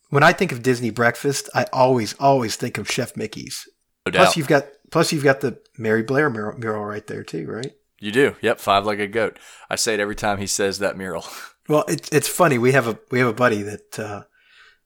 when 0.10 0.24
I 0.24 0.34
think 0.34 0.52
of 0.52 0.64
Disney 0.64 0.90
breakfast, 0.90 1.48
I 1.54 1.68
always 1.72 2.16
always 2.16 2.56
think 2.56 2.80
of 2.80 2.90
Chef 2.90 3.16
Mickey's. 3.16 3.68
No 4.08 4.14
Plus, 4.14 4.36
you've 4.36 4.48
got 4.48 4.66
plus 4.92 5.14
you've 5.14 5.24
got 5.24 5.42
the 5.42 5.60
Mary 5.78 6.02
Blair 6.02 6.32
mural, 6.32 6.58
mural 6.58 6.84
right 6.84 7.06
there 7.06 7.24
too, 7.24 7.46
right? 7.46 7.72
You 8.00 8.12
do. 8.12 8.36
Yep, 8.42 8.60
five-legged 8.60 9.12
goat. 9.14 9.38
I 9.70 9.76
say 9.76 9.94
it 9.94 10.00
every 10.00 10.16
time 10.16 10.40
he 10.40 10.48
says 10.48 10.80
that 10.80 10.98
mural. 10.98 11.26
Well, 11.70 11.86
it's 11.88 12.10
it's 12.10 12.28
funny. 12.28 12.58
We 12.58 12.74
have 12.74 12.90
a 12.90 13.00
we 13.10 13.20
have 13.20 13.30
a 13.30 13.34
buddy 13.34 13.62
that 13.62 13.98
uh, 13.98 14.24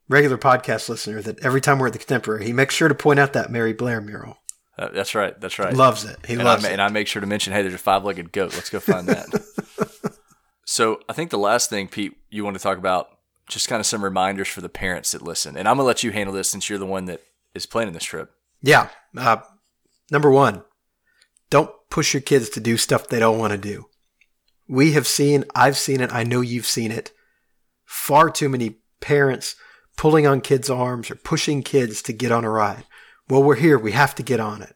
regular 0.10 0.38
podcast 0.38 0.90
listener 0.90 1.22
that 1.22 1.40
every 1.44 1.62
time 1.62 1.80
we're 1.80 1.88
at 1.88 1.94
the 1.94 2.00
Contemporary, 2.00 2.46
he 2.46 2.54
makes 2.54 2.76
sure 2.76 2.88
to 2.88 2.96
point 2.96 3.20
out 3.20 3.34
that 3.34 3.52
Mary 3.52 3.74
Blair 3.74 4.02
mural. 4.02 4.38
Uh, 4.78 4.90
that's 4.90 5.16
right. 5.16 5.40
That's 5.40 5.58
right. 5.58 5.74
Loves 5.74 6.06
it. 6.06 6.18
He 6.28 6.34
and 6.34 6.44
loves 6.44 6.64
I, 6.64 6.70
it. 6.70 6.74
And 6.74 6.82
I 6.82 6.90
make 6.90 7.08
sure 7.08 7.20
to 7.20 7.28
mention, 7.28 7.54
hey, 7.54 7.62
there's 7.62 7.74
a 7.74 7.80
five-legged 7.80 8.32
goat. 8.32 8.54
Let's 8.54 8.70
go 8.70 8.80
find 8.80 9.08
that. 9.08 10.18
so 10.66 11.00
I 11.10 11.14
think 11.14 11.32
the 11.32 11.38
last 11.38 11.70
thing, 11.70 11.88
Pete, 11.88 12.16
you 12.30 12.44
want 12.44 12.56
to 12.56 12.64
talk 12.64 12.78
about, 12.78 13.10
just 13.48 13.70
kind 13.70 13.80
of 13.80 13.86
some 13.86 14.04
reminders 14.04 14.48
for 14.48 14.62
the 14.62 14.70
parents 14.70 15.14
that 15.14 15.22
listen. 15.22 15.56
And 15.56 15.68
I'm 15.68 15.78
gonna 15.78 15.88
let 15.88 16.04
you 16.04 16.12
handle 16.12 16.36
this 16.36 16.50
since 16.50 16.70
you're 16.70 16.78
the 16.78 16.86
one 16.86 17.06
that 17.06 17.22
is 17.56 17.66
planning 17.66 17.94
this 17.94 18.04
trip. 18.04 18.32
Yeah. 18.62 18.90
Uh, 19.16 19.38
number 20.12 20.30
one, 20.30 20.64
don't 21.50 21.72
push 21.90 22.14
your 22.14 22.22
kids 22.22 22.50
to 22.50 22.60
do 22.60 22.78
stuff 22.78 23.08
they 23.08 23.20
don't 23.20 23.40
want 23.40 23.52
to 23.52 23.58
do. 23.58 23.86
We 24.68 24.92
have 24.94 25.08
seen, 25.08 25.46
I've 25.56 25.78
seen 25.78 26.02
it, 26.02 26.12
I 26.12 26.24
know 26.24 26.42
you've 26.42 26.66
seen 26.66 26.92
it. 26.92 27.14
Far 27.86 28.30
too 28.30 28.50
many 28.50 28.80
parents 29.00 29.56
pulling 29.98 30.26
on 30.26 30.42
kids' 30.42 30.70
arms 30.70 31.12
or 31.12 31.16
pushing 31.16 31.64
kids 31.64 32.02
to 32.04 32.14
get 32.14 32.32
on 32.32 32.46
a 32.46 32.50
ride. 32.50 32.86
Well, 33.28 33.44
we're 33.44 33.56
here. 33.56 33.78
We 33.78 33.92
have 33.92 34.16
to 34.16 34.24
get 34.24 34.40
on 34.40 34.62
it. 34.62 34.76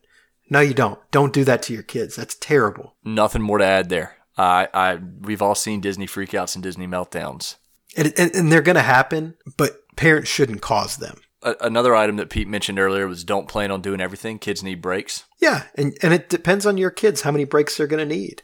No, 0.49 0.59
you 0.59 0.73
don't. 0.73 0.99
Don't 1.11 1.31
do 1.31 1.45
that 1.45 1.63
to 1.63 1.73
your 1.73 1.83
kids. 1.83 2.17
That's 2.17 2.35
terrible. 2.35 2.95
Nothing 3.05 3.41
more 3.41 3.59
to 3.59 3.65
add 3.65 3.87
there. 3.87 4.17
I, 4.37 4.67
I, 4.73 4.99
we've 5.21 5.41
all 5.41 5.55
seen 5.55 5.79
Disney 5.79 6.07
freakouts 6.07 6.55
and 6.55 6.63
Disney 6.63 6.87
meltdowns. 6.87 7.55
And, 7.95 8.13
and, 8.17 8.35
and 8.35 8.51
they're 8.51 8.61
going 8.61 8.75
to 8.75 8.81
happen, 8.81 9.35
but 9.57 9.95
parents 9.95 10.29
shouldn't 10.29 10.61
cause 10.61 10.97
them. 10.97 11.21
A, 11.43 11.55
another 11.61 11.95
item 11.95 12.17
that 12.17 12.29
Pete 12.29 12.47
mentioned 12.47 12.79
earlier 12.79 13.07
was 13.07 13.23
don't 13.23 13.47
plan 13.47 13.71
on 13.71 13.81
doing 13.81 14.01
everything. 14.01 14.39
Kids 14.39 14.63
need 14.63 14.81
breaks. 14.81 15.25
Yeah, 15.39 15.63
and, 15.75 15.97
and 16.01 16.13
it 16.13 16.29
depends 16.29 16.65
on 16.65 16.77
your 16.77 16.91
kids 16.91 17.21
how 17.21 17.31
many 17.31 17.45
breaks 17.45 17.77
they're 17.77 17.87
going 17.87 18.07
to 18.07 18.15
need. 18.15 18.43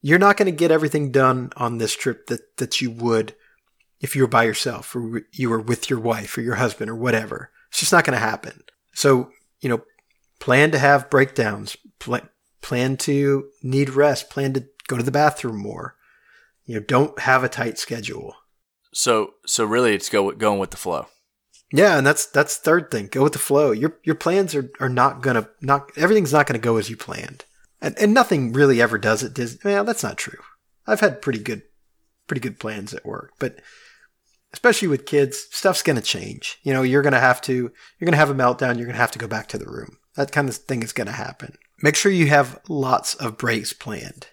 You're 0.00 0.18
not 0.18 0.36
going 0.36 0.46
to 0.46 0.52
get 0.56 0.70
everything 0.70 1.12
done 1.12 1.52
on 1.56 1.78
this 1.78 1.94
trip 1.94 2.26
that, 2.26 2.56
that 2.58 2.80
you 2.80 2.90
would 2.90 3.34
if 4.02 4.14
you 4.14 4.22
were 4.22 4.28
by 4.28 4.42
yourself 4.44 4.94
or 4.94 5.22
you 5.32 5.48
were 5.48 5.60
with 5.60 5.88
your 5.88 6.00
wife 6.00 6.36
or 6.36 6.42
your 6.42 6.56
husband 6.56 6.90
or 6.90 6.96
whatever. 6.96 7.50
It's 7.70 7.80
just 7.80 7.92
not 7.92 8.04
going 8.04 8.18
to 8.18 8.24
happen. 8.24 8.64
So, 8.92 9.30
you 9.60 9.70
know, 9.70 9.82
plan 10.40 10.72
to 10.72 10.78
have 10.78 11.08
breakdowns, 11.08 11.76
pl- 11.98 12.28
plan 12.60 12.98
to 12.98 13.48
need 13.62 13.90
rest, 13.90 14.28
plan 14.28 14.52
to 14.54 14.66
go 14.88 14.98
to 14.98 15.02
the 15.02 15.10
bathroom 15.10 15.56
more. 15.56 15.96
You 16.66 16.74
know, 16.74 16.80
don't 16.80 17.18
have 17.20 17.44
a 17.44 17.48
tight 17.48 17.78
schedule. 17.78 18.34
So, 18.92 19.34
so 19.46 19.64
really, 19.64 19.94
it's 19.94 20.10
go 20.10 20.30
going 20.32 20.58
with 20.58 20.72
the 20.72 20.76
flow. 20.76 21.06
Yeah, 21.72 21.96
and 21.96 22.06
that's 22.06 22.26
that's 22.26 22.58
third 22.58 22.90
thing. 22.90 23.06
Go 23.06 23.22
with 23.22 23.32
the 23.32 23.38
flow. 23.38 23.70
Your 23.70 23.98
your 24.04 24.14
plans 24.14 24.54
are, 24.54 24.70
are 24.78 24.90
not 24.90 25.22
gonna 25.22 25.48
not 25.62 25.90
everything's 25.96 26.32
not 26.32 26.46
gonna 26.46 26.58
go 26.58 26.76
as 26.76 26.90
you 26.90 26.96
planned. 26.98 27.46
And 27.80 27.98
and 27.98 28.12
nothing 28.12 28.52
really 28.52 28.82
ever 28.82 28.98
does 28.98 29.24
at 29.24 29.32
Disney. 29.32 29.60
Well, 29.64 29.84
that's 29.84 30.02
not 30.02 30.18
true. 30.18 30.38
I've 30.86 31.00
had 31.00 31.22
pretty 31.22 31.38
good 31.38 31.62
pretty 32.26 32.40
good 32.40 32.60
plans 32.60 32.92
at 32.92 33.06
work, 33.06 33.32
but 33.38 33.60
especially 34.52 34.88
with 34.88 35.06
kids, 35.06 35.46
stuff's 35.50 35.82
gonna 35.82 36.00
change. 36.00 36.58
You 36.62 36.72
know, 36.72 36.82
you're 36.82 37.02
gonna 37.02 37.20
have 37.20 37.40
to 37.42 37.52
you're 37.52 38.06
gonna 38.06 38.16
have 38.16 38.30
a 38.30 38.34
meltdown, 38.34 38.76
you're 38.76 38.86
gonna 38.86 38.98
have 38.98 39.12
to 39.12 39.18
go 39.18 39.28
back 39.28 39.48
to 39.48 39.58
the 39.58 39.70
room. 39.70 39.98
That 40.16 40.32
kind 40.32 40.48
of 40.48 40.56
thing 40.56 40.82
is 40.82 40.92
gonna 40.92 41.12
happen. 41.12 41.56
Make 41.82 41.96
sure 41.96 42.12
you 42.12 42.28
have 42.28 42.60
lots 42.68 43.14
of 43.14 43.38
breaks 43.38 43.72
planned. 43.72 44.28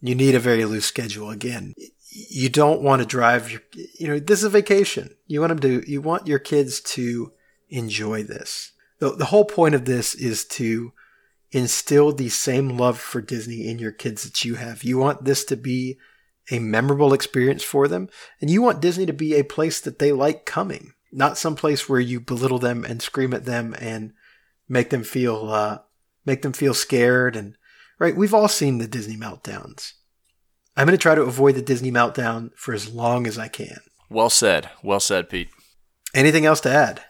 You 0.00 0.14
need 0.14 0.34
a 0.34 0.40
very 0.40 0.64
loose 0.64 0.86
schedule 0.86 1.30
again 1.30 1.74
you 2.12 2.48
don't 2.48 2.82
want 2.82 3.00
to 3.00 3.06
drive 3.06 3.50
your 3.50 3.62
you 3.98 4.06
know 4.06 4.18
this 4.18 4.40
is 4.40 4.44
a 4.44 4.50
vacation 4.50 5.14
you 5.26 5.40
want 5.40 5.48
them 5.48 5.58
to 5.60 5.90
you 5.90 6.00
want 6.00 6.26
your 6.26 6.38
kids 6.38 6.80
to 6.80 7.32
enjoy 7.70 8.22
this 8.22 8.72
the, 8.98 9.14
the 9.16 9.26
whole 9.26 9.44
point 9.44 9.74
of 9.74 9.86
this 9.86 10.14
is 10.14 10.44
to 10.44 10.92
instill 11.50 12.12
the 12.12 12.28
same 12.28 12.76
love 12.76 12.98
for 12.98 13.20
disney 13.20 13.66
in 13.66 13.78
your 13.78 13.92
kids 13.92 14.24
that 14.24 14.44
you 14.44 14.56
have 14.56 14.84
you 14.84 14.98
want 14.98 15.24
this 15.24 15.44
to 15.44 15.56
be 15.56 15.98
a 16.50 16.58
memorable 16.58 17.12
experience 17.12 17.62
for 17.62 17.86
them 17.88 18.08
and 18.40 18.50
you 18.50 18.60
want 18.62 18.80
disney 18.80 19.06
to 19.06 19.12
be 19.12 19.34
a 19.34 19.44
place 19.44 19.80
that 19.80 19.98
they 19.98 20.12
like 20.12 20.44
coming 20.44 20.92
not 21.12 21.38
some 21.38 21.54
place 21.54 21.88
where 21.88 22.00
you 22.00 22.20
belittle 22.20 22.58
them 22.58 22.84
and 22.84 23.02
scream 23.02 23.32
at 23.32 23.44
them 23.44 23.74
and 23.78 24.12
make 24.68 24.90
them 24.90 25.04
feel 25.04 25.50
uh, 25.50 25.78
make 26.24 26.42
them 26.42 26.52
feel 26.52 26.74
scared 26.74 27.36
and 27.36 27.56
right 27.98 28.16
we've 28.16 28.34
all 28.34 28.48
seen 28.48 28.78
the 28.78 28.88
disney 28.88 29.16
meltdowns 29.16 29.92
I'm 30.76 30.86
going 30.86 30.96
to 30.96 31.02
try 31.02 31.14
to 31.14 31.22
avoid 31.22 31.54
the 31.54 31.62
Disney 31.62 31.90
meltdown 31.90 32.50
for 32.56 32.72
as 32.72 32.92
long 32.92 33.26
as 33.26 33.38
I 33.38 33.48
can. 33.48 33.78
Well 34.08 34.30
said. 34.30 34.70
Well 34.82 35.00
said, 35.00 35.28
Pete. 35.28 35.48
Anything 36.14 36.46
else 36.46 36.60
to 36.60 36.72
add? 36.72 37.02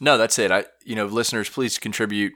No, 0.00 0.18
that's 0.18 0.38
it. 0.38 0.50
I, 0.50 0.66
you 0.84 0.94
know, 0.94 1.06
listeners, 1.06 1.48
please 1.48 1.78
contribute 1.78 2.32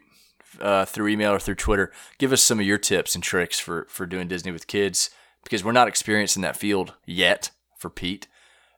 uh, 0.61 0.85
through 0.85 1.09
email 1.09 1.33
or 1.33 1.39
through 1.39 1.57
Twitter. 1.57 1.93
Give 2.19 2.33
us 2.33 2.43
some 2.43 2.61
of 2.61 2.67
your 2.67 2.79
tips 2.79 3.15
and 3.15 3.25
tricks 3.25 3.59
for 3.59 3.87
for 3.89 4.07
doing 4.07 4.29
Disney 4.29 4.53
with 4.53 4.67
kids 4.67 5.11
because 5.45 5.63
we're 5.63 5.73
not 5.73 5.89
experienced 5.89 6.37
in 6.37 6.43
that 6.43 6.57
field 6.57 6.95
yet. 7.07 7.51
For 7.79 7.91
Pete, 7.91 8.29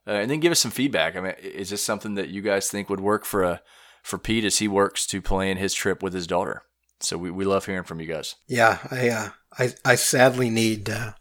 uh, 0.04 0.12
and 0.12 0.28
then 0.28 0.40
give 0.40 0.50
us 0.50 0.58
some 0.58 0.72
feedback. 0.72 1.14
I 1.14 1.20
mean, 1.20 1.34
is 1.40 1.70
this 1.70 1.82
something 1.82 2.16
that 2.16 2.28
you 2.28 2.42
guys 2.42 2.68
think 2.68 2.90
would 2.90 2.98
work 2.98 3.24
for 3.24 3.44
a 3.44 3.60
for 4.02 4.18
Pete 4.18 4.44
as 4.44 4.58
he 4.58 4.66
works 4.66 5.06
to 5.06 5.22
plan 5.22 5.58
his 5.58 5.74
trip 5.74 6.02
with 6.02 6.12
his 6.12 6.26
daughter? 6.26 6.62
So 7.00 7.18
we, 7.18 7.30
we 7.30 7.44
love 7.44 7.66
hearing 7.66 7.84
from 7.84 8.00
you 8.00 8.06
guys. 8.06 8.34
Yeah, 8.48 8.78
I 8.90 9.08
uh, 9.10 9.28
I 9.58 9.74
I 9.84 9.94
sadly 9.94 10.50
need 10.50 10.90
uh, 10.90 11.12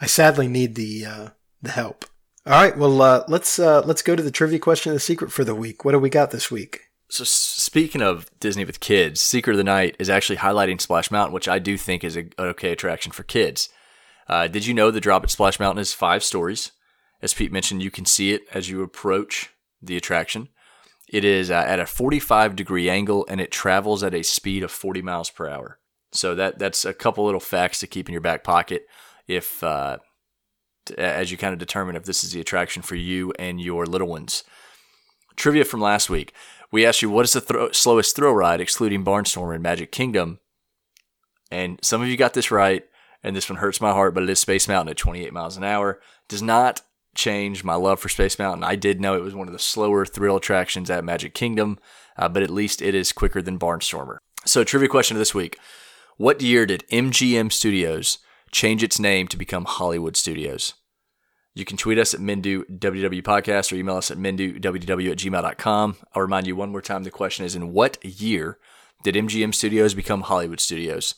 I 0.00 0.06
sadly 0.06 0.48
need 0.48 0.74
the 0.74 1.04
uh, 1.04 1.28
the 1.62 1.70
help. 1.70 2.06
All 2.46 2.54
right, 2.54 2.76
well 2.76 3.00
uh, 3.02 3.24
let's 3.28 3.58
uh, 3.58 3.82
let's 3.84 4.02
go 4.02 4.16
to 4.16 4.22
the 4.22 4.30
trivia 4.30 4.58
question 4.58 4.90
of 4.90 4.96
the 4.96 5.00
secret 5.00 5.30
for 5.30 5.44
the 5.44 5.54
week. 5.54 5.84
What 5.84 5.92
do 5.92 5.98
we 5.98 6.10
got 6.10 6.30
this 6.30 6.50
week? 6.50 6.80
So 7.10 7.24
speaking 7.24 8.02
of 8.02 8.30
Disney 8.38 8.64
with 8.64 8.80
kids, 8.80 9.20
Secret 9.20 9.52
of 9.52 9.58
the 9.58 9.64
Night 9.64 9.96
is 9.98 10.10
actually 10.10 10.36
highlighting 10.36 10.80
Splash 10.80 11.10
Mountain, 11.10 11.32
which 11.32 11.48
I 11.48 11.58
do 11.58 11.78
think 11.78 12.04
is 12.04 12.16
a, 12.16 12.20
an 12.20 12.32
okay 12.38 12.72
attraction 12.72 13.12
for 13.12 13.22
kids. 13.22 13.70
Uh, 14.28 14.46
did 14.46 14.66
you 14.66 14.74
know 14.74 14.90
the 14.90 15.00
drop 15.00 15.24
at 15.24 15.30
Splash 15.30 15.58
Mountain 15.58 15.80
is 15.80 15.94
five 15.94 16.22
stories? 16.22 16.72
As 17.22 17.34
Pete 17.34 17.52
mentioned, 17.52 17.82
you 17.82 17.90
can 17.90 18.04
see 18.04 18.32
it 18.32 18.42
as 18.52 18.68
you 18.68 18.82
approach 18.82 19.50
the 19.82 19.96
attraction. 19.96 20.48
It 21.08 21.24
is 21.24 21.50
uh, 21.50 21.64
at 21.66 21.80
a 21.80 21.86
45 21.86 22.54
degree 22.54 22.90
angle 22.90 23.24
and 23.28 23.40
it 23.40 23.50
travels 23.50 24.02
at 24.02 24.14
a 24.14 24.22
speed 24.22 24.62
of 24.62 24.70
40 24.70 25.02
miles 25.02 25.30
per 25.30 25.48
hour. 25.48 25.78
So 26.12 26.34
that 26.34 26.58
that's 26.58 26.84
a 26.84 26.94
couple 26.94 27.24
little 27.24 27.40
facts 27.40 27.80
to 27.80 27.86
keep 27.86 28.08
in 28.08 28.12
your 28.12 28.20
back 28.20 28.44
pocket 28.44 28.86
if 29.26 29.62
uh, 29.62 29.98
as 30.96 31.30
you 31.30 31.36
kind 31.36 31.52
of 31.52 31.58
determine 31.58 31.96
if 31.96 32.04
this 32.04 32.24
is 32.24 32.32
the 32.32 32.40
attraction 32.40 32.82
for 32.82 32.94
you 32.94 33.32
and 33.38 33.60
your 33.60 33.86
little 33.86 34.08
ones. 34.08 34.44
Trivia 35.36 35.64
from 35.64 35.80
last 35.80 36.10
week. 36.10 36.34
We 36.70 36.84
asked 36.84 37.02
you 37.02 37.10
what 37.10 37.24
is 37.24 37.32
the 37.32 37.40
thro- 37.40 37.72
slowest 37.72 38.16
thrill 38.16 38.32
ride 38.32 38.60
excluding 38.60 39.04
Barnstormer 39.04 39.54
in 39.54 39.62
Magic 39.62 39.92
Kingdom, 39.92 40.40
and 41.50 41.78
some 41.82 42.02
of 42.02 42.08
you 42.08 42.16
got 42.16 42.34
this 42.34 42.50
right. 42.50 42.84
And 43.22 43.34
this 43.34 43.50
one 43.50 43.58
hurts 43.58 43.80
my 43.80 43.92
heart, 43.92 44.14
but 44.14 44.22
it 44.22 44.30
is 44.30 44.38
Space 44.38 44.68
Mountain 44.68 44.90
at 44.90 44.96
28 44.96 45.32
miles 45.32 45.56
an 45.56 45.64
hour. 45.64 46.00
Does 46.28 46.42
not 46.42 46.82
change 47.14 47.64
my 47.64 47.74
love 47.74 48.00
for 48.00 48.08
Space 48.08 48.38
Mountain. 48.38 48.64
I 48.64 48.76
did 48.76 49.00
know 49.00 49.14
it 49.14 49.22
was 49.22 49.34
one 49.34 49.48
of 49.48 49.52
the 49.52 49.58
slower 49.58 50.06
thrill 50.06 50.36
attractions 50.36 50.88
at 50.88 51.04
Magic 51.04 51.34
Kingdom, 51.34 51.78
uh, 52.16 52.28
but 52.28 52.42
at 52.42 52.50
least 52.50 52.80
it 52.80 52.94
is 52.94 53.12
quicker 53.12 53.42
than 53.42 53.58
Barnstormer. 53.58 54.18
So, 54.46 54.64
trivia 54.64 54.88
question 54.88 55.16
of 55.16 55.18
this 55.18 55.34
week: 55.34 55.58
What 56.16 56.40
year 56.40 56.64
did 56.64 56.84
MGM 56.90 57.52
Studios 57.52 58.18
change 58.52 58.82
its 58.82 59.00
name 59.00 59.26
to 59.28 59.36
become 59.36 59.64
Hollywood 59.64 60.16
Studios? 60.16 60.74
You 61.54 61.64
can 61.64 61.76
tweet 61.76 61.98
us 61.98 62.14
at 62.14 62.20
MenduWW 62.20 63.22
Podcast 63.22 63.72
or 63.72 63.74
email 63.74 63.96
us 63.96 64.12
at 64.12 64.16
MenduWW 64.16 65.10
at 65.10 65.18
gmail.com. 65.18 65.96
I'll 66.14 66.22
remind 66.22 66.46
you 66.46 66.54
one 66.54 66.70
more 66.70 66.80
time 66.80 67.02
the 67.02 67.10
question 67.10 67.44
is 67.44 67.56
In 67.56 67.72
what 67.72 68.02
year 68.04 68.58
did 69.02 69.16
MGM 69.16 69.52
Studios 69.52 69.92
become 69.92 70.22
Hollywood 70.22 70.60
Studios? 70.60 71.16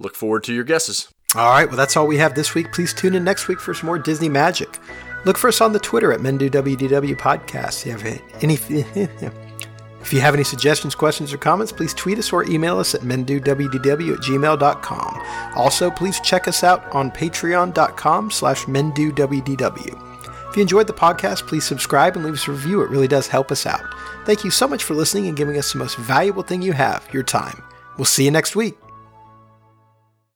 Look 0.00 0.16
forward 0.16 0.42
to 0.44 0.54
your 0.54 0.64
guesses. 0.64 1.08
All 1.34 1.50
right, 1.50 1.66
well 1.66 1.76
that's 1.76 1.96
all 1.96 2.06
we 2.06 2.18
have 2.18 2.34
this 2.34 2.54
week. 2.54 2.72
Please 2.72 2.92
tune 2.92 3.14
in 3.14 3.24
next 3.24 3.48
week 3.48 3.60
for 3.60 3.74
some 3.74 3.86
more 3.86 3.98
Disney 3.98 4.28
magic. 4.28 4.78
Look 5.24 5.38
for 5.38 5.48
us 5.48 5.60
on 5.60 5.72
the 5.72 5.78
Twitter 5.78 6.12
at 6.12 6.20
MenduWDW 6.20 7.16
Podcast. 7.16 7.86
If 7.86 8.04
you 8.04 8.10
have 8.10 8.42
any, 8.42 8.54
if 10.00 10.12
you 10.12 10.20
have 10.20 10.34
any 10.34 10.44
suggestions, 10.44 10.94
questions, 10.94 11.32
or 11.32 11.38
comments, 11.38 11.72
please 11.72 11.94
tweet 11.94 12.18
us 12.18 12.32
or 12.32 12.44
email 12.44 12.78
us 12.78 12.94
at 12.94 13.00
MenduWDW 13.00 14.14
at 14.14 14.20
gmail.com. 14.20 15.22
Also, 15.56 15.90
please 15.90 16.20
check 16.20 16.46
us 16.46 16.62
out 16.62 16.84
on 16.94 17.10
patreon.com 17.10 18.30
slash 18.30 18.64
MenduWDW. 18.64 20.10
If 20.50 20.56
you 20.56 20.62
enjoyed 20.62 20.86
the 20.86 20.92
podcast, 20.92 21.48
please 21.48 21.64
subscribe 21.64 22.16
and 22.16 22.24
leave 22.24 22.34
us 22.34 22.46
a 22.46 22.52
review. 22.52 22.82
It 22.82 22.90
really 22.90 23.08
does 23.08 23.26
help 23.26 23.50
us 23.50 23.66
out. 23.66 23.82
Thank 24.24 24.44
you 24.44 24.50
so 24.50 24.68
much 24.68 24.84
for 24.84 24.94
listening 24.94 25.26
and 25.26 25.36
giving 25.36 25.56
us 25.56 25.72
the 25.72 25.78
most 25.78 25.96
valuable 25.96 26.42
thing 26.42 26.62
you 26.62 26.74
have, 26.74 27.08
your 27.12 27.24
time. 27.24 27.60
We'll 27.96 28.04
see 28.04 28.24
you 28.24 28.30
next 28.30 28.54
week. 28.54 28.76